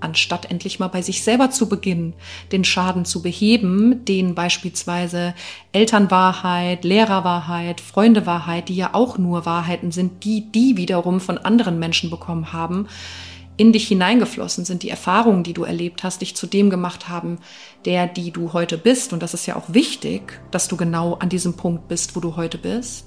anstatt 0.00 0.50
endlich 0.50 0.78
mal 0.78 0.88
bei 0.88 1.02
sich 1.02 1.22
selber 1.22 1.50
zu 1.50 1.68
beginnen, 1.68 2.14
den 2.52 2.64
Schaden 2.64 3.04
zu 3.04 3.22
beheben, 3.22 4.04
den 4.04 4.34
beispielsweise 4.34 5.34
Elternwahrheit, 5.72 6.84
Lehrerwahrheit, 6.84 7.80
Freundewahrheit, 7.80 8.68
die 8.68 8.76
ja 8.76 8.90
auch 8.92 9.18
nur 9.18 9.46
Wahrheiten 9.46 9.92
sind, 9.92 10.24
die 10.24 10.50
die 10.50 10.76
wiederum 10.76 11.20
von 11.20 11.38
anderen 11.38 11.78
Menschen 11.78 12.10
bekommen 12.10 12.52
haben, 12.52 12.88
in 13.56 13.72
dich 13.72 13.88
hineingeflossen 13.88 14.64
sind, 14.64 14.82
die 14.82 14.88
Erfahrungen, 14.88 15.42
die 15.42 15.52
du 15.52 15.64
erlebt 15.64 16.02
hast, 16.02 16.22
dich 16.22 16.34
zu 16.34 16.46
dem 16.46 16.70
gemacht 16.70 17.10
haben, 17.10 17.38
der, 17.84 18.06
die 18.06 18.30
du 18.30 18.54
heute 18.54 18.78
bist. 18.78 19.12
Und 19.12 19.22
das 19.22 19.34
ist 19.34 19.44
ja 19.44 19.54
auch 19.56 19.74
wichtig, 19.74 20.40
dass 20.50 20.66
du 20.66 20.78
genau 20.78 21.14
an 21.14 21.28
diesem 21.28 21.54
Punkt 21.54 21.86
bist, 21.86 22.16
wo 22.16 22.20
du 22.20 22.36
heute 22.36 22.56
bist. 22.56 23.04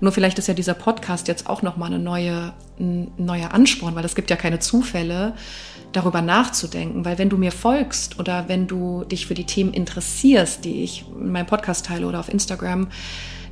Nur 0.00 0.12
vielleicht 0.12 0.38
ist 0.38 0.46
ja 0.46 0.54
dieser 0.54 0.74
Podcast 0.74 1.26
jetzt 1.26 1.48
auch 1.48 1.62
nochmal 1.62 1.92
eine 1.92 1.98
neue, 1.98 2.52
ein 2.78 3.10
neuer 3.16 3.52
Ansporn, 3.52 3.96
weil 3.96 4.04
es 4.04 4.14
gibt 4.14 4.30
ja 4.30 4.36
keine 4.36 4.60
Zufälle, 4.60 5.34
darüber 5.92 6.22
nachzudenken, 6.22 7.04
weil 7.04 7.18
wenn 7.18 7.30
du 7.30 7.36
mir 7.36 7.52
folgst 7.52 8.18
oder 8.18 8.48
wenn 8.48 8.66
du 8.66 9.04
dich 9.04 9.26
für 9.26 9.34
die 9.34 9.46
Themen 9.46 9.72
interessierst, 9.72 10.64
die 10.64 10.82
ich 10.82 11.04
in 11.08 11.32
meinem 11.32 11.46
Podcast 11.46 11.86
teile 11.86 12.06
oder 12.06 12.20
auf 12.20 12.28
Instagram, 12.28 12.88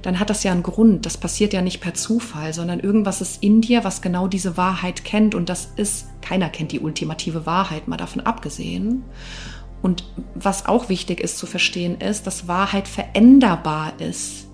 dann 0.03 0.21
hat 0.21 0.31
das 0.31 0.45
ja 0.45 0.53
einen 0.53 0.63
Grund. 0.63 1.05
Das 1.05 1.17
passiert 1.17 1.53
ja 1.53 1.63
nicht 1.63 1.81
per 1.81 1.95
Zufall, 1.95 2.53
sondern 2.53 2.79
irgendwas 2.79 3.21
ist 3.21 3.43
in 3.43 3.61
dir, 3.61 3.83
was 3.83 4.03
genau 4.03 4.29
diese 4.29 4.57
Wahrheit 4.57 5.05
kennt. 5.05 5.35
Und 5.35 5.49
das 5.49 5.73
ist, 5.77 6.07
keiner 6.21 6.49
kennt 6.49 6.73
die 6.73 6.81
ultimative 6.81 7.45
Wahrheit, 7.47 7.89
mal 7.89 7.97
davon 7.97 8.21
abgesehen. 8.21 9.03
Und 9.83 10.05
was 10.35 10.67
auch 10.67 10.89
wichtig 10.89 11.21
ist 11.21 11.39
zu 11.39 11.47
verstehen, 11.47 12.01
ist, 12.01 12.27
dass 12.27 12.47
Wahrheit 12.47 12.87
veränderbar 12.87 13.95
ist. 13.99 14.47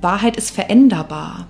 Wahrheit 0.00 0.36
ist 0.36 0.50
veränderbar. 0.50 1.46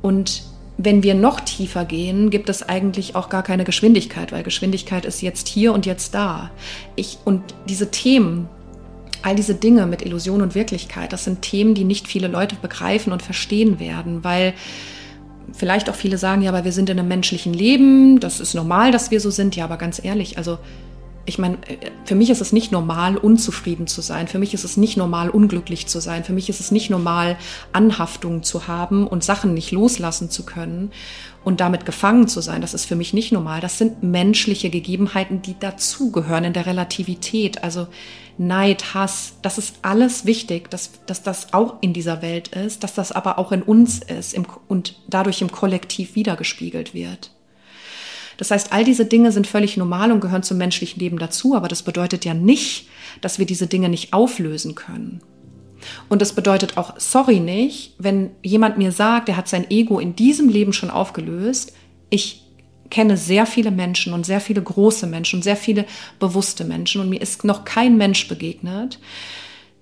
Und 0.00 0.47
wenn 0.78 1.02
wir 1.02 1.14
noch 1.14 1.40
tiefer 1.40 1.84
gehen, 1.84 2.30
gibt 2.30 2.48
es 2.48 2.62
eigentlich 2.62 3.16
auch 3.16 3.28
gar 3.28 3.42
keine 3.42 3.64
Geschwindigkeit, 3.64 4.30
weil 4.30 4.44
Geschwindigkeit 4.44 5.04
ist 5.04 5.20
jetzt 5.20 5.48
hier 5.48 5.72
und 5.72 5.86
jetzt 5.86 6.14
da. 6.14 6.52
Ich, 6.94 7.18
und 7.24 7.42
diese 7.68 7.90
Themen, 7.90 8.48
all 9.22 9.34
diese 9.34 9.56
Dinge 9.56 9.86
mit 9.86 10.02
Illusion 10.02 10.40
und 10.40 10.54
Wirklichkeit, 10.54 11.12
das 11.12 11.24
sind 11.24 11.42
Themen, 11.42 11.74
die 11.74 11.82
nicht 11.82 12.06
viele 12.06 12.28
Leute 12.28 12.54
begreifen 12.62 13.12
und 13.12 13.22
verstehen 13.22 13.80
werden, 13.80 14.22
weil 14.22 14.54
vielleicht 15.52 15.90
auch 15.90 15.96
viele 15.96 16.16
sagen, 16.16 16.42
ja, 16.42 16.50
aber 16.50 16.64
wir 16.64 16.72
sind 16.72 16.88
in 16.90 16.98
einem 17.00 17.08
menschlichen 17.08 17.52
Leben, 17.52 18.20
das 18.20 18.38
ist 18.38 18.54
normal, 18.54 18.92
dass 18.92 19.10
wir 19.10 19.20
so 19.20 19.30
sind. 19.30 19.56
Ja, 19.56 19.64
aber 19.64 19.78
ganz 19.78 20.02
ehrlich, 20.02 20.38
also 20.38 20.58
ich 21.28 21.38
meine, 21.38 21.58
für 22.06 22.14
mich 22.14 22.30
ist 22.30 22.40
es 22.40 22.52
nicht 22.52 22.72
normal, 22.72 23.16
unzufrieden 23.16 23.86
zu 23.86 24.00
sein. 24.00 24.28
Für 24.28 24.38
mich 24.38 24.54
ist 24.54 24.64
es 24.64 24.76
nicht 24.78 24.96
normal, 24.96 25.28
unglücklich 25.28 25.86
zu 25.86 26.00
sein. 26.00 26.24
Für 26.24 26.32
mich 26.32 26.48
ist 26.48 26.58
es 26.58 26.70
nicht 26.70 26.88
normal, 26.88 27.36
Anhaftungen 27.72 28.42
zu 28.42 28.66
haben 28.66 29.06
und 29.06 29.22
Sachen 29.22 29.52
nicht 29.52 29.70
loslassen 29.70 30.30
zu 30.30 30.44
können 30.44 30.90
und 31.44 31.60
damit 31.60 31.84
gefangen 31.84 32.28
zu 32.28 32.40
sein. 32.40 32.62
Das 32.62 32.72
ist 32.72 32.86
für 32.86 32.96
mich 32.96 33.12
nicht 33.12 33.30
normal. 33.30 33.60
Das 33.60 33.76
sind 33.76 34.02
menschliche 34.02 34.70
Gegebenheiten, 34.70 35.42
die 35.42 35.58
dazugehören 35.58 36.44
in 36.44 36.52
der 36.54 36.66
Relativität. 36.66 37.62
Also 37.62 37.88
Neid, 38.38 38.94
Hass, 38.94 39.34
das 39.42 39.58
ist 39.58 39.76
alles 39.82 40.24
wichtig, 40.24 40.70
dass, 40.70 40.92
dass 41.04 41.22
das 41.22 41.52
auch 41.52 41.76
in 41.82 41.92
dieser 41.92 42.22
Welt 42.22 42.48
ist, 42.48 42.84
dass 42.84 42.94
das 42.94 43.12
aber 43.12 43.38
auch 43.38 43.52
in 43.52 43.62
uns 43.62 43.98
ist 43.98 44.32
im, 44.32 44.46
und 44.66 44.96
dadurch 45.08 45.42
im 45.42 45.52
Kollektiv 45.52 46.14
wiedergespiegelt 46.14 46.94
wird. 46.94 47.32
Das 48.38 48.50
heißt, 48.50 48.72
all 48.72 48.84
diese 48.84 49.04
Dinge 49.04 49.32
sind 49.32 49.46
völlig 49.46 49.76
normal 49.76 50.10
und 50.10 50.20
gehören 50.20 50.42
zum 50.42 50.56
menschlichen 50.56 51.00
Leben 51.00 51.18
dazu, 51.18 51.54
aber 51.54 51.68
das 51.68 51.82
bedeutet 51.82 52.24
ja 52.24 52.32
nicht, 52.32 52.88
dass 53.20 53.38
wir 53.38 53.46
diese 53.46 53.66
Dinge 53.66 53.90
nicht 53.90 54.14
auflösen 54.14 54.74
können. 54.74 55.20
Und 56.08 56.22
das 56.22 56.32
bedeutet 56.32 56.76
auch, 56.76 56.94
sorry 56.98 57.40
nicht, 57.40 57.94
wenn 57.98 58.30
jemand 58.42 58.78
mir 58.78 58.92
sagt, 58.92 59.28
er 59.28 59.36
hat 59.36 59.48
sein 59.48 59.70
Ego 59.70 59.98
in 59.98 60.16
diesem 60.16 60.48
Leben 60.48 60.72
schon 60.72 60.90
aufgelöst. 60.90 61.72
Ich 62.10 62.44
kenne 62.90 63.16
sehr 63.16 63.44
viele 63.44 63.70
Menschen 63.70 64.12
und 64.12 64.24
sehr 64.24 64.40
viele 64.40 64.62
große 64.62 65.06
Menschen 65.06 65.38
und 65.38 65.42
sehr 65.42 65.56
viele 65.56 65.84
bewusste 66.18 66.64
Menschen 66.64 67.00
und 67.00 67.10
mir 67.10 67.20
ist 67.20 67.44
noch 67.44 67.64
kein 67.64 67.96
Mensch 67.96 68.28
begegnet, 68.28 68.98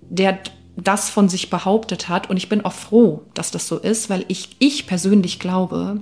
der 0.01 0.39
das 0.75 1.09
von 1.09 1.29
sich 1.29 1.49
behauptet 1.49 2.09
hat. 2.09 2.29
Und 2.29 2.37
ich 2.37 2.49
bin 2.49 2.65
auch 2.65 2.73
froh, 2.73 3.23
dass 3.33 3.51
das 3.51 3.67
so 3.67 3.77
ist, 3.77 4.09
weil 4.09 4.25
ich, 4.27 4.49
ich 4.59 4.87
persönlich 4.87 5.39
glaube, 5.39 6.01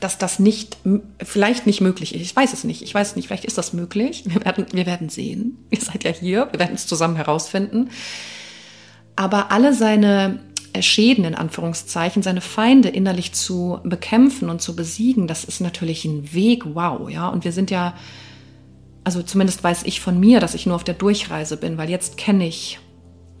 dass 0.00 0.18
das 0.18 0.38
nicht, 0.38 0.78
vielleicht 1.22 1.66
nicht 1.66 1.80
möglich 1.80 2.14
ist. 2.14 2.22
Ich 2.22 2.34
weiß 2.34 2.52
es 2.52 2.64
nicht. 2.64 2.82
Ich 2.82 2.94
weiß 2.94 3.16
nicht. 3.16 3.28
Vielleicht 3.28 3.44
ist 3.44 3.58
das 3.58 3.72
möglich. 3.72 4.24
Wir 4.26 4.44
werden, 4.44 4.66
wir 4.72 4.86
werden 4.86 5.08
sehen. 5.08 5.58
Ihr 5.70 5.80
seid 5.80 6.04
ja 6.04 6.10
hier. 6.10 6.48
Wir 6.50 6.60
werden 6.60 6.74
es 6.74 6.86
zusammen 6.86 7.16
herausfinden. 7.16 7.90
Aber 9.16 9.52
alle 9.52 9.74
seine 9.74 10.40
Schäden 10.80 11.24
in 11.24 11.34
Anführungszeichen, 11.34 12.22
seine 12.22 12.40
Feinde 12.40 12.88
innerlich 12.88 13.32
zu 13.32 13.80
bekämpfen 13.82 14.48
und 14.48 14.62
zu 14.62 14.76
besiegen, 14.76 15.26
das 15.26 15.44
ist 15.44 15.60
natürlich 15.60 16.04
ein 16.04 16.32
Weg, 16.32 16.62
wow, 16.74 17.10
ja. 17.10 17.28
Und 17.28 17.44
wir 17.44 17.52
sind 17.52 17.70
ja, 17.70 17.94
also 19.02 19.22
zumindest 19.22 19.64
weiß 19.64 19.82
ich 19.84 20.00
von 20.00 20.18
mir, 20.18 20.38
dass 20.38 20.54
ich 20.54 20.66
nur 20.66 20.76
auf 20.76 20.84
der 20.84 20.94
Durchreise 20.94 21.56
bin, 21.56 21.76
weil 21.76 21.90
jetzt 21.90 22.16
kenne 22.16 22.46
ich, 22.46 22.78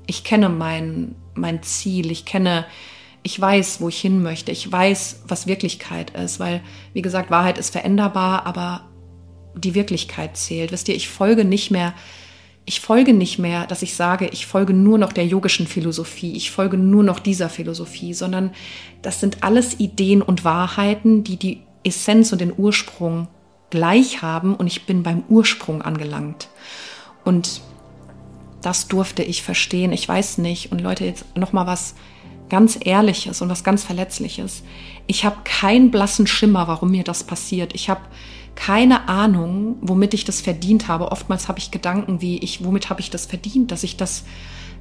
ich 0.06 0.24
kenne 0.24 0.48
mein, 0.48 1.14
mein 1.34 1.62
Ziel, 1.62 2.10
ich 2.10 2.24
kenne, 2.24 2.66
ich 3.22 3.38
weiß, 3.40 3.80
wo 3.80 3.88
ich 3.88 4.00
hin 4.00 4.22
möchte, 4.22 4.52
ich 4.52 4.70
weiß, 4.70 5.22
was 5.28 5.46
Wirklichkeit 5.46 6.10
ist, 6.10 6.40
weil, 6.40 6.62
wie 6.94 7.02
gesagt, 7.02 7.30
Wahrheit 7.30 7.58
ist 7.58 7.70
veränderbar, 7.70 8.46
aber 8.46 8.88
die 9.54 9.74
Wirklichkeit 9.74 10.36
zählt. 10.36 10.72
Wisst 10.72 10.88
ihr, 10.88 10.94
ich 10.94 11.08
folge 11.08 11.44
nicht 11.44 11.70
mehr 11.70 11.94
ich 12.70 12.80
folge 12.80 13.14
nicht 13.14 13.38
mehr, 13.40 13.66
dass 13.66 13.82
ich 13.82 13.96
sage, 13.96 14.28
ich 14.32 14.46
folge 14.46 14.72
nur 14.72 14.96
noch 14.96 15.12
der 15.12 15.26
yogischen 15.26 15.66
Philosophie, 15.66 16.36
ich 16.36 16.52
folge 16.52 16.76
nur 16.76 17.02
noch 17.02 17.18
dieser 17.18 17.48
Philosophie, 17.48 18.14
sondern 18.14 18.52
das 19.02 19.18
sind 19.18 19.42
alles 19.42 19.80
Ideen 19.80 20.22
und 20.22 20.44
Wahrheiten, 20.44 21.24
die 21.24 21.36
die 21.36 21.62
Essenz 21.82 22.30
und 22.30 22.40
den 22.40 22.52
Ursprung 22.56 23.26
gleich 23.70 24.22
haben 24.22 24.54
und 24.54 24.68
ich 24.68 24.86
bin 24.86 25.02
beim 25.02 25.24
Ursprung 25.28 25.82
angelangt. 25.82 26.48
Und 27.24 27.60
das 28.62 28.86
durfte 28.88 29.22
ich 29.24 29.42
verstehen. 29.42 29.92
Ich 29.92 30.06
weiß 30.06 30.38
nicht. 30.38 30.70
Und 30.70 30.80
Leute, 30.80 31.04
jetzt 31.04 31.24
noch 31.36 31.52
mal 31.52 31.66
was 31.66 31.94
ganz 32.50 32.78
Ehrliches 32.82 33.40
und 33.40 33.48
was 33.48 33.64
ganz 33.64 33.82
Verletzliches. 33.82 34.62
Ich 35.06 35.24
habe 35.24 35.36
keinen 35.44 35.90
blassen 35.90 36.26
Schimmer, 36.26 36.68
warum 36.68 36.90
mir 36.90 37.04
das 37.04 37.24
passiert. 37.24 37.74
Ich 37.74 37.88
habe 37.88 38.02
keine 38.54 39.08
Ahnung, 39.08 39.76
womit 39.80 40.12
ich 40.12 40.26
das 40.26 40.42
verdient 40.42 40.88
habe. 40.88 41.10
Oftmals 41.10 41.48
habe 41.48 41.58
ich 41.58 41.70
Gedanken 41.70 42.20
wie, 42.20 42.38
ich, 42.38 42.62
womit 42.62 42.90
habe 42.90 43.00
ich 43.00 43.08
das 43.08 43.24
verdient, 43.24 43.72
dass 43.72 43.84
ich 43.84 43.96
das 43.96 44.24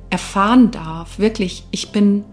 erfahren 0.09 0.71
darf. 0.71 1.19
Wirklich, 1.19 1.63
ich 1.71 1.91
bin 1.93 2.25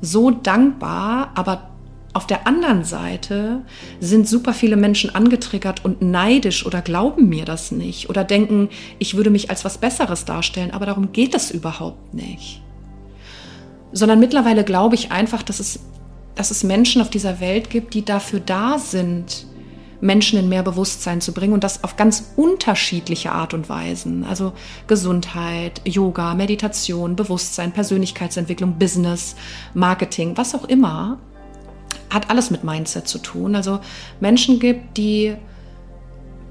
so 0.00 0.30
dankbar, 0.30 1.30
aber 1.36 1.70
auf 2.14 2.26
der 2.26 2.46
anderen 2.46 2.84
Seite 2.84 3.64
sind 4.00 4.28
super 4.28 4.52
viele 4.52 4.76
Menschen 4.76 5.14
angetriggert 5.14 5.84
und 5.84 6.02
neidisch 6.02 6.66
oder 6.66 6.80
glauben 6.80 7.28
mir 7.28 7.44
das 7.44 7.70
nicht 7.70 8.10
oder 8.10 8.24
denken, 8.24 8.70
ich 8.98 9.16
würde 9.16 9.30
mich 9.30 9.50
als 9.50 9.64
was 9.64 9.78
Besseres 9.78 10.24
darstellen, 10.24 10.72
aber 10.72 10.86
darum 10.86 11.12
geht 11.12 11.34
es 11.34 11.50
überhaupt 11.50 12.14
nicht. 12.14 12.62
Sondern 13.92 14.20
mittlerweile 14.20 14.64
glaube 14.64 14.94
ich 14.94 15.12
einfach, 15.12 15.42
dass 15.42 15.60
es, 15.60 15.80
dass 16.34 16.50
es 16.50 16.64
Menschen 16.64 17.00
auf 17.02 17.10
dieser 17.10 17.40
Welt 17.40 17.70
gibt, 17.70 17.94
die 17.94 18.04
dafür 18.04 18.40
da 18.40 18.78
sind, 18.78 19.46
Menschen 20.00 20.38
in 20.38 20.48
mehr 20.48 20.62
Bewusstsein 20.62 21.20
zu 21.20 21.32
bringen 21.32 21.52
und 21.52 21.64
das 21.64 21.82
auf 21.82 21.96
ganz 21.96 22.32
unterschiedliche 22.36 23.32
Art 23.32 23.52
und 23.54 23.68
Weisen. 23.68 24.24
Also 24.24 24.52
Gesundheit, 24.86 25.80
Yoga, 25.84 26.34
Meditation, 26.34 27.16
Bewusstsein, 27.16 27.72
Persönlichkeitsentwicklung, 27.72 28.78
Business, 28.78 29.34
Marketing, 29.74 30.36
was 30.36 30.54
auch 30.54 30.64
immer, 30.64 31.18
hat 32.10 32.30
alles 32.30 32.50
mit 32.50 32.64
Mindset 32.64 33.08
zu 33.08 33.18
tun. 33.18 33.56
Also 33.56 33.80
Menschen 34.20 34.60
gibt, 34.60 34.96
die 34.96 35.34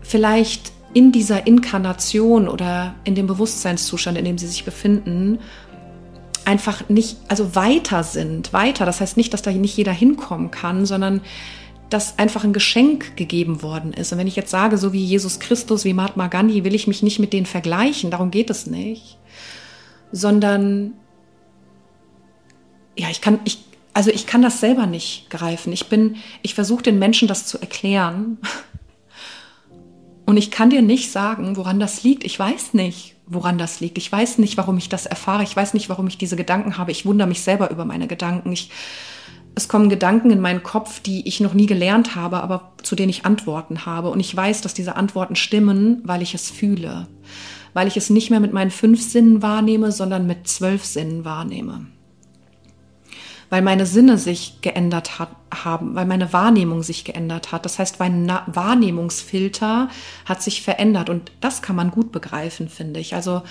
vielleicht 0.01 0.71
in 0.93 1.11
dieser 1.11 1.47
Inkarnation 1.47 2.47
oder 2.47 2.95
in 3.03 3.15
dem 3.15 3.27
Bewusstseinszustand, 3.27 4.17
in 4.17 4.25
dem 4.25 4.37
sie 4.37 4.47
sich 4.47 4.65
befinden, 4.65 5.39
einfach 6.47 6.87
nicht, 6.87 7.17
also 7.27 7.55
weiter 7.55 8.03
sind, 8.03 8.53
weiter. 8.53 8.85
Das 8.85 9.01
heißt 9.01 9.17
nicht, 9.17 9.33
dass 9.33 9.41
da 9.41 9.51
nicht 9.51 9.75
jeder 9.75 9.91
hinkommen 9.91 10.49
kann, 10.49 10.85
sondern 10.85 11.21
dass 11.89 12.17
einfach 12.17 12.45
ein 12.45 12.53
Geschenk 12.53 13.17
gegeben 13.17 13.61
worden 13.61 13.91
ist. 13.91 14.13
Und 14.13 14.17
wenn 14.17 14.27
ich 14.27 14.37
jetzt 14.37 14.49
sage, 14.49 14.77
so 14.77 14.93
wie 14.93 15.03
Jesus 15.03 15.41
Christus, 15.41 15.83
wie 15.83 15.93
Mahatma 15.93 16.27
Gandhi, 16.27 16.63
will 16.63 16.73
ich 16.73 16.87
mich 16.87 17.03
nicht 17.03 17.19
mit 17.19 17.33
denen 17.33 17.45
vergleichen, 17.45 18.11
darum 18.11 18.31
geht 18.31 18.49
es 18.49 18.65
nicht, 18.65 19.17
sondern 20.13 20.93
ja, 22.97 23.09
ich 23.09 23.19
kann, 23.19 23.39
ich, 23.43 23.59
also 23.93 24.09
ich 24.09 24.25
kann 24.25 24.41
das 24.41 24.61
selber 24.61 24.85
nicht 24.87 25.29
greifen. 25.29 25.73
Ich 25.73 25.87
bin, 25.87 26.15
ich 26.43 26.55
versuche 26.55 26.83
den 26.83 26.97
Menschen 26.97 27.27
das 27.27 27.45
zu 27.45 27.59
erklären. 27.59 28.37
Und 30.25 30.37
ich 30.37 30.49
kann 30.49 30.69
dir 30.69 30.81
nicht 30.81 31.11
sagen, 31.11 31.57
woran 31.57 31.79
das 31.79 32.03
liegt. 32.03 32.23
Ich 32.23 32.39
weiß 32.39 32.73
nicht, 32.73 33.16
woran 33.27 33.57
das 33.57 33.79
liegt. 33.79 33.97
Ich 33.97 34.11
weiß 34.11 34.37
nicht, 34.37 34.57
warum 34.57 34.77
ich 34.77 34.89
das 34.89 35.05
erfahre. 35.05 35.43
Ich 35.43 35.55
weiß 35.55 35.73
nicht, 35.73 35.89
warum 35.89 36.07
ich 36.07 36.17
diese 36.17 36.35
Gedanken 36.35 36.77
habe. 36.77 36.91
Ich 36.91 37.05
wundere 37.05 37.27
mich 37.27 37.41
selber 37.41 37.69
über 37.69 37.85
meine 37.85 38.07
Gedanken. 38.07 38.51
Ich 38.51 38.71
es 39.57 39.67
kommen 39.67 39.89
Gedanken 39.89 40.29
in 40.29 40.39
meinen 40.39 40.61
Kopf, 40.61 40.99
die 40.99 41.27
ich 41.27 41.39
noch 41.39 41.55
nie 41.55 41.65
gelernt 41.65 42.15
habe, 42.15 42.43
aber 42.43 42.73
zu 42.83 42.95
denen 42.95 43.09
ich 43.09 43.25
Antworten 43.25 43.87
habe. 43.87 44.11
Und 44.11 44.19
ich 44.19 44.35
weiß, 44.35 44.61
dass 44.61 44.75
diese 44.75 44.95
Antworten 44.95 45.35
stimmen, 45.35 46.01
weil 46.03 46.21
ich 46.21 46.35
es 46.35 46.51
fühle. 46.51 47.07
Weil 47.73 47.87
ich 47.87 47.97
es 47.97 48.11
nicht 48.11 48.29
mehr 48.29 48.39
mit 48.39 48.53
meinen 48.53 48.69
fünf 48.69 49.01
Sinnen 49.01 49.41
wahrnehme, 49.41 49.91
sondern 49.91 50.27
mit 50.27 50.47
zwölf 50.47 50.85
Sinnen 50.85 51.25
wahrnehme. 51.25 51.87
Weil 53.49 53.63
meine 53.63 53.87
Sinne 53.87 54.19
sich 54.19 54.61
geändert 54.61 55.17
hat, 55.17 55.29
haben, 55.53 55.95
weil 55.95 56.05
meine 56.05 56.33
Wahrnehmung 56.33 56.83
sich 56.83 57.03
geändert 57.05 57.51
hat. 57.51 57.65
Das 57.65 57.79
heißt, 57.79 57.99
mein 57.99 58.27
Wahrnehmungsfilter 58.47 59.89
hat 60.25 60.41
sich 60.41 60.61
verändert. 60.61 61.09
Und 61.09 61.31
das 61.41 61.61
kann 61.61 61.75
man 61.75 61.91
gut 61.91 62.11
begreifen, 62.11 62.69
finde 62.69 62.99
ich. 62.99 63.15
Also, 63.15 63.43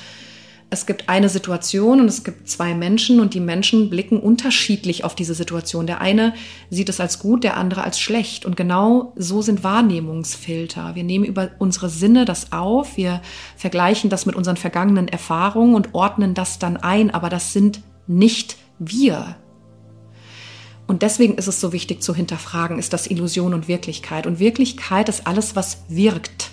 es 0.68 0.84
gibt 0.84 1.08
eine 1.08 1.28
Situation 1.28 2.00
und 2.00 2.08
es 2.08 2.24
gibt 2.24 2.48
zwei 2.48 2.74
Menschen 2.74 3.20
und 3.20 3.34
die 3.34 3.40
Menschen 3.40 3.88
blicken 3.88 4.18
unterschiedlich 4.18 5.04
auf 5.04 5.14
diese 5.14 5.34
Situation. 5.34 5.86
Der 5.86 6.00
eine 6.00 6.34
sieht 6.70 6.88
es 6.88 6.98
als 6.98 7.20
gut, 7.20 7.44
der 7.44 7.56
andere 7.56 7.84
als 7.84 8.00
schlecht. 8.00 8.44
Und 8.44 8.56
genau 8.56 9.12
so 9.14 9.42
sind 9.42 9.62
Wahrnehmungsfilter. 9.62 10.96
Wir 10.96 11.04
nehmen 11.04 11.24
über 11.24 11.50
unsere 11.60 11.88
Sinne 11.88 12.24
das 12.24 12.52
auf, 12.52 12.96
wir 12.96 13.22
vergleichen 13.56 14.10
das 14.10 14.26
mit 14.26 14.34
unseren 14.34 14.56
vergangenen 14.56 15.06
Erfahrungen 15.06 15.76
und 15.76 15.94
ordnen 15.94 16.34
das 16.34 16.58
dann 16.58 16.76
ein, 16.76 17.12
aber 17.12 17.28
das 17.28 17.52
sind 17.52 17.82
nicht 18.08 18.56
wir. 18.80 19.36
Und 20.86 21.02
deswegen 21.02 21.34
ist 21.34 21.48
es 21.48 21.60
so 21.60 21.72
wichtig 21.72 22.02
zu 22.02 22.14
hinterfragen, 22.14 22.78
ist 22.78 22.92
das 22.92 23.08
Illusion 23.08 23.54
und 23.54 23.68
Wirklichkeit? 23.68 24.26
Und 24.26 24.38
Wirklichkeit 24.38 25.08
ist 25.08 25.26
alles, 25.26 25.56
was 25.56 25.84
wirkt. 25.88 26.50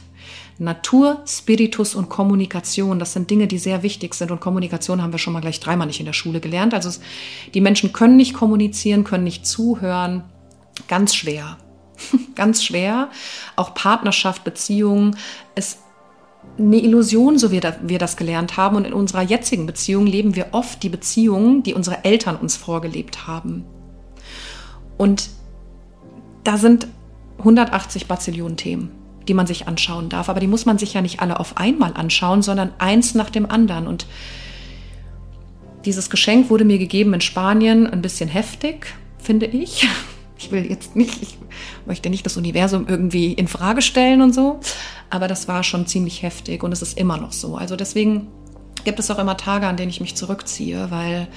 Natur, 0.59 1.21
Spiritus 1.27 1.95
und 1.95 2.09
Kommunikation, 2.09 2.99
das 2.99 3.13
sind 3.13 3.29
Dinge, 3.29 3.47
die 3.47 3.57
sehr 3.57 3.83
wichtig 3.83 4.13
sind. 4.13 4.31
Und 4.31 4.39
Kommunikation 4.39 5.01
haben 5.01 5.11
wir 5.11 5.19
schon 5.19 5.33
mal 5.33 5.41
gleich 5.41 5.59
dreimal 5.59 5.87
nicht 5.87 5.99
in 5.99 6.05
der 6.05 6.13
Schule 6.13 6.39
gelernt. 6.39 6.73
Also 6.73 6.89
es, 6.89 7.01
die 7.53 7.61
Menschen 7.61 7.93
können 7.93 8.17
nicht 8.17 8.33
kommunizieren, 8.33 9.03
können 9.03 9.23
nicht 9.23 9.45
zuhören. 9.45 10.23
Ganz 10.87 11.15
schwer. 11.15 11.57
Ganz 12.35 12.63
schwer. 12.63 13.09
Auch 13.55 13.73
Partnerschaft, 13.73 14.43
Beziehungen 14.43 15.15
ist 15.55 15.79
eine 16.57 16.77
Illusion, 16.77 17.39
so 17.39 17.51
wie 17.51 17.61
wir 17.81 17.99
das 17.99 18.17
gelernt 18.17 18.57
haben. 18.57 18.75
Und 18.75 18.85
in 18.85 18.93
unserer 18.93 19.23
jetzigen 19.23 19.65
Beziehung 19.65 20.05
leben 20.05 20.35
wir 20.35 20.47
oft 20.51 20.83
die 20.83 20.89
Beziehungen, 20.89 21.63
die 21.63 21.73
unsere 21.73 22.03
Eltern 22.03 22.35
uns 22.35 22.55
vorgelebt 22.55 23.27
haben. 23.27 23.65
Und 25.03 25.29
da 26.43 26.57
sind 26.57 26.87
180 27.39 28.07
Bazillionen 28.07 28.57
Themen 28.57 28.91
die 29.27 29.33
man 29.33 29.47
sich 29.47 29.67
anschauen 29.67 30.09
darf. 30.09 30.29
Aber 30.29 30.39
die 30.39 30.47
muss 30.47 30.65
man 30.65 30.77
sich 30.77 30.93
ja 30.93 31.01
nicht 31.01 31.21
alle 31.21 31.39
auf 31.39 31.57
einmal 31.57 31.93
anschauen, 31.93 32.41
sondern 32.41 32.71
eins 32.77 33.15
nach 33.15 33.29
dem 33.29 33.49
anderen. 33.49 33.87
Und 33.87 34.05
dieses 35.85 36.09
Geschenk 36.09 36.49
wurde 36.49 36.65
mir 36.65 36.77
gegeben 36.77 37.13
in 37.13 37.21
Spanien, 37.21 37.87
ein 37.87 38.01
bisschen 38.01 38.29
heftig, 38.29 38.87
finde 39.17 39.45
ich. 39.45 39.87
Ich 40.35 40.51
will 40.51 40.69
jetzt 40.69 40.97
nicht, 40.97 41.21
ich 41.21 41.37
möchte 41.85 42.09
nicht 42.09 42.25
das 42.25 42.35
Universum 42.35 42.85
irgendwie 42.89 43.31
in 43.31 43.47
Frage 43.47 43.81
stellen 43.81 44.21
und 44.21 44.33
so, 44.33 44.59
aber 45.09 45.29
das 45.29 45.47
war 45.47 45.63
schon 45.63 45.87
ziemlich 45.87 46.21
heftig 46.21 46.63
und 46.63 46.73
es 46.73 46.81
ist 46.81 46.97
immer 46.97 47.15
noch 47.15 47.31
so. 47.31 47.55
Also 47.55 47.77
deswegen 47.77 48.27
gibt 48.83 48.99
es 48.99 49.09
auch 49.09 49.19
immer 49.19 49.37
Tage, 49.37 49.67
an 49.67 49.77
denen 49.77 49.89
ich 49.89 50.01
mich 50.01 50.15
zurückziehe, 50.15 50.91
weil 50.91 51.29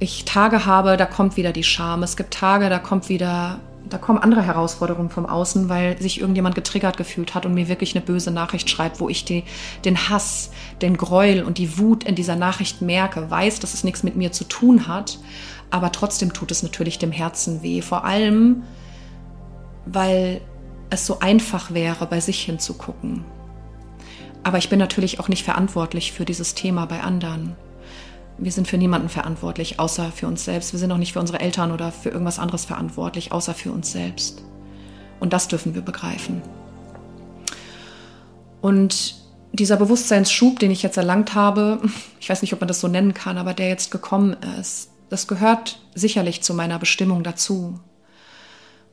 ich 0.00 0.24
Tage 0.24 0.66
habe, 0.66 0.96
da 0.96 1.06
kommt 1.06 1.36
wieder 1.36 1.52
die 1.52 1.62
Scham. 1.62 2.02
Es 2.02 2.16
gibt 2.16 2.34
Tage, 2.34 2.68
da 2.68 2.78
kommt 2.78 3.08
wieder 3.08 3.60
da 3.88 3.98
kommen 3.98 4.18
andere 4.18 4.42
Herausforderungen 4.42 5.10
vom 5.10 5.26
Außen, 5.26 5.68
weil 5.68 6.00
sich 6.00 6.20
irgendjemand 6.20 6.54
getriggert 6.54 6.96
gefühlt 6.96 7.34
hat 7.34 7.44
und 7.44 7.54
mir 7.54 7.68
wirklich 7.68 7.94
eine 7.94 8.04
böse 8.04 8.30
Nachricht 8.30 8.70
schreibt, 8.70 9.00
wo 9.00 9.08
ich 9.08 9.24
die, 9.24 9.42
den 9.84 10.08
Hass, 10.08 10.50
den 10.80 10.96
Gräuel 10.96 11.42
und 11.42 11.58
die 11.58 11.78
Wut 11.78 12.04
in 12.04 12.14
dieser 12.14 12.36
Nachricht 12.36 12.82
merke, 12.82 13.30
weiß, 13.30 13.58
dass 13.58 13.74
es 13.74 13.82
nichts 13.82 14.02
mit 14.02 14.16
mir 14.16 14.32
zu 14.32 14.44
tun 14.44 14.86
hat, 14.86 15.18
aber 15.70 15.90
trotzdem 15.92 16.32
tut 16.32 16.50
es 16.50 16.62
natürlich 16.62 16.98
dem 16.98 17.10
Herzen 17.10 17.62
weh. 17.62 17.82
Vor 17.82 18.04
allem, 18.04 18.62
weil 19.86 20.40
es 20.90 21.06
so 21.06 21.20
einfach 21.20 21.72
wäre, 21.72 22.06
bei 22.06 22.20
sich 22.20 22.42
hinzugucken. 22.42 23.24
Aber 24.42 24.58
ich 24.58 24.68
bin 24.68 24.78
natürlich 24.78 25.20
auch 25.20 25.28
nicht 25.28 25.44
verantwortlich 25.44 26.12
für 26.12 26.24
dieses 26.24 26.54
Thema 26.54 26.86
bei 26.86 27.00
anderen 27.00 27.56
wir 28.40 28.52
sind 28.52 28.66
für 28.66 28.78
niemanden 28.78 29.10
verantwortlich, 29.10 29.78
außer 29.78 30.10
für 30.12 30.26
uns 30.26 30.44
selbst. 30.44 30.72
Wir 30.72 30.80
sind 30.80 30.90
auch 30.90 30.98
nicht 30.98 31.12
für 31.12 31.20
unsere 31.20 31.40
Eltern 31.40 31.72
oder 31.72 31.92
für 31.92 32.08
irgendwas 32.08 32.38
anderes 32.38 32.64
verantwortlich, 32.64 33.32
außer 33.32 33.54
für 33.54 33.70
uns 33.70 33.92
selbst. 33.92 34.42
Und 35.20 35.34
das 35.34 35.48
dürfen 35.48 35.74
wir 35.74 35.82
begreifen. 35.82 36.40
Und 38.62 39.16
dieser 39.52 39.76
Bewusstseinsschub, 39.76 40.58
den 40.58 40.70
ich 40.70 40.82
jetzt 40.82 40.96
erlangt 40.96 41.34
habe, 41.34 41.80
ich 42.20 42.30
weiß 42.30 42.40
nicht, 42.40 42.54
ob 42.54 42.60
man 42.60 42.68
das 42.68 42.80
so 42.80 42.88
nennen 42.88 43.14
kann, 43.14 43.36
aber 43.36 43.52
der 43.52 43.68
jetzt 43.68 43.90
gekommen 43.90 44.36
ist, 44.58 44.90
das 45.10 45.26
gehört 45.26 45.80
sicherlich 45.94 46.42
zu 46.42 46.54
meiner 46.54 46.78
Bestimmung 46.78 47.22
dazu. 47.22 47.78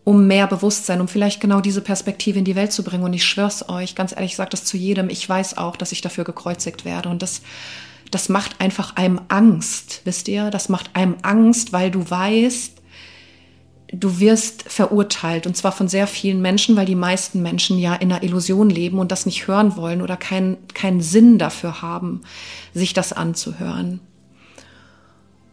Um 0.04 0.26
mehr 0.26 0.48
Bewusstsein, 0.48 1.02
um 1.02 1.10
vielleicht 1.10 1.42
genau 1.42 1.60
diese 1.60 1.82
Perspektive 1.82 2.40
in 2.40 2.46
die 2.46 2.56
Welt 2.56 2.72
zu 2.72 2.84
bringen. 2.84 3.04
Und 3.04 3.14
ich 3.14 3.26
schwör's 3.26 3.68
euch, 3.68 3.94
ganz 3.94 4.14
ehrlich, 4.14 4.32
ich 4.32 4.38
sage 4.38 4.50
das 4.50 4.64
zu 4.64 4.78
jedem, 4.78 5.10
ich 5.10 5.28
weiß 5.28 5.58
auch, 5.58 5.76
dass 5.76 5.92
ich 5.92 6.02
dafür 6.02 6.24
gekreuzigt 6.24 6.86
werde. 6.86 7.10
Und 7.10 7.22
das 7.22 7.42
das 8.12 8.30
macht 8.30 8.62
einfach 8.62 8.96
einem 8.96 9.22
Angst, 9.28 10.02
wisst 10.06 10.28
ihr? 10.28 10.50
Das 10.50 10.70
macht 10.70 10.96
einem 10.96 11.16
Angst, 11.24 11.74
weil 11.74 11.92
du 11.92 12.10
weißt, 12.10 12.74
du 13.94 14.20
wirst 14.20 14.64
verurteilt 14.64 15.48
und 15.48 15.56
zwar 15.56 15.72
von 15.72 15.88
sehr 15.88 16.08
vielen 16.08 16.42
Menschen, 16.42 16.76
weil 16.76 16.86
die 16.86 16.96
meisten 16.96 17.42
Menschen 17.42 17.80
ja 17.80 17.96
in 17.96 18.12
einer 18.12 18.24
Illusion 18.24 18.70
leben 18.70 19.00
und 19.00 19.12
das 19.12 19.26
nicht 19.26 19.48
hören 19.48 19.76
wollen 19.78 20.02
oder 20.02 20.18
keinen 20.18 20.58
keinen 20.74 21.02
Sinn 21.02 21.38
dafür 21.38 21.82
haben, 21.82 22.22
sich 22.74 22.94
das 22.94 23.14
anzuhören. 23.14 24.00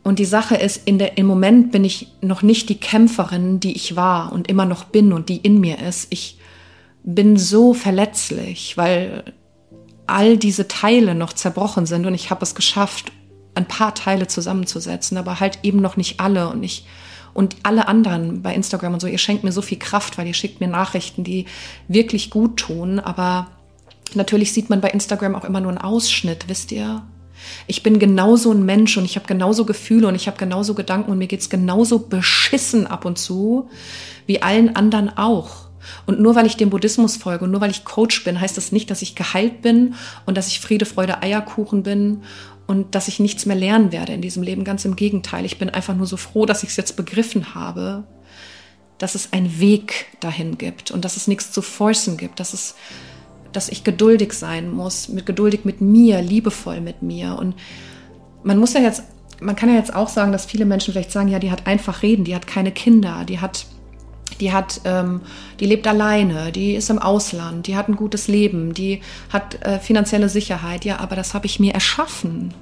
Und 0.03 0.19
die 0.19 0.27
Sache 0.27 0.57
ist, 0.57 0.83
in 0.87 0.99
der, 0.99 1.17
im 1.17 1.27
Moment 1.27 1.73
bin 1.73 1.83
ich 1.83 2.09
noch 2.21 2.43
nicht 2.43 2.69
die 2.69 2.79
Kämpferin, 2.79 3.59
die 3.59 3.73
ich 3.73 3.97
war 3.97 4.33
und 4.33 4.49
immer 4.49 4.67
noch 4.67 4.85
bin 4.85 5.15
und 5.15 5.31
die 5.31 5.39
in 5.39 5.61
mir 5.61 5.81
ist. 5.81 6.09
Ich 6.11 6.39
bin 7.05 7.39
so 7.39 7.73
verletzlich, 7.73 8.77
weil 8.77 9.25
all 10.07 10.37
diese 10.37 10.69
Teile 10.69 11.15
noch 11.15 11.33
zerbrochen 11.33 11.87
sind 11.87 12.07
und 12.07 12.15
ich 12.15 12.31
habe 12.31 12.43
es 12.43 12.55
geschafft, 12.55 13.13
ein 13.55 13.67
paar 13.67 13.95
Teile 13.95 14.27
zusammenzusetzen, 14.27 15.17
aber 15.17 15.41
halt 15.41 15.61
eben 15.63 15.81
noch 15.81 15.97
nicht 15.97 16.21
alle 16.21 16.49
und 16.49 16.63
ich 16.63 16.85
und 17.35 17.57
alle 17.65 17.89
anderen 17.89 18.43
bei 18.43 18.55
Instagram 18.55 18.95
und 18.95 19.01
so, 19.01 19.09
ihr 19.09 19.19
schenkt 19.19 19.43
mir 19.43 19.53
so 19.53 19.61
viel 19.61 19.79
Kraft, 19.79 20.17
weil 20.17 20.27
ihr 20.27 20.35
schickt 20.35 20.61
mir 20.61 20.69
Nachrichten, 20.69 21.25
die 21.25 21.47
wirklich 21.89 22.31
gut 22.31 22.57
tun. 22.57 23.01
Aber 23.01 23.49
natürlich 24.15 24.53
sieht 24.53 24.71
man 24.71 24.81
bei 24.81 24.91
Instagram 24.91 25.35
auch 25.35 25.45
immer 25.45 25.61
nur 25.61 25.73
einen 25.73 25.81
Ausschnitt, 25.81 26.49
wisst 26.49 26.71
ihr? 26.71 27.03
Ich 27.67 27.83
bin 27.83 27.99
genauso 27.99 28.53
ein 28.53 28.65
Mensch 28.65 28.97
und 28.97 29.05
ich 29.05 29.17
habe 29.17 29.27
genauso 29.27 29.65
Gefühle 29.65 30.07
und 30.07 30.15
ich 30.15 30.29
habe 30.29 30.39
genauso 30.39 30.75
Gedanken 30.75 31.11
und 31.11 31.19
mir 31.19 31.27
geht's 31.27 31.51
genauso 31.51 31.99
beschissen 31.99 32.87
ab 32.87 33.05
und 33.05 33.19
zu 33.19 33.69
wie 34.27 34.41
allen 34.41 34.77
anderen 34.77 35.15
auch. 35.19 35.64
Und 36.07 36.21
nur 36.21 36.35
weil 36.35 36.47
ich 36.47 36.57
dem 36.57 36.71
Buddhismus 36.71 37.17
folge 37.17 37.45
und 37.45 37.51
nur 37.51 37.61
weil 37.61 37.71
ich 37.71 37.85
Coach 37.85 38.25
bin, 38.25 38.41
heißt 38.41 38.57
das 38.57 38.73
nicht, 38.73 38.91
dass 38.91 39.03
ich 39.03 39.15
geheilt 39.15 39.63
bin 39.63 39.95
und 40.27 40.37
dass 40.37 40.49
ich 40.49 40.61
Friede, 40.61 40.87
Freude, 40.87 41.23
Eierkuchen 41.23 41.83
bin 41.83 42.23
und 42.67 42.95
dass 42.95 43.09
ich 43.09 43.21
nichts 43.21 43.47
mehr 43.47 43.57
lernen 43.57 43.93
werde 43.93 44.13
in 44.13 44.23
diesem 44.23 44.43
Leben. 44.43 44.65
Ganz 44.65 44.85
im 44.85 44.97
Gegenteil. 44.97 45.45
Ich 45.45 45.59
bin 45.59 45.71
einfach 45.71 45.95
nur 45.95 46.07
so 46.07 46.17
froh, 46.17 46.47
dass 46.47 46.63
ich 46.63 46.71
es 46.71 46.77
jetzt 46.77 46.97
begriffen 46.97 47.55
habe, 47.55 48.05
dass 48.99 49.15
es 49.15 49.33
einen 49.33 49.61
Weg 49.61 50.07
dahin 50.21 50.57
gibt 50.57 50.91
und 50.91 51.05
dass 51.05 51.17
es 51.17 51.27
nichts 51.27 51.53
zu 51.53 51.63
forcen 51.63 52.17
gibt, 52.17 52.41
dass 52.41 52.55
es, 52.55 52.75
dass 53.53 53.69
ich 53.69 53.85
geduldig 53.85 54.33
sein 54.33 54.71
muss, 54.71 55.09
mit 55.09 55.27
geduldig 55.27 55.65
mit 55.65 55.81
mir, 55.81 56.23
liebevoll 56.23 56.81
mit 56.81 57.03
mir. 57.03 57.37
Und 57.39 57.55
man 58.43 58.59
muss 58.59 58.73
ja 58.73 58.81
jetzt, 58.81 59.03
man 59.41 59.57
kann 59.57 59.69
ja 59.69 59.75
jetzt 59.75 59.95
auch 59.95 60.09
sagen, 60.09 60.33
dass 60.33 60.47
viele 60.47 60.65
Menschen 60.65 60.93
vielleicht 60.93 61.13
sagen, 61.13 61.29
ja, 61.29 61.39
die 61.39 61.51
hat 61.51 61.67
einfach 61.67 62.03
reden, 62.03 62.25
die 62.25 62.35
hat 62.35 62.47
keine 62.47 62.73
Kinder, 62.73 63.25
die 63.29 63.41
hat 63.41 63.67
die 64.41 64.53
hat, 64.53 64.81
ähm, 64.85 65.21
die 65.61 65.67
lebt 65.67 65.87
alleine, 65.87 66.53
die 66.53 66.75
ist 66.75 66.91
im 66.91 66.99
Ausland, 66.99 67.67
die 67.67 67.77
hat 67.77 67.89
ein 67.89 67.97
gutes 67.97 68.29
Leben, 68.29 68.75
die 68.75 69.01
hat 69.31 69.63
äh, 69.65 69.79
finanzielle 69.79 70.29
Sicherheit. 70.29 70.85
Ja, 70.85 71.01
aber 71.01 71.17
das 71.17 71.35
habe 71.35 71.47
ich 71.47 71.61
mir 71.61 71.75
erschaffen. 71.75 72.55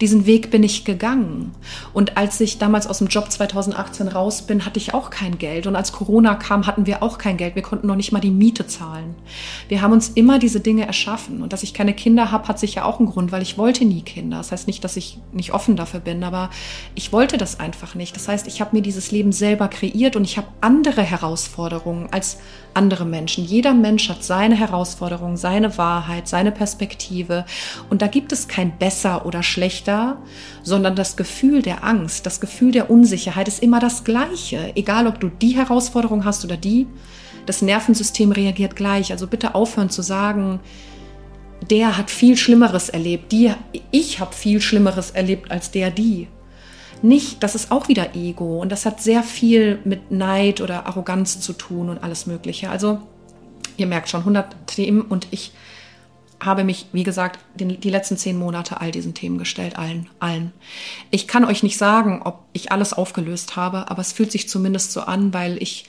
Diesen 0.00 0.26
Weg 0.26 0.50
bin 0.50 0.62
ich 0.62 0.84
gegangen. 0.84 1.54
Und 1.92 2.16
als 2.16 2.40
ich 2.40 2.58
damals 2.58 2.86
aus 2.86 2.98
dem 2.98 3.08
Job 3.08 3.30
2018 3.30 4.08
raus 4.08 4.42
bin, 4.42 4.64
hatte 4.64 4.78
ich 4.78 4.94
auch 4.94 5.10
kein 5.10 5.38
Geld. 5.38 5.66
Und 5.66 5.76
als 5.76 5.92
Corona 5.92 6.34
kam, 6.34 6.66
hatten 6.66 6.86
wir 6.86 7.02
auch 7.02 7.18
kein 7.18 7.36
Geld. 7.36 7.54
Wir 7.54 7.62
konnten 7.62 7.86
noch 7.86 7.96
nicht 7.96 8.12
mal 8.12 8.20
die 8.20 8.30
Miete 8.30 8.66
zahlen. 8.66 9.14
Wir 9.68 9.82
haben 9.82 9.92
uns 9.92 10.08
immer 10.10 10.38
diese 10.38 10.60
Dinge 10.60 10.86
erschaffen. 10.86 11.42
Und 11.42 11.52
dass 11.52 11.62
ich 11.62 11.74
keine 11.74 11.94
Kinder 11.94 12.30
habe, 12.30 12.48
hat 12.48 12.58
sicher 12.58 12.84
auch 12.84 12.98
einen 12.98 13.10
Grund, 13.10 13.32
weil 13.32 13.42
ich 13.42 13.58
wollte 13.58 13.84
nie 13.84 14.02
Kinder. 14.02 14.38
Das 14.38 14.52
heißt 14.52 14.66
nicht, 14.66 14.84
dass 14.84 14.96
ich 14.96 15.18
nicht 15.32 15.52
offen 15.52 15.76
dafür 15.76 16.00
bin, 16.00 16.24
aber 16.24 16.50
ich 16.94 17.12
wollte 17.12 17.38
das 17.38 17.60
einfach 17.60 17.94
nicht. 17.94 18.16
Das 18.16 18.28
heißt, 18.28 18.46
ich 18.46 18.60
habe 18.60 18.76
mir 18.76 18.82
dieses 18.82 19.10
Leben 19.10 19.32
selber 19.32 19.68
kreiert 19.68 20.16
und 20.16 20.24
ich 20.24 20.36
habe 20.36 20.48
andere 20.60 21.02
Herausforderungen 21.02 22.08
als 22.10 22.38
andere 22.74 23.04
Menschen. 23.04 23.44
Jeder 23.44 23.74
Mensch 23.74 24.08
hat 24.08 24.22
seine 24.22 24.54
Herausforderungen, 24.54 25.36
seine 25.36 25.76
Wahrheit, 25.78 26.28
seine 26.28 26.52
Perspektive. 26.52 27.44
Und 27.90 28.02
da 28.02 28.06
gibt 28.06 28.32
es 28.32 28.48
kein 28.48 28.78
besser 28.78 29.26
oder 29.26 29.42
schlechter, 29.42 29.67
sondern 30.62 30.96
das 30.96 31.16
Gefühl 31.16 31.62
der 31.62 31.84
Angst, 31.84 32.26
das 32.26 32.40
Gefühl 32.40 32.72
der 32.72 32.90
Unsicherheit 32.90 33.48
ist 33.48 33.62
immer 33.62 33.80
das 33.80 34.04
gleiche. 34.04 34.72
Egal, 34.76 35.06
ob 35.06 35.20
du 35.20 35.28
die 35.28 35.56
Herausforderung 35.56 36.24
hast 36.24 36.44
oder 36.44 36.56
die. 36.56 36.86
Das 37.46 37.62
Nervensystem 37.62 38.32
reagiert 38.32 38.76
gleich. 38.76 39.12
Also 39.12 39.26
bitte 39.26 39.54
aufhören 39.54 39.90
zu 39.90 40.02
sagen, 40.02 40.60
der 41.70 41.96
hat 41.96 42.10
viel 42.10 42.36
Schlimmeres 42.36 42.88
erlebt, 42.88 43.32
die, 43.32 43.52
ich 43.90 44.20
habe 44.20 44.34
viel 44.34 44.60
Schlimmeres 44.60 45.10
erlebt 45.10 45.50
als 45.50 45.70
der, 45.70 45.90
die 45.90 46.28
nicht, 47.02 47.42
das 47.42 47.54
ist 47.54 47.70
auch 47.70 47.88
wieder 47.88 48.16
Ego 48.16 48.60
und 48.60 48.72
das 48.72 48.84
hat 48.84 49.00
sehr 49.00 49.22
viel 49.22 49.78
mit 49.84 50.10
Neid 50.10 50.60
oder 50.60 50.86
Arroganz 50.86 51.40
zu 51.40 51.52
tun 51.52 51.88
und 51.88 52.02
alles 52.02 52.26
Mögliche. 52.26 52.70
Also 52.70 53.00
ihr 53.76 53.86
merkt 53.86 54.08
schon 54.08 54.20
100 54.20 54.66
Themen 54.66 55.02
und 55.02 55.28
ich 55.30 55.52
habe 56.40 56.64
mich, 56.64 56.86
wie 56.92 57.02
gesagt, 57.02 57.40
den, 57.54 57.80
die 57.80 57.90
letzten 57.90 58.16
zehn 58.16 58.38
Monate 58.38 58.80
all 58.80 58.90
diesen 58.90 59.14
Themen 59.14 59.38
gestellt, 59.38 59.76
allen, 59.76 60.08
allen. 60.20 60.52
Ich 61.10 61.26
kann 61.26 61.44
euch 61.44 61.62
nicht 61.62 61.76
sagen, 61.76 62.22
ob 62.24 62.44
ich 62.52 62.70
alles 62.70 62.92
aufgelöst 62.92 63.56
habe, 63.56 63.90
aber 63.90 64.00
es 64.00 64.12
fühlt 64.12 64.30
sich 64.30 64.48
zumindest 64.48 64.92
so 64.92 65.00
an, 65.00 65.34
weil 65.34 65.60
ich 65.62 65.86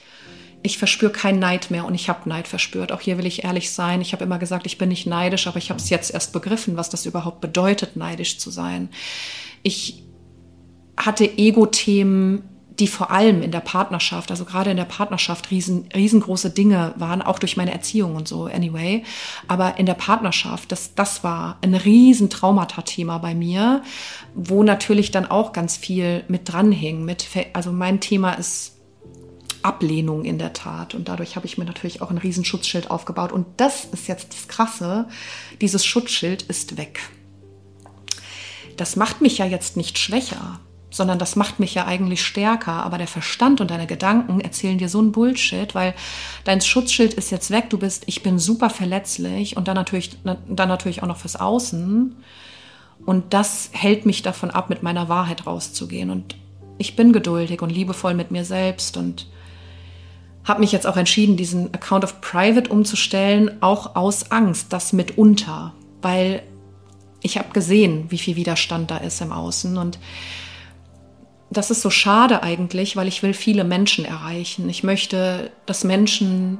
ich 0.62 0.76
verspüre 0.78 1.12
keinen 1.12 1.38
Neid 1.38 1.70
mehr 1.70 1.86
und 1.86 1.94
ich 1.94 2.08
habe 2.08 2.28
Neid 2.28 2.46
verspürt. 2.46 2.92
Auch 2.92 3.00
hier 3.00 3.16
will 3.16 3.26
ich 3.26 3.44
ehrlich 3.44 3.70
sein. 3.70 4.02
Ich 4.02 4.12
habe 4.12 4.24
immer 4.24 4.38
gesagt, 4.38 4.66
ich 4.66 4.76
bin 4.76 4.90
nicht 4.90 5.06
neidisch, 5.06 5.46
aber 5.46 5.56
ich 5.56 5.70
habe 5.70 5.80
es 5.80 5.88
jetzt 5.88 6.12
erst 6.12 6.32
begriffen, 6.32 6.76
was 6.76 6.90
das 6.90 7.06
überhaupt 7.06 7.40
bedeutet, 7.40 7.96
neidisch 7.96 8.38
zu 8.38 8.50
sein. 8.50 8.90
Ich 9.62 10.02
hatte 10.98 11.24
Ego-Themen, 11.24 12.42
die 12.80 12.88
vor 12.88 13.10
allem 13.10 13.42
in 13.42 13.50
der 13.50 13.60
Partnerschaft, 13.60 14.30
also 14.30 14.46
gerade 14.46 14.70
in 14.70 14.76
der 14.78 14.84
Partnerschaft 14.84 15.50
riesen, 15.50 15.86
riesengroße 15.94 16.50
Dinge 16.50 16.94
waren, 16.96 17.20
auch 17.20 17.38
durch 17.38 17.56
meine 17.58 17.72
Erziehung 17.72 18.16
und 18.16 18.26
so, 18.26 18.46
anyway. 18.46 19.04
Aber 19.48 19.78
in 19.78 19.84
der 19.84 19.94
Partnerschaft, 19.94 20.72
das, 20.72 20.94
das 20.94 21.22
war 21.22 21.58
ein 21.60 21.74
riesen 21.74 22.30
Traumata-Thema 22.30 23.18
bei 23.18 23.34
mir, 23.34 23.82
wo 24.34 24.62
natürlich 24.62 25.10
dann 25.10 25.30
auch 25.30 25.52
ganz 25.52 25.76
viel 25.76 26.24
mit 26.28 26.50
dranhing. 26.50 27.04
Mit, 27.04 27.26
also 27.52 27.70
mein 27.70 28.00
Thema 28.00 28.32
ist 28.32 28.78
Ablehnung 29.62 30.24
in 30.24 30.38
der 30.38 30.54
Tat. 30.54 30.94
Und 30.94 31.08
dadurch 31.08 31.36
habe 31.36 31.44
ich 31.44 31.58
mir 31.58 31.66
natürlich 31.66 32.00
auch 32.00 32.10
ein 32.10 32.18
riesen 32.18 32.46
Schutzschild 32.46 32.90
aufgebaut. 32.90 33.30
Und 33.30 33.46
das 33.58 33.84
ist 33.84 34.08
jetzt 34.08 34.32
das 34.32 34.48
Krasse. 34.48 35.06
Dieses 35.60 35.84
Schutzschild 35.84 36.42
ist 36.44 36.78
weg. 36.78 37.00
Das 38.78 38.96
macht 38.96 39.20
mich 39.20 39.36
ja 39.36 39.44
jetzt 39.44 39.76
nicht 39.76 39.98
schwächer 39.98 40.60
sondern 40.90 41.18
das 41.18 41.36
macht 41.36 41.60
mich 41.60 41.74
ja 41.74 41.86
eigentlich 41.86 42.22
stärker. 42.22 42.84
Aber 42.84 42.98
der 42.98 43.06
Verstand 43.06 43.60
und 43.60 43.70
deine 43.70 43.86
Gedanken 43.86 44.40
erzählen 44.40 44.78
dir 44.78 44.88
so 44.88 45.00
ein 45.00 45.12
Bullshit, 45.12 45.74
weil 45.74 45.94
dein 46.44 46.60
Schutzschild 46.60 47.14
ist 47.14 47.30
jetzt 47.30 47.50
weg. 47.50 47.70
Du 47.70 47.78
bist, 47.78 48.04
ich 48.06 48.22
bin 48.22 48.38
super 48.38 48.70
verletzlich 48.70 49.56
und 49.56 49.68
dann 49.68 49.76
natürlich, 49.76 50.16
dann 50.24 50.68
natürlich 50.68 51.02
auch 51.02 51.08
noch 51.08 51.18
fürs 51.18 51.36
Außen. 51.36 52.16
Und 53.06 53.32
das 53.32 53.70
hält 53.72 54.04
mich 54.04 54.22
davon 54.22 54.50
ab, 54.50 54.68
mit 54.68 54.82
meiner 54.82 55.08
Wahrheit 55.08 55.46
rauszugehen. 55.46 56.10
Und 56.10 56.36
ich 56.78 56.96
bin 56.96 57.12
geduldig 57.12 57.62
und 57.62 57.70
liebevoll 57.70 58.14
mit 58.14 58.30
mir 58.30 58.44
selbst 58.44 58.96
und 58.96 59.26
habe 60.44 60.60
mich 60.60 60.72
jetzt 60.72 60.86
auch 60.86 60.96
entschieden, 60.96 61.36
diesen 61.36 61.72
Account 61.74 62.04
of 62.04 62.20
Private 62.20 62.70
umzustellen, 62.70 63.62
auch 63.62 63.94
aus 63.94 64.30
Angst, 64.30 64.72
das 64.72 64.92
mitunter, 64.92 65.74
weil 66.02 66.42
ich 67.22 67.38
habe 67.38 67.50
gesehen, 67.52 68.06
wie 68.08 68.18
viel 68.18 68.36
Widerstand 68.36 68.90
da 68.90 68.96
ist 68.96 69.20
im 69.20 69.32
Außen 69.32 69.76
und 69.76 69.98
das 71.50 71.70
ist 71.70 71.82
so 71.82 71.90
schade 71.90 72.42
eigentlich, 72.42 72.96
weil 72.96 73.08
ich 73.08 73.22
will 73.22 73.34
viele 73.34 73.64
Menschen 73.64 74.04
erreichen. 74.04 74.68
Ich 74.68 74.84
möchte, 74.84 75.50
dass 75.66 75.82
Menschen, 75.82 76.58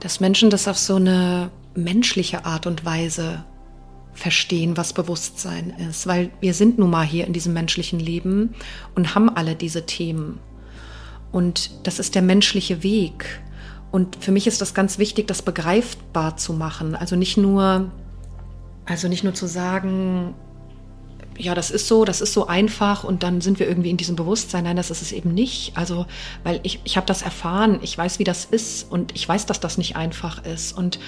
dass 0.00 0.20
Menschen 0.20 0.50
das 0.50 0.66
auf 0.66 0.78
so 0.78 0.96
eine 0.96 1.50
menschliche 1.74 2.44
Art 2.44 2.66
und 2.66 2.84
Weise 2.84 3.44
verstehen, 4.12 4.76
was 4.76 4.92
Bewusstsein 4.92 5.70
ist, 5.88 6.08
weil 6.08 6.30
wir 6.40 6.52
sind 6.52 6.78
nun 6.78 6.90
mal 6.90 7.06
hier 7.06 7.26
in 7.26 7.32
diesem 7.32 7.52
menschlichen 7.52 8.00
Leben 8.00 8.54
und 8.96 9.14
haben 9.14 9.30
alle 9.30 9.54
diese 9.54 9.86
Themen. 9.86 10.40
Und 11.30 11.86
das 11.86 12.00
ist 12.00 12.16
der 12.16 12.22
menschliche 12.22 12.82
Weg. 12.82 13.40
Und 13.92 14.16
für 14.16 14.32
mich 14.32 14.48
ist 14.48 14.60
das 14.60 14.74
ganz 14.74 14.98
wichtig, 14.98 15.28
das 15.28 15.42
begreifbar 15.42 16.36
zu 16.36 16.52
machen. 16.52 16.96
Also 16.96 17.14
nicht 17.14 17.36
nur, 17.36 17.92
also 18.86 19.06
nicht 19.06 19.22
nur 19.22 19.34
zu 19.34 19.46
sagen, 19.46 20.34
ja, 21.38 21.54
das 21.54 21.70
ist 21.70 21.86
so, 21.86 22.04
das 22.04 22.20
ist 22.20 22.32
so 22.32 22.46
einfach 22.46 23.04
und 23.04 23.22
dann 23.22 23.40
sind 23.40 23.58
wir 23.58 23.68
irgendwie 23.68 23.90
in 23.90 23.96
diesem 23.96 24.16
Bewusstsein. 24.16 24.64
Nein, 24.64 24.76
das 24.76 24.90
ist 24.90 25.02
es 25.02 25.12
eben 25.12 25.32
nicht. 25.32 25.72
Also, 25.76 26.06
weil 26.42 26.60
ich, 26.64 26.80
ich 26.84 26.96
habe 26.96 27.06
das 27.06 27.22
erfahren, 27.22 27.78
ich 27.82 27.96
weiß, 27.96 28.18
wie 28.18 28.24
das 28.24 28.44
ist 28.44 28.90
und 28.90 29.14
ich 29.14 29.28
weiß, 29.28 29.46
dass 29.46 29.60
das 29.60 29.78
nicht 29.78 29.96
einfach 29.96 30.44
ist. 30.44 30.76
Und 30.76 30.98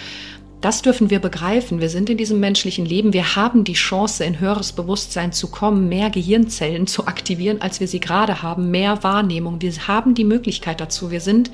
das 0.60 0.82
dürfen 0.82 1.10
wir 1.10 1.18
begreifen. 1.18 1.80
Wir 1.80 1.88
sind 1.88 2.10
in 2.10 2.18
diesem 2.18 2.38
menschlichen 2.38 2.84
Leben. 2.84 3.12
Wir 3.12 3.34
haben 3.34 3.64
die 3.64 3.72
Chance, 3.72 4.24
in 4.24 4.40
höheres 4.40 4.72
Bewusstsein 4.72 5.32
zu 5.32 5.48
kommen, 5.48 5.88
mehr 5.88 6.10
Gehirnzellen 6.10 6.86
zu 6.86 7.06
aktivieren, 7.06 7.60
als 7.60 7.80
wir 7.80 7.88
sie 7.88 8.00
gerade 8.00 8.42
haben, 8.42 8.70
mehr 8.70 9.02
Wahrnehmung. 9.02 9.60
Wir 9.60 9.72
haben 9.88 10.14
die 10.14 10.24
Möglichkeit 10.24 10.80
dazu. 10.80 11.10
Wir 11.10 11.20
sind 11.20 11.50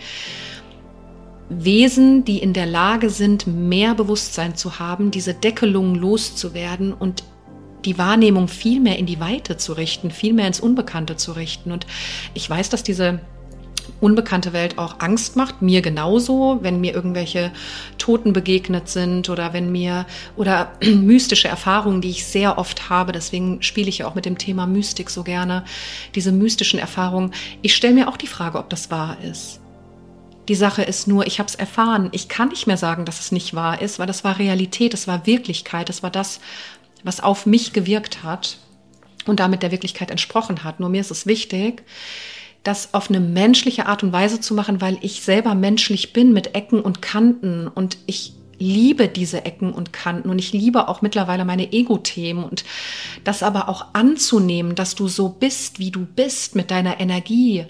Wesen, 1.48 2.24
die 2.24 2.38
in 2.38 2.52
der 2.52 2.66
Lage 2.66 3.08
sind, 3.08 3.46
mehr 3.46 3.94
Bewusstsein 3.94 4.56
zu 4.56 4.80
haben, 4.80 5.12
diese 5.12 5.32
Deckelungen 5.32 5.94
loszuwerden 5.94 6.92
und 6.92 7.22
die 7.84 7.98
Wahrnehmung 7.98 8.48
viel 8.48 8.80
mehr 8.80 8.98
in 8.98 9.06
die 9.06 9.20
Weite 9.20 9.56
zu 9.56 9.72
richten, 9.72 10.10
viel 10.10 10.32
mehr 10.32 10.46
ins 10.46 10.60
Unbekannte 10.60 11.16
zu 11.16 11.32
richten. 11.32 11.72
Und 11.72 11.86
ich 12.34 12.48
weiß, 12.48 12.68
dass 12.70 12.82
diese 12.82 13.20
unbekannte 14.00 14.52
Welt 14.52 14.78
auch 14.78 14.96
Angst 15.00 15.36
macht, 15.36 15.62
mir 15.62 15.80
genauso, 15.80 16.58
wenn 16.60 16.80
mir 16.80 16.94
irgendwelche 16.94 17.52
Toten 17.98 18.32
begegnet 18.32 18.88
sind 18.88 19.28
oder 19.28 19.52
wenn 19.52 19.72
mir 19.72 20.06
oder 20.36 20.72
mystische 20.84 21.48
Erfahrungen, 21.48 22.00
die 22.00 22.10
ich 22.10 22.26
sehr 22.26 22.58
oft 22.58 22.90
habe, 22.90 23.12
deswegen 23.12 23.62
spiele 23.62 23.88
ich 23.88 23.98
ja 23.98 24.08
auch 24.08 24.14
mit 24.14 24.26
dem 24.26 24.38
Thema 24.38 24.66
Mystik 24.66 25.10
so 25.10 25.22
gerne, 25.22 25.64
diese 26.14 26.32
mystischen 26.32 26.78
Erfahrungen. 26.78 27.32
Ich 27.62 27.74
stelle 27.74 27.94
mir 27.94 28.08
auch 28.08 28.16
die 28.16 28.26
Frage, 28.26 28.58
ob 28.58 28.70
das 28.70 28.90
wahr 28.90 29.16
ist. 29.22 29.60
Die 30.48 30.54
Sache 30.54 30.82
ist 30.82 31.08
nur, 31.08 31.26
ich 31.26 31.40
habe 31.40 31.48
es 31.48 31.56
erfahren. 31.56 32.08
Ich 32.12 32.28
kann 32.28 32.48
nicht 32.48 32.68
mehr 32.68 32.76
sagen, 32.76 33.04
dass 33.04 33.18
es 33.18 33.32
nicht 33.32 33.54
wahr 33.54 33.82
ist, 33.82 33.98
weil 33.98 34.06
das 34.06 34.22
war 34.22 34.38
Realität, 34.38 34.92
das 34.92 35.08
war 35.08 35.26
Wirklichkeit, 35.26 35.88
das 35.88 36.04
war 36.04 36.10
das, 36.10 36.40
was 37.06 37.20
auf 37.20 37.46
mich 37.46 37.72
gewirkt 37.72 38.22
hat 38.24 38.58
und 39.26 39.40
damit 39.40 39.62
der 39.62 39.70
Wirklichkeit 39.70 40.10
entsprochen 40.10 40.64
hat. 40.64 40.80
Nur 40.80 40.88
mir 40.88 41.00
ist 41.00 41.10
es 41.10 41.26
wichtig, 41.26 41.84
das 42.62 42.94
auf 42.94 43.08
eine 43.08 43.20
menschliche 43.20 43.86
Art 43.86 44.02
und 44.02 44.12
Weise 44.12 44.40
zu 44.40 44.52
machen, 44.54 44.80
weil 44.80 44.98
ich 45.00 45.22
selber 45.22 45.54
menschlich 45.54 46.12
bin 46.12 46.32
mit 46.32 46.54
Ecken 46.54 46.80
und 46.80 47.00
Kanten 47.00 47.68
und 47.68 47.96
ich 48.06 48.32
liebe 48.58 49.06
diese 49.06 49.44
Ecken 49.44 49.72
und 49.72 49.92
Kanten 49.92 50.30
und 50.30 50.38
ich 50.38 50.52
liebe 50.52 50.88
auch 50.88 51.02
mittlerweile 51.02 51.44
meine 51.44 51.72
Ego-Themen 51.72 52.42
und 52.42 52.64
das 53.22 53.42
aber 53.42 53.68
auch 53.68 53.86
anzunehmen, 53.92 54.74
dass 54.74 54.94
du 54.94 55.08
so 55.08 55.28
bist, 55.28 55.78
wie 55.78 55.90
du 55.90 56.06
bist 56.06 56.56
mit 56.56 56.70
deiner 56.70 56.98
Energie. 56.98 57.66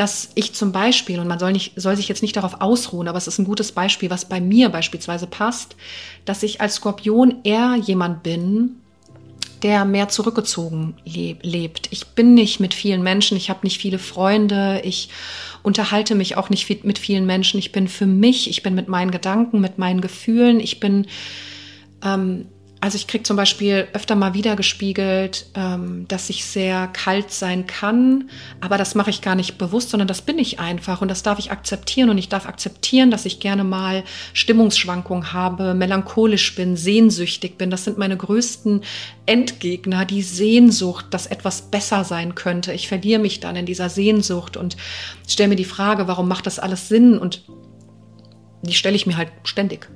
Dass 0.00 0.30
ich 0.34 0.54
zum 0.54 0.72
Beispiel, 0.72 1.20
und 1.20 1.28
man 1.28 1.38
soll, 1.38 1.52
nicht, 1.52 1.72
soll 1.76 1.94
sich 1.94 2.08
jetzt 2.08 2.22
nicht 2.22 2.34
darauf 2.34 2.62
ausruhen, 2.62 3.06
aber 3.06 3.18
es 3.18 3.26
ist 3.26 3.38
ein 3.38 3.44
gutes 3.44 3.72
Beispiel, 3.72 4.08
was 4.08 4.24
bei 4.24 4.40
mir 4.40 4.70
beispielsweise 4.70 5.26
passt, 5.26 5.76
dass 6.24 6.42
ich 6.42 6.62
als 6.62 6.76
Skorpion 6.76 7.40
eher 7.44 7.76
jemand 7.76 8.22
bin, 8.22 8.76
der 9.62 9.84
mehr 9.84 10.08
zurückgezogen 10.08 10.94
lebt. 11.04 11.88
Ich 11.90 12.06
bin 12.06 12.32
nicht 12.32 12.60
mit 12.60 12.72
vielen 12.72 13.02
Menschen, 13.02 13.36
ich 13.36 13.50
habe 13.50 13.60
nicht 13.62 13.78
viele 13.78 13.98
Freunde, 13.98 14.80
ich 14.84 15.10
unterhalte 15.62 16.14
mich 16.14 16.34
auch 16.38 16.48
nicht 16.48 16.82
mit 16.82 16.98
vielen 16.98 17.26
Menschen. 17.26 17.58
Ich 17.58 17.70
bin 17.70 17.86
für 17.86 18.06
mich, 18.06 18.48
ich 18.48 18.62
bin 18.62 18.74
mit 18.74 18.88
meinen 18.88 19.10
Gedanken, 19.10 19.60
mit 19.60 19.76
meinen 19.76 20.00
Gefühlen, 20.00 20.60
ich 20.60 20.80
bin 20.80 21.08
ähm, 22.02 22.46
also 22.82 22.96
ich 22.96 23.06
kriege 23.06 23.24
zum 23.24 23.36
Beispiel 23.36 23.88
öfter 23.92 24.16
mal 24.16 24.32
wieder 24.32 24.56
gespiegelt, 24.56 25.46
ähm, 25.54 26.06
dass 26.08 26.30
ich 26.30 26.46
sehr 26.46 26.86
kalt 26.88 27.30
sein 27.30 27.66
kann, 27.66 28.30
aber 28.62 28.78
das 28.78 28.94
mache 28.94 29.10
ich 29.10 29.20
gar 29.20 29.34
nicht 29.34 29.58
bewusst, 29.58 29.90
sondern 29.90 30.08
das 30.08 30.22
bin 30.22 30.38
ich 30.38 30.60
einfach 30.60 31.02
und 31.02 31.08
das 31.08 31.22
darf 31.22 31.38
ich 31.38 31.50
akzeptieren 31.50 32.08
und 32.08 32.16
ich 32.16 32.30
darf 32.30 32.46
akzeptieren, 32.46 33.10
dass 33.10 33.26
ich 33.26 33.38
gerne 33.38 33.64
mal 33.64 34.02
Stimmungsschwankungen 34.32 35.34
habe, 35.34 35.74
melancholisch 35.74 36.54
bin, 36.54 36.74
sehnsüchtig 36.74 37.58
bin. 37.58 37.70
Das 37.70 37.84
sind 37.84 37.98
meine 37.98 38.16
größten 38.16 38.80
Endgegner, 39.26 40.06
die 40.06 40.22
Sehnsucht, 40.22 41.06
dass 41.10 41.26
etwas 41.26 41.70
besser 41.70 42.04
sein 42.04 42.34
könnte. 42.34 42.72
Ich 42.72 42.88
verliere 42.88 43.20
mich 43.20 43.40
dann 43.40 43.56
in 43.56 43.66
dieser 43.66 43.90
Sehnsucht 43.90 44.56
und 44.56 44.78
stelle 45.28 45.50
mir 45.50 45.56
die 45.56 45.64
Frage, 45.64 46.08
warum 46.08 46.28
macht 46.28 46.46
das 46.46 46.58
alles 46.58 46.88
Sinn? 46.88 47.18
Und 47.18 47.44
die 48.62 48.74
stelle 48.74 48.96
ich 48.96 49.06
mir 49.06 49.18
halt 49.18 49.30
ständig. 49.44 49.90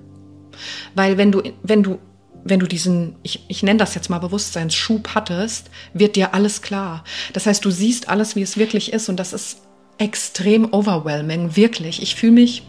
Weil 0.95 1.17
wenn 1.17 1.33
du, 1.33 1.43
wenn 1.63 1.83
du 1.83 1.99
wenn 2.45 2.61
du 2.61 2.67
diesen, 2.67 3.17
ich, 3.23 3.45
ich 3.49 3.63
nenne 3.63 3.79
das 3.79 3.95
jetzt 3.95 4.11
mal 4.11 4.19
Bewusstseinsschub 4.19 5.15
hattest, 5.15 5.71
wird 5.95 6.15
dir 6.15 6.35
alles 6.35 6.63
klar. 6.63 7.03
Das 7.33 7.47
heißt, 7.47 7.65
du 7.65 7.71
siehst 7.71 8.09
alles, 8.09 8.37
wie 8.37 8.43
es 8.43 8.57
wirklich 8.57 8.93
ist 8.93 9.09
und 9.09 9.19
das 9.19 9.33
ist 9.33 9.63
extrem 9.99 10.73
overwhelming, 10.73 11.57
wirklich. 11.57 12.03
Ich 12.03 12.15
fühle 12.15 12.33
mich 12.33 12.63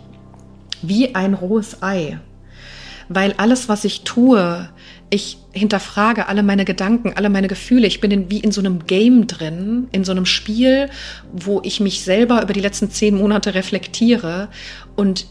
wie 0.81 1.13
ein 1.13 1.33
rohes 1.33 1.83
Ei, 1.83 2.19
weil 3.09 3.33
alles, 3.33 3.67
was 3.67 3.83
ich 3.83 4.01
tue, 4.01 4.69
ich 5.09 5.37
hinterfrage 5.51 6.27
alle 6.27 6.43
meine 6.43 6.65
Gedanken, 6.65 7.13
alle 7.15 7.29
meine 7.29 7.47
Gefühle. 7.47 7.87
Ich 7.87 8.01
bin 8.01 8.11
in, 8.11 8.31
wie 8.31 8.39
in 8.39 8.51
so 8.51 8.61
einem 8.61 8.85
Game 8.85 9.27
drin, 9.27 9.87
in 9.91 10.03
so 10.03 10.11
einem 10.11 10.25
Spiel, 10.25 10.89
wo 11.31 11.61
ich 11.63 11.79
mich 11.79 12.01
selber 12.01 12.41
über 12.41 12.53
die 12.53 12.61
letzten 12.61 12.89
zehn 12.89 13.15
Monate 13.15 13.53
reflektiere 13.53 14.49
und 14.95 15.27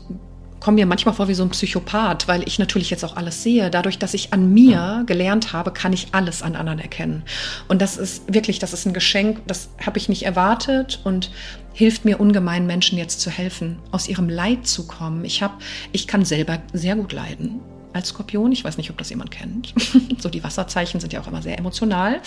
komme 0.65 0.77
mir 0.77 0.87
manchmal 0.87 1.15
vor 1.15 1.29
wie 1.29 1.35
so 1.35 1.43
ein 1.43 1.51
Psychopath, 1.51 2.27
weil 2.27 2.43
ich 2.49 2.59
natürlich 2.59 2.89
jetzt 2.89 3.05
auch 3.05 3.17
alles 3.17 3.43
sehe. 3.43 3.71
Dadurch, 3.71 3.99
dass 3.99 4.15
ich 4.15 4.33
an 4.33 4.55
mir 4.55 5.05
gelernt 5.07 5.53
habe, 5.53 5.71
kann 5.71 5.93
ich 5.93 6.09
alles 6.13 6.41
an 6.41 6.57
anderen 6.57 6.79
erkennen. 6.79 7.23
Und 7.69 7.83
das 7.83 7.99
ist 7.99 8.33
wirklich, 8.33 8.61
das 8.61 8.73
ist 8.73 8.87
ein 8.87 8.95
Geschenk, 8.95 9.43
das 9.47 9.69
habe 9.85 9.99
ich 9.99 10.09
nicht 10.09 10.23
erwartet 10.23 11.03
und 11.05 11.31
hilft 11.75 12.07
mir 12.07 12.19
ungemein, 12.19 12.67
Menschen 12.67 12.97
jetzt 12.97 13.21
zu 13.21 13.29
helfen, 13.29 13.79
aus 13.91 14.09
ihrem 14.09 14.31
Leid 14.31 14.67
zu 14.67 14.87
kommen. 14.87 15.27
Ich 15.27 15.43
habe, 15.43 15.53
ich 15.93 16.07
kann 16.07 16.25
selber 16.25 16.63
sehr 16.73 16.97
gut 16.97 17.13
leiden 17.13 17.61
als 17.93 18.09
Skorpion. 18.09 18.51
Ich 18.51 18.65
weiß 18.65 18.79
nicht, 18.79 18.89
ob 18.89 18.97
das 18.97 19.11
jemand 19.11 19.33
kennt. 19.33 19.75
so 20.19 20.31
die 20.31 20.43
Wasserzeichen 20.43 20.99
sind 20.99 21.13
ja 21.13 21.21
auch 21.21 21.29
immer 21.29 21.43
sehr 21.43 21.59
emotional. 21.59 22.23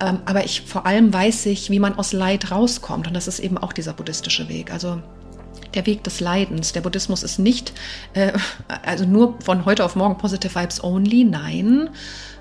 Ähm, 0.00 0.18
aber 0.26 0.44
ich 0.44 0.60
vor 0.60 0.84
allem 0.84 1.10
weiß 1.10 1.46
ich, 1.46 1.70
wie 1.70 1.78
man 1.78 1.94
aus 1.94 2.12
Leid 2.12 2.50
rauskommt. 2.50 3.06
Und 3.06 3.14
das 3.14 3.28
ist 3.28 3.38
eben 3.38 3.56
auch 3.56 3.72
dieser 3.72 3.94
buddhistische 3.94 4.50
Weg. 4.50 4.70
Also 4.70 5.00
der 5.76 5.86
Weg 5.86 6.02
des 6.04 6.20
Leidens. 6.20 6.72
Der 6.72 6.80
Buddhismus 6.80 7.22
ist 7.22 7.38
nicht, 7.38 7.72
äh, 8.14 8.32
also 8.82 9.04
nur 9.04 9.38
von 9.40 9.64
heute 9.64 9.84
auf 9.84 9.94
morgen 9.94 10.18
Positive 10.18 10.54
Vibes 10.54 10.82
only, 10.82 11.24
nein, 11.24 11.90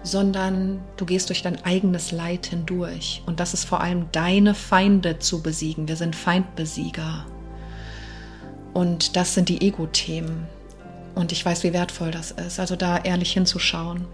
sondern 0.04 0.80
du 0.98 1.06
gehst 1.06 1.30
durch 1.30 1.42
dein 1.42 1.64
eigenes 1.66 2.12
Leid 2.12 2.48
hindurch. 2.48 3.22
Und 3.26 3.40
das 3.40 3.54
ist 3.54 3.66
vor 3.66 3.82
allem 3.82 4.08
deine 4.12 4.56
Feinde 4.56 5.20
zu 5.20 5.42
besiegen. 5.42 5.88
Wir 5.88 5.96
sind 5.96 6.16
Feindbesieger. 6.16 7.26
Und 8.74 9.16
das 9.16 9.34
sind 9.34 9.50
die 9.50 9.62
Ego-Themen. 9.62 10.48
Und 11.16 11.32
ich 11.32 11.46
weiß, 11.46 11.64
wie 11.64 11.74
wertvoll 11.74 12.12
das 12.12 12.32
ist. 12.32 12.60
Also 12.60 12.76
da 12.76 12.98
ehrlich 12.98 13.32
hinzuschauen 13.32 14.06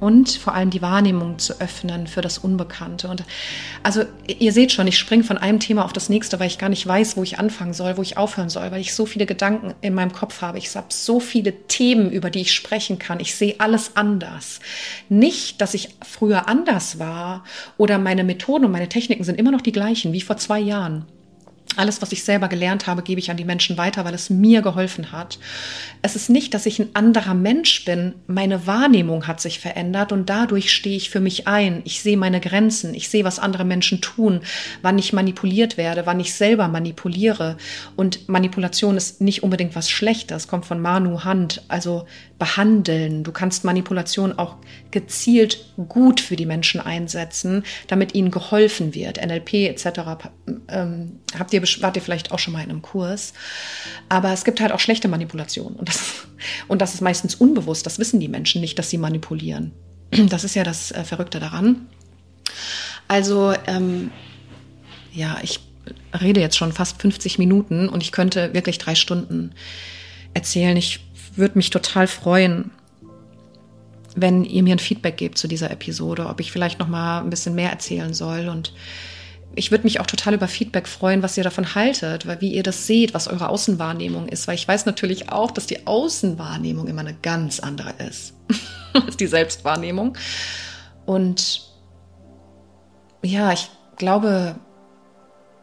und 0.00 0.30
vor 0.30 0.54
allem 0.54 0.70
die 0.70 0.82
Wahrnehmung 0.82 1.38
zu 1.38 1.60
öffnen 1.60 2.06
für 2.06 2.22
das 2.22 2.38
Unbekannte. 2.38 3.08
Und 3.08 3.22
also 3.82 4.02
ihr 4.26 4.52
seht 4.52 4.72
schon, 4.72 4.86
ich 4.86 4.98
springe 4.98 5.24
von 5.24 5.38
einem 5.38 5.60
Thema 5.60 5.84
auf 5.84 5.92
das 5.92 6.08
nächste, 6.08 6.40
weil 6.40 6.46
ich 6.46 6.58
gar 6.58 6.70
nicht 6.70 6.86
weiß, 6.86 7.16
wo 7.16 7.22
ich 7.22 7.38
anfangen 7.38 7.74
soll, 7.74 7.96
wo 7.96 8.02
ich 8.02 8.16
aufhören 8.16 8.48
soll, 8.48 8.70
weil 8.72 8.80
ich 8.80 8.94
so 8.94 9.06
viele 9.06 9.26
Gedanken 9.26 9.74
in 9.82 9.94
meinem 9.94 10.12
Kopf 10.12 10.40
habe. 10.42 10.58
Ich 10.58 10.74
habe 10.74 10.86
so 10.88 11.20
viele 11.20 11.52
Themen, 11.68 12.10
über 12.10 12.30
die 12.30 12.40
ich 12.40 12.54
sprechen 12.54 12.98
kann. 12.98 13.20
Ich 13.20 13.34
sehe 13.34 13.56
alles 13.58 13.96
anders. 13.96 14.60
Nicht, 15.08 15.60
dass 15.60 15.74
ich 15.74 15.90
früher 16.02 16.48
anders 16.48 16.98
war 16.98 17.44
oder 17.76 17.98
meine 17.98 18.24
Methoden 18.24 18.64
und 18.64 18.72
meine 18.72 18.88
Techniken 18.88 19.24
sind 19.24 19.38
immer 19.38 19.50
noch 19.50 19.60
die 19.60 19.72
gleichen 19.72 20.12
wie 20.12 20.22
vor 20.22 20.38
zwei 20.38 20.58
Jahren. 20.58 21.04
Alles, 21.76 22.02
was 22.02 22.10
ich 22.10 22.24
selber 22.24 22.48
gelernt 22.48 22.88
habe, 22.88 23.02
gebe 23.02 23.20
ich 23.20 23.30
an 23.30 23.36
die 23.36 23.44
Menschen 23.44 23.78
weiter, 23.78 24.04
weil 24.04 24.14
es 24.14 24.28
mir 24.28 24.60
geholfen 24.60 25.12
hat. 25.12 25.38
Es 26.02 26.16
ist 26.16 26.28
nicht, 26.28 26.52
dass 26.52 26.66
ich 26.66 26.80
ein 26.80 26.94
anderer 26.94 27.34
Mensch 27.34 27.84
bin. 27.84 28.14
Meine 28.26 28.66
Wahrnehmung 28.66 29.28
hat 29.28 29.40
sich 29.40 29.60
verändert 29.60 30.10
und 30.10 30.28
dadurch 30.28 30.72
stehe 30.72 30.96
ich 30.96 31.10
für 31.10 31.20
mich 31.20 31.46
ein. 31.46 31.82
Ich 31.84 32.02
sehe 32.02 32.16
meine 32.16 32.40
Grenzen. 32.40 32.92
Ich 32.92 33.08
sehe, 33.08 33.24
was 33.24 33.38
andere 33.38 33.64
Menschen 33.64 34.00
tun, 34.00 34.40
wann 34.82 34.98
ich 34.98 35.12
manipuliert 35.12 35.76
werde, 35.76 36.06
wann 36.06 36.18
ich 36.18 36.34
selber 36.34 36.66
manipuliere. 36.66 37.56
Und 37.94 38.28
Manipulation 38.28 38.96
ist 38.96 39.20
nicht 39.20 39.44
unbedingt 39.44 39.76
was 39.76 39.88
Schlechtes, 39.88 40.48
kommt 40.48 40.66
von 40.66 40.80
Manu 40.80 41.22
Hand. 41.22 41.62
Also 41.68 42.06
behandeln. 42.40 43.22
Du 43.22 43.30
kannst 43.30 43.64
Manipulation 43.64 44.36
auch 44.36 44.56
gezielt 44.90 45.72
gut 45.88 46.20
für 46.20 46.36
die 46.36 46.46
Menschen 46.46 46.80
einsetzen, 46.80 47.64
damit 47.86 48.14
ihnen 48.14 48.32
geholfen 48.32 48.94
wird. 48.94 49.24
NLP 49.24 49.68
etc. 49.68 50.00
Ähm, 50.68 51.20
habt 51.38 51.52
ihr, 51.52 51.59
wart 51.80 51.96
ihr 51.96 52.02
vielleicht 52.02 52.32
auch 52.32 52.38
schon 52.38 52.52
mal 52.52 52.62
in 52.62 52.70
einem 52.70 52.82
Kurs. 52.82 53.32
Aber 54.08 54.32
es 54.32 54.44
gibt 54.44 54.60
halt 54.60 54.72
auch 54.72 54.80
schlechte 54.80 55.08
Manipulation. 55.08 55.74
Und 55.74 55.88
das, 55.88 56.26
und 56.68 56.80
das 56.80 56.94
ist 56.94 57.00
meistens 57.00 57.34
unbewusst. 57.34 57.86
Das 57.86 57.98
wissen 57.98 58.20
die 58.20 58.28
Menschen 58.28 58.60
nicht, 58.60 58.78
dass 58.78 58.90
sie 58.90 58.98
manipulieren. 58.98 59.72
Das 60.28 60.44
ist 60.44 60.56
ja 60.56 60.64
das 60.64 60.90
äh, 60.90 61.04
Verrückte 61.04 61.38
daran. 61.38 61.86
Also, 63.06 63.54
ähm, 63.66 64.10
ja, 65.12 65.38
ich 65.42 65.60
rede 66.20 66.40
jetzt 66.40 66.56
schon 66.56 66.72
fast 66.72 67.00
50 67.00 67.38
Minuten 67.38 67.88
und 67.88 68.02
ich 68.02 68.12
könnte 68.12 68.54
wirklich 68.54 68.78
drei 68.78 68.94
Stunden 68.94 69.52
erzählen. 70.34 70.76
Ich 70.76 71.00
würde 71.36 71.56
mich 71.56 71.70
total 71.70 72.06
freuen, 72.06 72.70
wenn 74.16 74.44
ihr 74.44 74.62
mir 74.62 74.74
ein 74.74 74.80
Feedback 74.80 75.16
gebt 75.16 75.38
zu 75.38 75.48
dieser 75.48 75.70
Episode, 75.70 76.26
ob 76.26 76.40
ich 76.40 76.50
vielleicht 76.52 76.78
noch 76.78 76.88
mal 76.88 77.20
ein 77.20 77.30
bisschen 77.30 77.54
mehr 77.54 77.70
erzählen 77.70 78.12
soll 78.12 78.48
und 78.48 78.72
ich 79.56 79.70
würde 79.70 79.84
mich 79.84 80.00
auch 80.00 80.06
total 80.06 80.34
über 80.34 80.48
Feedback 80.48 80.86
freuen, 80.86 81.22
was 81.22 81.36
ihr 81.36 81.44
davon 81.44 81.74
haltet, 81.74 82.26
weil 82.26 82.40
wie 82.40 82.54
ihr 82.54 82.62
das 82.62 82.86
seht, 82.86 83.14
was 83.14 83.26
eure 83.26 83.48
Außenwahrnehmung 83.48 84.28
ist, 84.28 84.46
weil 84.46 84.54
ich 84.54 84.66
weiß 84.66 84.86
natürlich 84.86 85.30
auch, 85.30 85.50
dass 85.50 85.66
die 85.66 85.86
Außenwahrnehmung 85.86 86.86
immer 86.86 87.00
eine 87.00 87.14
ganz 87.14 87.58
andere 87.58 87.92
ist 88.08 88.34
als 88.92 89.16
die 89.16 89.26
Selbstwahrnehmung. 89.26 90.16
Und 91.04 91.62
ja, 93.22 93.52
ich 93.52 93.68
glaube, 93.96 94.54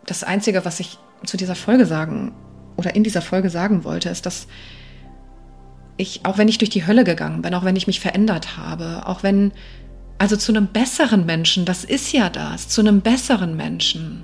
das 0.05 0.23
Einzige, 0.23 0.65
was 0.65 0.79
ich 0.79 0.97
zu 1.25 1.37
dieser 1.37 1.55
Folge 1.55 1.85
sagen 1.85 2.33
oder 2.75 2.93
in 2.93 3.03
dieser 3.03 3.21
Folge 3.21 3.49
sagen 3.49 3.83
wollte, 3.83 4.09
ist, 4.09 4.25
dass 4.25 4.47
ich, 5.95 6.25
auch 6.25 6.37
wenn 6.37 6.47
ich 6.47 6.57
durch 6.57 6.69
die 6.69 6.85
Hölle 6.85 7.03
gegangen 7.03 7.41
bin, 7.41 7.53
auch 7.53 7.63
wenn 7.63 7.75
ich 7.75 7.87
mich 7.87 7.99
verändert 7.99 8.57
habe, 8.57 9.07
auch 9.07 9.23
wenn, 9.23 9.51
also 10.19 10.35
zu 10.35 10.51
einem 10.51 10.67
besseren 10.67 11.25
Menschen, 11.25 11.65
das 11.65 11.83
ist 11.83 12.11
ja 12.11 12.29
das, 12.29 12.67
zu 12.69 12.81
einem 12.81 13.01
besseren 13.01 13.55
Menschen. 13.55 14.23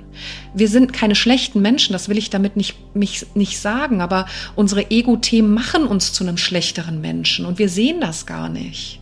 Wir 0.54 0.68
sind 0.68 0.92
keine 0.94 1.16
schlechten 1.16 1.62
Menschen, 1.62 1.94
das 1.94 2.10
will 2.10 2.18
ich 2.18 2.30
damit 2.30 2.58
nicht, 2.58 2.96
mich, 2.96 3.28
nicht 3.36 3.60
sagen, 3.60 4.02
aber 4.02 4.26
unsere 4.56 4.90
Ego-Themen 4.90 5.54
machen 5.54 5.86
uns 5.86 6.14
zu 6.14 6.24
einem 6.24 6.38
schlechteren 6.38 7.00
Menschen 7.02 7.46
und 7.46 7.60
wir 7.60 7.70
sehen 7.70 8.02
das 8.02 8.26
gar 8.26 8.50
nicht. 8.50 9.00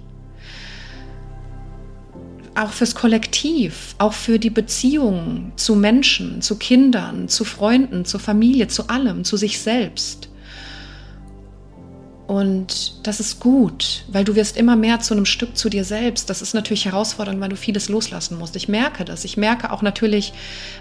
auch 2.53 2.71
fürs 2.71 2.95
Kollektiv, 2.95 3.95
auch 3.97 4.13
für 4.13 4.37
die 4.37 4.49
Beziehungen 4.49 5.53
zu 5.55 5.75
Menschen, 5.75 6.41
zu 6.41 6.57
Kindern, 6.57 7.29
zu 7.29 7.45
Freunden, 7.45 8.05
zur 8.05 8.19
Familie, 8.19 8.67
zu 8.67 8.89
allem, 8.89 9.23
zu 9.23 9.37
sich 9.37 9.59
selbst. 9.59 10.30
Und 12.31 13.05
das 13.05 13.19
ist 13.19 13.41
gut, 13.41 14.05
weil 14.07 14.23
du 14.23 14.35
wirst 14.35 14.55
immer 14.55 14.77
mehr 14.77 15.01
zu 15.01 15.13
einem 15.13 15.25
Stück 15.25 15.57
zu 15.57 15.67
dir 15.67 15.83
selbst. 15.83 16.29
Das 16.29 16.41
ist 16.41 16.53
natürlich 16.53 16.85
herausfordernd, 16.85 17.41
weil 17.41 17.49
du 17.49 17.57
vieles 17.57 17.89
loslassen 17.89 18.37
musst. 18.37 18.55
Ich 18.55 18.69
merke 18.69 19.03
das. 19.03 19.25
Ich 19.25 19.35
merke 19.35 19.69
auch 19.69 19.81
natürlich, 19.81 20.31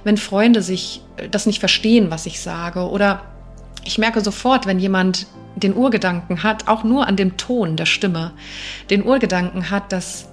wenn 0.05 0.17
Freunde 0.17 0.63
sich 0.63 1.03
äh, 1.17 1.29
das 1.29 1.47
nicht 1.47 1.59
verstehen, 1.59 2.13
was 2.13 2.27
ich 2.27 2.39
sage. 2.39 2.89
Oder 2.89 3.23
ich 3.83 3.99
merke 3.99 4.21
sofort, 4.21 4.67
wenn 4.67 4.79
jemand 4.79 5.27
den 5.57 5.75
Urgedanken 5.75 6.45
hat, 6.45 6.69
auch 6.69 6.85
nur 6.85 7.09
an 7.09 7.17
dem 7.17 7.37
Ton 7.37 7.75
der 7.75 7.87
Stimme, 7.87 8.31
den 8.89 9.05
Urgedanken 9.05 9.71
hat, 9.71 9.91
dass 9.91 10.29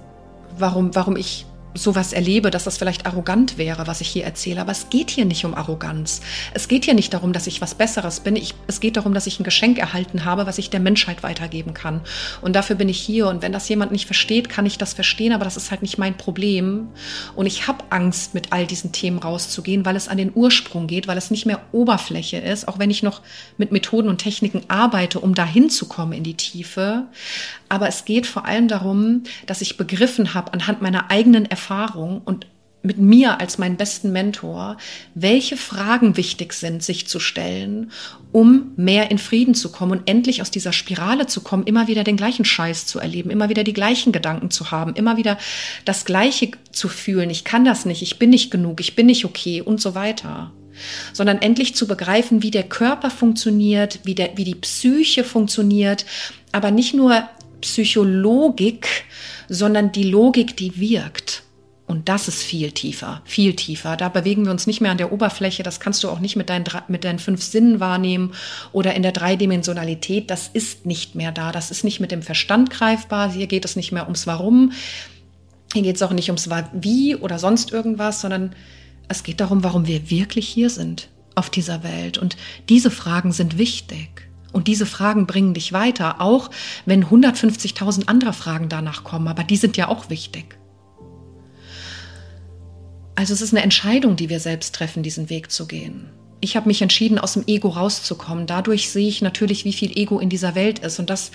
warum, 0.56 0.94
warum 0.94 1.16
ich 1.16 1.46
sowas 1.74 2.12
erlebe, 2.12 2.50
dass 2.50 2.64
das 2.64 2.78
vielleicht 2.78 3.06
arrogant 3.06 3.58
wäre, 3.58 3.86
was 3.86 4.00
ich 4.00 4.08
hier 4.08 4.24
erzähle. 4.24 4.60
Aber 4.60 4.72
es 4.72 4.90
geht 4.90 5.10
hier 5.10 5.24
nicht 5.24 5.44
um 5.44 5.54
Arroganz. 5.54 6.20
Es 6.54 6.68
geht 6.68 6.84
hier 6.84 6.94
nicht 6.94 7.14
darum, 7.14 7.32
dass 7.32 7.46
ich 7.46 7.60
was 7.60 7.74
Besseres 7.74 8.20
bin. 8.20 8.36
Ich, 8.36 8.54
es 8.66 8.80
geht 8.80 8.96
darum, 8.96 9.14
dass 9.14 9.26
ich 9.26 9.38
ein 9.40 9.44
Geschenk 9.44 9.78
erhalten 9.78 10.24
habe, 10.24 10.46
was 10.46 10.58
ich 10.58 10.70
der 10.70 10.80
Menschheit 10.80 11.22
weitergeben 11.22 11.74
kann. 11.74 12.00
Und 12.40 12.56
dafür 12.56 12.76
bin 12.76 12.88
ich 12.88 13.00
hier. 13.00 13.28
Und 13.28 13.42
wenn 13.42 13.52
das 13.52 13.68
jemand 13.68 13.92
nicht 13.92 14.06
versteht, 14.06 14.48
kann 14.48 14.66
ich 14.66 14.78
das 14.78 14.94
verstehen. 14.94 15.32
Aber 15.32 15.44
das 15.44 15.56
ist 15.56 15.70
halt 15.70 15.82
nicht 15.82 15.98
mein 15.98 16.16
Problem. 16.16 16.88
Und 17.36 17.46
ich 17.46 17.66
habe 17.66 17.84
Angst, 17.90 18.34
mit 18.34 18.52
all 18.52 18.66
diesen 18.66 18.92
Themen 18.92 19.18
rauszugehen, 19.18 19.84
weil 19.84 19.96
es 19.96 20.08
an 20.08 20.16
den 20.16 20.32
Ursprung 20.34 20.86
geht, 20.86 21.08
weil 21.08 21.18
es 21.18 21.30
nicht 21.30 21.46
mehr 21.46 21.60
Oberfläche 21.72 22.38
ist, 22.38 22.68
auch 22.68 22.78
wenn 22.78 22.90
ich 22.90 23.02
noch 23.02 23.22
mit 23.56 23.72
Methoden 23.72 24.08
und 24.08 24.18
Techniken 24.18 24.62
arbeite, 24.68 25.20
um 25.20 25.34
dahin 25.34 25.70
zu 25.70 25.86
kommen 25.86 26.12
in 26.12 26.24
die 26.24 26.34
Tiefe. 26.34 27.06
Aber 27.68 27.88
es 27.88 28.04
geht 28.04 28.26
vor 28.26 28.46
allem 28.46 28.68
darum, 28.68 29.22
dass 29.46 29.60
ich 29.60 29.76
begriffen 29.76 30.34
habe 30.34 30.52
anhand 30.54 30.82
meiner 30.82 31.10
eigenen 31.10 31.50
Erfahrung 31.58 32.22
und 32.24 32.46
mit 32.82 32.98
mir 32.98 33.40
als 33.40 33.58
meinen 33.58 33.76
besten 33.76 34.12
Mentor, 34.12 34.76
welche 35.14 35.56
Fragen 35.56 36.16
wichtig 36.16 36.52
sind, 36.52 36.84
sich 36.84 37.08
zu 37.08 37.18
stellen, 37.18 37.90
um 38.30 38.72
mehr 38.76 39.10
in 39.10 39.18
Frieden 39.18 39.54
zu 39.56 39.72
kommen 39.72 39.92
und 39.98 40.08
endlich 40.08 40.40
aus 40.40 40.52
dieser 40.52 40.72
Spirale 40.72 41.26
zu 41.26 41.40
kommen, 41.40 41.64
immer 41.64 41.88
wieder 41.88 42.04
den 42.04 42.16
gleichen 42.16 42.44
Scheiß 42.44 42.86
zu 42.86 43.00
erleben, 43.00 43.30
immer 43.30 43.48
wieder 43.48 43.64
die 43.64 43.72
gleichen 43.72 44.12
Gedanken 44.12 44.52
zu 44.52 44.70
haben, 44.70 44.94
immer 44.94 45.16
wieder 45.16 45.36
das 45.84 46.04
Gleiche 46.04 46.52
zu 46.70 46.88
fühlen. 46.88 47.30
Ich 47.30 47.42
kann 47.42 47.64
das 47.64 47.84
nicht, 47.84 48.02
ich 48.02 48.20
bin 48.20 48.30
nicht 48.30 48.52
genug, 48.52 48.80
ich 48.80 48.94
bin 48.94 49.06
nicht 49.06 49.24
okay 49.24 49.60
und 49.60 49.80
so 49.80 49.94
weiter 49.94 50.52
sondern 51.12 51.42
endlich 51.42 51.74
zu 51.74 51.88
begreifen, 51.88 52.44
wie 52.44 52.52
der 52.52 52.62
Körper 52.62 53.10
funktioniert, 53.10 53.98
wie, 54.04 54.14
der, 54.14 54.36
wie 54.36 54.44
die 54.44 54.54
Psyche 54.54 55.24
funktioniert, 55.24 56.06
aber 56.52 56.70
nicht 56.70 56.94
nur 56.94 57.28
Psychologik, 57.62 58.86
sondern 59.48 59.90
die 59.90 60.04
Logik, 60.04 60.56
die 60.56 60.78
wirkt. 60.78 61.42
Und 61.88 62.10
das 62.10 62.28
ist 62.28 62.42
viel 62.42 62.70
tiefer, 62.72 63.22
viel 63.24 63.56
tiefer. 63.56 63.96
Da 63.96 64.10
bewegen 64.10 64.44
wir 64.44 64.52
uns 64.52 64.66
nicht 64.66 64.82
mehr 64.82 64.90
an 64.90 64.98
der 64.98 65.10
Oberfläche. 65.10 65.62
Das 65.62 65.80
kannst 65.80 66.04
du 66.04 66.10
auch 66.10 66.20
nicht 66.20 66.36
mit 66.36 66.50
deinen, 66.50 66.64
mit 66.88 67.02
deinen 67.02 67.18
fünf 67.18 67.42
Sinnen 67.42 67.80
wahrnehmen 67.80 68.34
oder 68.72 68.94
in 68.94 69.02
der 69.02 69.12
Dreidimensionalität. 69.12 70.30
Das 70.30 70.48
ist 70.48 70.84
nicht 70.84 71.14
mehr 71.14 71.32
da. 71.32 71.50
Das 71.50 71.70
ist 71.70 71.84
nicht 71.84 71.98
mit 71.98 72.10
dem 72.10 72.20
Verstand 72.20 72.68
greifbar. 72.68 73.32
Hier 73.32 73.46
geht 73.46 73.64
es 73.64 73.74
nicht 73.74 73.90
mehr 73.90 74.04
ums 74.04 74.26
Warum. 74.26 74.72
Hier 75.72 75.80
geht 75.80 75.96
es 75.96 76.02
auch 76.02 76.12
nicht 76.12 76.28
ums 76.28 76.50
Wie 76.74 77.16
oder 77.16 77.38
sonst 77.38 77.72
irgendwas, 77.72 78.20
sondern 78.20 78.54
es 79.08 79.22
geht 79.22 79.40
darum, 79.40 79.64
warum 79.64 79.86
wir 79.86 80.10
wirklich 80.10 80.46
hier 80.46 80.68
sind 80.68 81.08
auf 81.36 81.48
dieser 81.48 81.82
Welt. 81.84 82.18
Und 82.18 82.36
diese 82.68 82.90
Fragen 82.90 83.32
sind 83.32 83.56
wichtig. 83.56 84.28
Und 84.52 84.68
diese 84.68 84.84
Fragen 84.84 85.26
bringen 85.26 85.54
dich 85.54 85.72
weiter, 85.72 86.20
auch 86.20 86.50
wenn 86.84 87.06
150.000 87.06 88.08
andere 88.08 88.34
Fragen 88.34 88.68
danach 88.68 89.04
kommen, 89.04 89.28
aber 89.28 89.42
die 89.42 89.56
sind 89.56 89.78
ja 89.78 89.88
auch 89.88 90.10
wichtig. 90.10 90.57
Also 93.18 93.34
es 93.34 93.40
ist 93.40 93.52
eine 93.52 93.64
Entscheidung, 93.64 94.14
die 94.14 94.28
wir 94.28 94.38
selbst 94.38 94.76
treffen, 94.76 95.02
diesen 95.02 95.28
Weg 95.28 95.50
zu 95.50 95.66
gehen. 95.66 96.08
Ich 96.40 96.54
habe 96.54 96.68
mich 96.68 96.82
entschieden, 96.82 97.18
aus 97.18 97.32
dem 97.32 97.42
Ego 97.48 97.70
rauszukommen. 97.70 98.46
Dadurch 98.46 98.90
sehe 98.90 99.08
ich 99.08 99.22
natürlich, 99.22 99.64
wie 99.64 99.72
viel 99.72 99.98
Ego 99.98 100.20
in 100.20 100.28
dieser 100.28 100.54
Welt 100.54 100.78
ist. 100.78 101.00
Und 101.00 101.10
das 101.10 101.32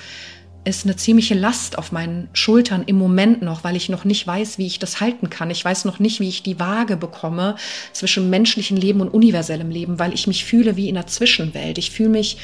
ist 0.63 0.85
eine 0.85 0.95
ziemliche 0.95 1.33
Last 1.33 1.77
auf 1.77 1.91
meinen 1.91 2.29
Schultern 2.31 2.83
im 2.85 2.97
Moment 2.97 3.41
noch, 3.41 3.65
weil 3.65 3.75
ich 3.75 3.89
noch 3.89 4.05
nicht 4.05 4.25
weiß, 4.25 4.57
wie 4.59 4.65
ich 4.65 4.79
das 4.79 5.01
halten 5.01 5.29
kann. 5.29 5.51
Ich 5.51 5.65
weiß 5.65 5.83
noch 5.83 5.99
nicht, 5.99 6.21
wie 6.21 6.29
ich 6.29 6.41
die 6.41 6.57
Waage 6.57 6.95
bekomme 6.95 7.57
zwischen 7.91 8.29
menschlichem 8.29 8.77
Leben 8.77 9.01
und 9.01 9.09
universellem 9.09 9.69
Leben, 9.69 9.99
weil 9.99 10.13
ich 10.13 10.25
mich 10.25 10.45
fühle 10.45 10.77
wie 10.77 10.87
in 10.87 10.95
einer 10.95 11.07
Zwischenwelt. 11.07 11.77
Ich 11.77 11.91
fühle 11.91 12.07
mich 12.07 12.37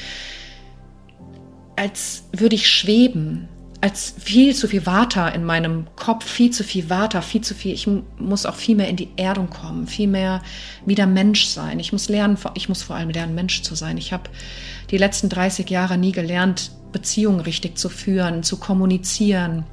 als 1.76 2.24
würde 2.32 2.56
ich 2.56 2.68
schweben, 2.68 3.48
als 3.80 4.14
viel 4.18 4.54
zu 4.54 4.68
viel 4.68 4.84
Water 4.84 5.34
in 5.34 5.44
meinem 5.44 5.86
Kopf, 5.96 6.26
viel 6.26 6.50
zu 6.50 6.64
viel 6.64 6.90
Water, 6.90 7.22
viel 7.22 7.40
zu 7.40 7.54
viel. 7.54 7.72
Ich 7.72 7.88
muss 8.18 8.44
auch 8.44 8.54
viel 8.54 8.76
mehr 8.76 8.88
in 8.88 8.96
die 8.96 9.08
Erdung 9.16 9.48
kommen, 9.48 9.86
viel 9.86 10.08
mehr 10.08 10.42
wieder 10.84 11.06
Mensch 11.06 11.46
sein. 11.46 11.80
Ich 11.80 11.92
muss 11.92 12.08
lernen, 12.08 12.36
ich 12.54 12.68
muss 12.68 12.82
vor 12.82 12.96
allem 12.96 13.08
lernen, 13.08 13.34
Mensch 13.34 13.62
zu 13.62 13.74
sein. 13.74 13.96
Ich 13.96 14.12
habe 14.12 14.24
die 14.90 14.98
letzten 14.98 15.30
30 15.30 15.70
Jahre 15.70 15.96
nie 15.96 16.12
gelernt, 16.12 16.72
Beziehungen 16.92 17.40
richtig 17.40 17.78
zu 17.78 17.88
führen, 17.88 18.42
zu 18.42 18.58
kommunizieren. 18.58 19.64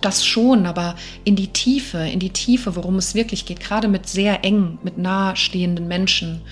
Das 0.00 0.24
schon, 0.24 0.66
aber 0.66 0.94
in 1.24 1.34
die 1.34 1.48
Tiefe, 1.48 1.98
in 1.98 2.20
die 2.20 2.30
Tiefe, 2.30 2.76
worum 2.76 2.96
es 2.96 3.14
wirklich 3.14 3.46
geht, 3.46 3.60
gerade 3.60 3.88
mit 3.88 4.08
sehr 4.08 4.44
eng, 4.44 4.78
mit 4.82 4.98
nahestehenden 4.98 5.88
Menschen. 5.88 6.42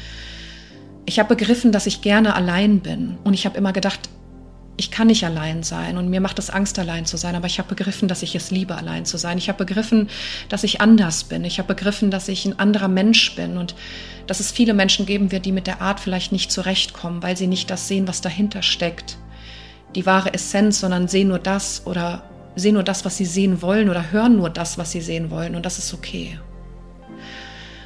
Ich 1.06 1.18
habe 1.18 1.34
begriffen, 1.34 1.70
dass 1.70 1.86
ich 1.86 2.00
gerne 2.00 2.34
allein 2.34 2.80
bin. 2.80 3.18
Und 3.22 3.34
ich 3.34 3.46
habe 3.46 3.58
immer 3.58 3.72
gedacht, 3.72 4.08
ich 4.80 4.90
kann 4.90 5.08
nicht 5.08 5.24
allein 5.24 5.62
sein 5.62 5.98
und 5.98 6.08
mir 6.08 6.22
macht 6.22 6.38
es 6.38 6.48
Angst, 6.48 6.78
allein 6.78 7.04
zu 7.04 7.18
sein, 7.18 7.36
aber 7.36 7.46
ich 7.46 7.58
habe 7.58 7.68
begriffen, 7.68 8.08
dass 8.08 8.22
ich 8.22 8.34
es 8.34 8.50
liebe, 8.50 8.74
allein 8.74 9.04
zu 9.04 9.18
sein. 9.18 9.36
Ich 9.36 9.48
habe 9.50 9.64
begriffen, 9.64 10.08
dass 10.48 10.64
ich 10.64 10.80
anders 10.80 11.24
bin. 11.24 11.44
Ich 11.44 11.58
habe 11.58 11.74
begriffen, 11.74 12.10
dass 12.10 12.28
ich 12.28 12.46
ein 12.46 12.58
anderer 12.58 12.88
Mensch 12.88 13.36
bin 13.36 13.58
und 13.58 13.74
dass 14.26 14.40
es 14.40 14.50
viele 14.50 14.72
Menschen 14.72 15.04
geben 15.04 15.32
wird, 15.32 15.44
die 15.44 15.52
mit 15.52 15.66
der 15.66 15.82
Art 15.82 16.00
vielleicht 16.00 16.32
nicht 16.32 16.50
zurechtkommen, 16.50 17.22
weil 17.22 17.36
sie 17.36 17.46
nicht 17.46 17.68
das 17.68 17.88
sehen, 17.88 18.08
was 18.08 18.22
dahinter 18.22 18.62
steckt. 18.62 19.18
Die 19.94 20.06
wahre 20.06 20.32
Essenz, 20.32 20.80
sondern 20.80 21.08
sehen 21.08 21.28
nur 21.28 21.40
das 21.40 21.82
oder 21.84 22.22
sehen 22.56 22.74
nur 22.74 22.82
das, 22.82 23.04
was 23.04 23.18
sie 23.18 23.26
sehen 23.26 23.60
wollen 23.60 23.90
oder 23.90 24.12
hören 24.12 24.38
nur 24.38 24.48
das, 24.48 24.78
was 24.78 24.92
sie 24.92 25.02
sehen 25.02 25.30
wollen 25.30 25.54
und 25.54 25.66
das 25.66 25.78
ist 25.78 25.92
okay. 25.92 26.38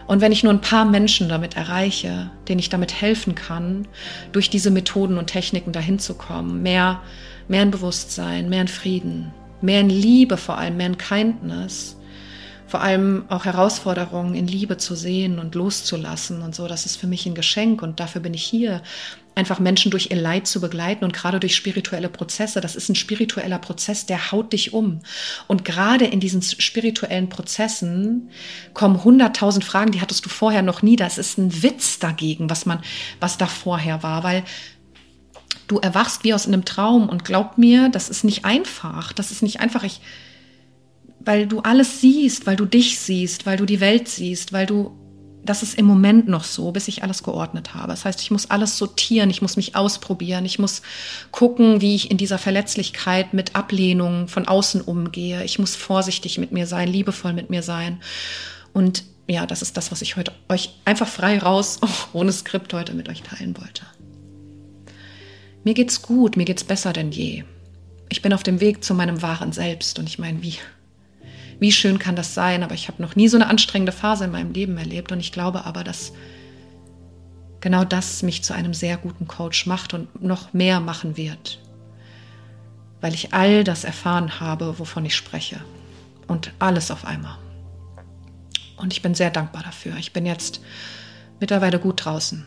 Und 0.06 0.20
wenn 0.20 0.32
ich 0.32 0.44
nur 0.44 0.52
ein 0.52 0.60
paar 0.60 0.84
Menschen 0.84 1.28
damit 1.28 1.56
erreiche, 1.56 2.30
denen 2.48 2.58
ich 2.58 2.68
damit 2.68 3.00
helfen 3.00 3.34
kann, 3.34 3.88
durch 4.32 4.50
diese 4.50 4.70
Methoden 4.70 5.16
und 5.16 5.28
Techniken 5.28 5.72
dahin 5.72 5.98
zu 5.98 6.14
kommen, 6.14 6.62
mehr, 6.62 7.00
mehr 7.48 7.62
in 7.62 7.70
Bewusstsein, 7.70 8.48
mehr 8.48 8.62
in 8.62 8.68
Frieden, 8.68 9.32
mehr 9.60 9.80
in 9.80 9.88
Liebe 9.88 10.36
vor 10.36 10.58
allem, 10.58 10.76
mehr 10.76 10.88
in 10.88 10.98
Kindness, 10.98 11.96
vor 12.74 12.82
allem 12.82 13.24
auch 13.28 13.44
Herausforderungen 13.44 14.34
in 14.34 14.48
Liebe 14.48 14.78
zu 14.78 14.96
sehen 14.96 15.38
und 15.38 15.54
loszulassen 15.54 16.42
und 16.42 16.56
so, 16.56 16.66
das 16.66 16.86
ist 16.86 16.96
für 16.96 17.06
mich 17.06 17.24
ein 17.24 17.36
Geschenk 17.36 17.82
und 17.82 18.00
dafür 18.00 18.20
bin 18.20 18.34
ich 18.34 18.42
hier, 18.42 18.82
einfach 19.36 19.60
Menschen 19.60 19.92
durch 19.92 20.10
ihr 20.10 20.16
Leid 20.16 20.48
zu 20.48 20.60
begleiten 20.60 21.04
und 21.04 21.12
gerade 21.12 21.38
durch 21.38 21.54
spirituelle 21.54 22.08
Prozesse. 22.08 22.60
Das 22.60 22.74
ist 22.74 22.88
ein 22.88 22.96
spiritueller 22.96 23.60
Prozess, 23.60 24.06
der 24.06 24.32
haut 24.32 24.52
dich 24.52 24.72
um. 24.72 25.02
Und 25.46 25.64
gerade 25.64 26.04
in 26.04 26.18
diesen 26.18 26.42
spirituellen 26.42 27.28
Prozessen 27.28 28.30
kommen 28.72 29.04
hunderttausend 29.04 29.64
Fragen, 29.64 29.92
die 29.92 30.00
hattest 30.00 30.24
du 30.24 30.28
vorher 30.28 30.62
noch 30.62 30.82
nie. 30.82 30.96
Das 30.96 31.16
ist 31.16 31.38
ein 31.38 31.62
Witz 31.62 32.00
dagegen, 32.00 32.50
was 32.50 32.66
man, 32.66 32.80
was 33.20 33.38
da 33.38 33.46
vorher 33.46 34.02
war, 34.02 34.24
weil 34.24 34.42
du 35.68 35.78
erwachst 35.78 36.24
wie 36.24 36.34
aus 36.34 36.48
einem 36.48 36.64
Traum 36.64 37.08
und 37.08 37.24
glaub 37.24 37.56
mir, 37.56 37.88
das 37.88 38.08
ist 38.08 38.24
nicht 38.24 38.44
einfach. 38.44 39.12
Das 39.12 39.30
ist 39.30 39.44
nicht 39.44 39.60
einfach. 39.60 39.84
Ich, 39.84 40.00
weil 41.24 41.46
du 41.46 41.60
alles 41.60 42.00
siehst, 42.00 42.46
weil 42.46 42.56
du 42.56 42.66
dich 42.66 42.98
siehst, 42.98 43.46
weil 43.46 43.56
du 43.56 43.66
die 43.66 43.80
Welt 43.80 44.08
siehst, 44.08 44.52
weil 44.52 44.66
du 44.66 44.92
das 45.44 45.62
ist 45.62 45.78
im 45.78 45.84
Moment 45.84 46.26
noch 46.26 46.44
so, 46.44 46.72
bis 46.72 46.88
ich 46.88 47.02
alles 47.02 47.22
geordnet 47.22 47.74
habe. 47.74 47.88
Das 47.88 48.04
heißt, 48.04 48.20
ich 48.22 48.30
muss 48.30 48.50
alles 48.50 48.78
sortieren, 48.78 49.28
ich 49.28 49.42
muss 49.42 49.56
mich 49.56 49.76
ausprobieren, 49.76 50.44
ich 50.46 50.58
muss 50.58 50.80
gucken, 51.32 51.80
wie 51.80 51.94
ich 51.94 52.10
in 52.10 52.16
dieser 52.16 52.38
Verletzlichkeit 52.38 53.34
mit 53.34 53.54
Ablehnung 53.54 54.28
von 54.28 54.48
außen 54.48 54.80
umgehe. 54.80 55.44
Ich 55.44 55.58
muss 55.58 55.76
vorsichtig 55.76 56.38
mit 56.38 56.52
mir 56.52 56.66
sein, 56.66 56.88
liebevoll 56.88 57.34
mit 57.34 57.50
mir 57.50 57.62
sein. 57.62 58.00
Und 58.72 59.04
ja, 59.28 59.46
das 59.46 59.62
ist 59.62 59.76
das, 59.76 59.92
was 59.92 60.02
ich 60.02 60.16
heute 60.16 60.32
euch 60.48 60.70
einfach 60.84 61.08
frei 61.08 61.38
raus, 61.38 61.78
ohne 62.14 62.32
Skript 62.32 62.72
heute 62.72 62.94
mit 62.94 63.08
euch 63.08 63.22
teilen 63.22 63.54
wollte. 63.58 63.82
Mir 65.62 65.74
geht's 65.74 66.02
gut, 66.02 66.36
mir 66.36 66.44
geht's 66.44 66.64
besser 66.64 66.92
denn 66.92 67.10
je. 67.10 67.44
Ich 68.08 68.22
bin 68.22 68.32
auf 68.32 68.42
dem 68.42 68.60
Weg 68.60 68.84
zu 68.84 68.94
meinem 68.94 69.22
wahren 69.22 69.52
Selbst 69.52 69.98
und 69.98 70.08
ich 70.08 70.18
meine, 70.18 70.42
wie 70.42 70.54
wie 71.60 71.72
schön 71.72 71.98
kann 71.98 72.16
das 72.16 72.34
sein, 72.34 72.62
aber 72.62 72.74
ich 72.74 72.88
habe 72.88 73.02
noch 73.02 73.16
nie 73.16 73.28
so 73.28 73.36
eine 73.36 73.48
anstrengende 73.48 73.92
Phase 73.92 74.24
in 74.24 74.32
meinem 74.32 74.52
Leben 74.52 74.76
erlebt 74.76 75.12
und 75.12 75.20
ich 75.20 75.32
glaube 75.32 75.64
aber, 75.64 75.84
dass 75.84 76.12
genau 77.60 77.84
das 77.84 78.22
mich 78.22 78.42
zu 78.42 78.54
einem 78.54 78.74
sehr 78.74 78.96
guten 78.96 79.26
Coach 79.26 79.66
macht 79.66 79.94
und 79.94 80.22
noch 80.22 80.52
mehr 80.52 80.80
machen 80.80 81.16
wird, 81.16 81.60
weil 83.00 83.14
ich 83.14 83.32
all 83.32 83.64
das 83.64 83.84
erfahren 83.84 84.40
habe, 84.40 84.78
wovon 84.78 85.04
ich 85.04 85.16
spreche 85.16 85.60
und 86.28 86.52
alles 86.58 86.90
auf 86.90 87.04
einmal. 87.04 87.38
Und 88.76 88.92
ich 88.92 89.02
bin 89.02 89.14
sehr 89.14 89.30
dankbar 89.30 89.62
dafür. 89.62 89.96
Ich 89.96 90.12
bin 90.12 90.26
jetzt 90.26 90.60
mittlerweile 91.40 91.78
gut 91.78 92.04
draußen. 92.04 92.46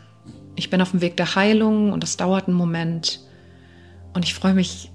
Ich 0.56 0.70
bin 0.70 0.82
auf 0.82 0.92
dem 0.92 1.02
Weg 1.02 1.18
der 1.18 1.36
Heilung 1.36 1.94
und 1.94 2.04
das 2.04 2.18
dauert 2.18 2.48
einen 2.48 2.58
Moment. 2.58 3.22
Und 4.14 4.26
ich 4.26 4.34
freue 4.34 4.54
mich 4.54 4.92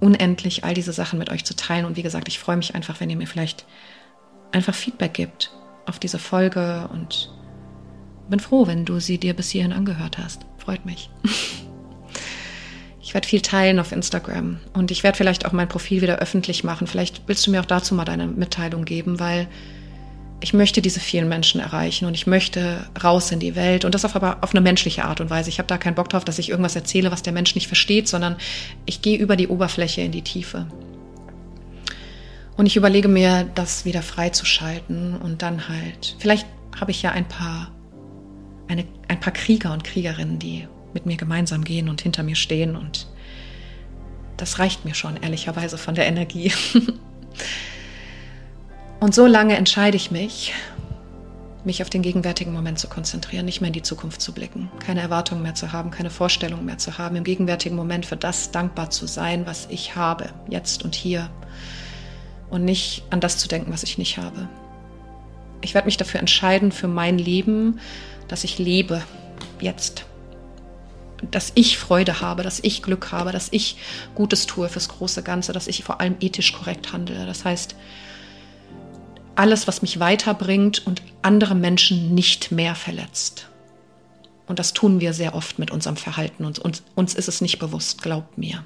unendlich, 0.00 0.64
all 0.64 0.74
diese 0.74 0.92
Sachen 0.92 1.18
mit 1.18 1.30
euch 1.30 1.44
zu 1.44 1.54
teilen. 1.56 1.84
Und 1.84 1.96
wie 1.96 2.02
gesagt, 2.02 2.28
ich 2.28 2.38
freue 2.38 2.56
mich 2.56 2.74
einfach, 2.74 3.00
wenn 3.00 3.10
ihr 3.10 3.16
mir 3.16 3.26
vielleicht 3.26 3.64
einfach 4.52 4.74
Feedback 4.74 5.14
gibt 5.14 5.52
auf 5.86 5.98
diese 5.98 6.18
Folge 6.18 6.88
und 6.92 7.30
bin 8.28 8.40
froh, 8.40 8.66
wenn 8.66 8.84
du 8.84 9.00
sie 9.00 9.18
dir 9.18 9.34
bis 9.34 9.50
hierhin 9.50 9.72
angehört 9.72 10.18
hast. 10.18 10.46
Freut 10.58 10.84
mich. 10.84 11.10
Ich 13.00 13.14
werde 13.14 13.28
viel 13.28 13.40
teilen 13.40 13.78
auf 13.78 13.92
Instagram 13.92 14.58
und 14.72 14.90
ich 14.90 15.04
werde 15.04 15.16
vielleicht 15.16 15.46
auch 15.46 15.52
mein 15.52 15.68
Profil 15.68 16.02
wieder 16.02 16.18
öffentlich 16.18 16.64
machen. 16.64 16.88
Vielleicht 16.88 17.22
willst 17.28 17.46
du 17.46 17.52
mir 17.52 17.60
auch 17.60 17.66
dazu 17.66 17.94
mal 17.94 18.04
deine 18.04 18.26
Mitteilung 18.26 18.84
geben, 18.84 19.20
weil 19.20 19.46
ich 20.40 20.52
möchte 20.52 20.82
diese 20.82 21.00
vielen 21.00 21.28
Menschen 21.28 21.60
erreichen 21.60 22.04
und 22.04 22.14
ich 22.14 22.26
möchte 22.26 22.86
raus 23.02 23.32
in 23.32 23.40
die 23.40 23.56
Welt 23.56 23.84
und 23.84 23.94
das 23.94 24.04
auf 24.04 24.16
aber 24.16 24.38
auf 24.42 24.54
eine 24.54 24.60
menschliche 24.60 25.04
Art 25.04 25.20
und 25.20 25.30
Weise. 25.30 25.48
Ich 25.48 25.58
habe 25.58 25.66
da 25.66 25.78
keinen 25.78 25.94
Bock 25.94 26.08
drauf, 26.08 26.24
dass 26.24 26.38
ich 26.38 26.50
irgendwas 26.50 26.76
erzähle, 26.76 27.10
was 27.10 27.22
der 27.22 27.32
Mensch 27.32 27.54
nicht 27.54 27.68
versteht, 27.68 28.06
sondern 28.06 28.36
ich 28.84 29.00
gehe 29.00 29.18
über 29.18 29.36
die 29.36 29.48
Oberfläche 29.48 30.02
in 30.02 30.12
die 30.12 30.22
Tiefe. 30.22 30.66
Und 32.56 32.66
ich 32.66 32.76
überlege 32.76 33.08
mir, 33.08 33.44
das 33.54 33.84
wieder 33.84 34.02
freizuschalten 34.02 35.16
und 35.16 35.42
dann 35.42 35.68
halt, 35.68 36.16
vielleicht 36.18 36.46
habe 36.78 36.90
ich 36.90 37.02
ja 37.02 37.12
ein 37.12 37.28
paar, 37.28 37.70
eine, 38.68 38.84
ein 39.08 39.20
paar 39.20 39.32
Krieger 39.32 39.72
und 39.72 39.84
Kriegerinnen, 39.84 40.38
die 40.38 40.66
mit 40.94 41.06
mir 41.06 41.16
gemeinsam 41.16 41.64
gehen 41.64 41.88
und 41.88 42.00
hinter 42.00 42.22
mir 42.22 42.36
stehen. 42.36 42.76
Und 42.76 43.08
das 44.36 44.58
reicht 44.58 44.84
mir 44.84 44.94
schon, 44.94 45.16
ehrlicherweise, 45.18 45.76
von 45.76 45.94
der 45.94 46.06
Energie. 46.06 46.52
und 49.00 49.14
so 49.14 49.26
lange 49.26 49.56
entscheide 49.56 49.96
ich 49.96 50.10
mich, 50.10 50.54
mich 51.64 51.82
auf 51.82 51.90
den 51.90 52.02
gegenwärtigen 52.02 52.52
Moment 52.52 52.78
zu 52.78 52.88
konzentrieren, 52.88 53.44
nicht 53.44 53.60
mehr 53.60 53.68
in 53.68 53.74
die 53.74 53.82
Zukunft 53.82 54.20
zu 54.20 54.32
blicken, 54.32 54.70
keine 54.78 55.00
Erwartungen 55.00 55.42
mehr 55.42 55.54
zu 55.54 55.72
haben, 55.72 55.90
keine 55.90 56.10
Vorstellungen 56.10 56.64
mehr 56.64 56.78
zu 56.78 56.96
haben, 56.96 57.16
im 57.16 57.24
gegenwärtigen 57.24 57.76
Moment 57.76 58.06
für 58.06 58.16
das 58.16 58.52
dankbar 58.52 58.90
zu 58.90 59.06
sein, 59.06 59.46
was 59.46 59.66
ich 59.70 59.96
habe, 59.96 60.30
jetzt 60.48 60.84
und 60.84 60.94
hier, 60.94 61.28
und 62.50 62.64
nicht 62.64 63.02
an 63.10 63.20
das 63.20 63.38
zu 63.38 63.48
denken, 63.48 63.72
was 63.72 63.82
ich 63.82 63.98
nicht 63.98 64.18
habe. 64.18 64.48
Ich 65.60 65.74
werde 65.74 65.86
mich 65.86 65.96
dafür 65.96 66.20
entscheiden, 66.20 66.70
für 66.70 66.88
mein 66.88 67.18
Leben, 67.18 67.80
dass 68.28 68.44
ich 68.44 68.58
lebe, 68.58 69.02
jetzt 69.60 70.04
dass 71.30 71.52
ich 71.54 71.78
Freude 71.78 72.20
habe, 72.20 72.42
dass 72.42 72.60
ich 72.60 72.82
Glück 72.82 73.10
habe, 73.12 73.32
dass 73.32 73.48
ich 73.50 73.78
Gutes 74.14 74.46
tue 74.46 74.68
fürs 74.68 74.88
große 74.88 75.22
Ganze, 75.22 75.52
dass 75.52 75.66
ich 75.66 75.84
vor 75.84 76.00
allem 76.00 76.16
ethisch 76.20 76.52
korrekt 76.52 76.92
handle. 76.92 77.24
Das 77.26 77.44
heißt, 77.44 77.74
alles, 79.36 79.68
was 79.68 79.82
mich 79.82 80.00
weiterbringt 80.00 80.86
und 80.86 81.02
andere 81.22 81.54
Menschen 81.54 82.14
nicht 82.14 82.50
mehr 82.50 82.74
verletzt. 82.74 83.48
Und 84.46 84.58
das 84.58 84.72
tun 84.72 85.00
wir 85.00 85.12
sehr 85.12 85.34
oft 85.34 85.58
mit 85.58 85.70
unserem 85.70 85.96
Verhalten 85.96 86.44
und 86.44 86.58
uns, 86.58 86.82
uns 86.94 87.14
ist 87.14 87.28
es 87.28 87.40
nicht 87.40 87.58
bewusst, 87.58 88.02
glaubt 88.02 88.38
mir. 88.38 88.64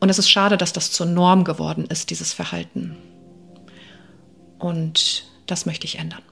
Und 0.00 0.08
es 0.08 0.18
ist 0.18 0.30
schade, 0.30 0.56
dass 0.56 0.72
das 0.72 0.90
zur 0.90 1.06
Norm 1.06 1.44
geworden 1.44 1.86
ist, 1.86 2.10
dieses 2.10 2.32
Verhalten. 2.32 2.96
Und 4.58 5.24
das 5.46 5.66
möchte 5.66 5.86
ich 5.86 5.98
ändern. 5.98 6.22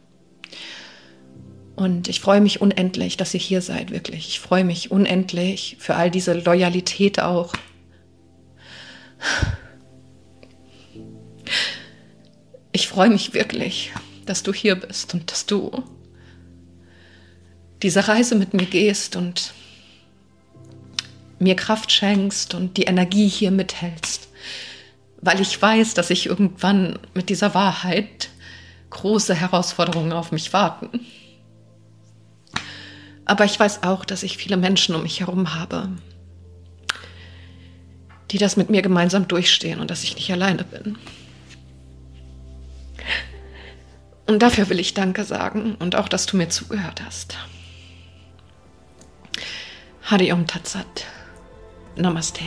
Und 1.77 2.09
ich 2.09 2.21
freue 2.21 2.41
mich 2.41 2.61
unendlich, 2.61 3.17
dass 3.17 3.35
ihr 3.35 3.41
hier 3.41 3.63
seid, 3.63 3.91
wirklich. 3.91 4.29
Ich 4.29 4.41
freue 4.41 4.65
mich 4.65 4.91
unendlich 4.91 5.77
für 5.79 5.97
all 5.97 6.11
diese 6.11 6.35
Loyalität 6.35 7.21
auch. 7.21 7.55
Ich 12.73 12.89
freue 12.89 13.11
mich 13.11 13.35
wirklich, 13.35 13.93
dass 14.25 14.43
du 14.43 14.53
hier 14.55 14.77
bist 14.77 15.13
und 15.13 15.31
dass 15.31 15.45
du 15.45 15.85
diese 17.83 18.09
Reise 18.09 18.35
mit 18.35 18.55
mir 18.55 18.65
gehst 18.65 19.15
und 19.17 19.53
mir 21.39 21.55
Kraft 21.55 21.93
schenkst 21.93 22.55
und 22.55 22.77
die 22.77 22.85
Energie 22.85 23.29
hier 23.29 23.51
mithältst. 23.51 24.29
Weil 25.21 25.41
ich 25.41 25.61
weiß, 25.61 25.95
dass 25.95 26.11
ich 26.11 26.27
irgendwann 26.27 26.99
mit 27.15 27.29
dieser 27.29 27.53
Wahrheit 27.55 28.31
große 28.91 29.35
Herausforderungen 29.35 30.13
auf 30.13 30.33
mich 30.33 30.53
warten. 30.53 30.89
Aber 33.25 33.45
ich 33.45 33.59
weiß 33.59 33.83
auch, 33.83 34.05
dass 34.05 34.23
ich 34.23 34.37
viele 34.37 34.57
Menschen 34.57 34.95
um 34.95 35.03
mich 35.03 35.21
herum 35.21 35.55
habe, 35.55 35.89
die 38.31 38.39
das 38.39 38.57
mit 38.57 38.71
mir 38.71 38.83
gemeinsam 38.83 39.29
durchstehen 39.29 39.81
und 39.81 39.91
dass 39.91 40.05
ich 40.05 40.17
nicht 40.17 40.33
alleine 40.33 40.65
bin. 40.65 40.97
Und 44.27 44.43
dafür 44.43 44.69
will 44.69 44.81
ich 44.81 44.95
Danke 44.95 45.25
sagen 45.25 45.77
und 45.79 45.95
auch, 45.97 46.09
dass 46.09 46.27
du 46.27 46.37
mir 46.37 46.49
zugehört 46.49 47.03
hast. 47.05 47.37
Hari 50.03 50.33
Om 50.33 50.47
Tatsat. 50.47 51.07
Namaste. 51.97 52.45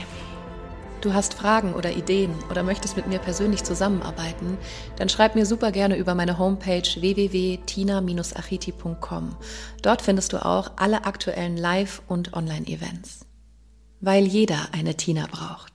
Du 1.01 1.13
hast 1.13 1.34
Fragen 1.36 1.76
oder 1.76 1.91
Ideen 1.91 2.34
oder 2.49 2.63
möchtest 2.63 2.97
mit 2.97 3.05
mir 3.05 3.19
persönlich 3.19 3.63
zusammenarbeiten, 3.63 4.57
dann 4.97 5.07
schreib 5.07 5.36
mir 5.36 5.45
super 5.45 5.71
gerne 5.71 5.97
über 5.97 6.15
meine 6.15 6.39
Homepage 6.39 6.82
www.tina-achiti.com. 6.82 9.36
Dort 9.84 10.01
findest 10.01 10.34
du 10.34 10.43
auch 10.43 10.71
alle 10.78 11.05
aktuellen 11.05 11.57
Live- 11.57 12.01
und 12.07 12.34
Online-Events. 12.34 13.28
Weil 14.01 14.26
jeder 14.26 14.69
eine 14.71 14.95
Tina 14.95 15.28
braucht. 15.30 15.74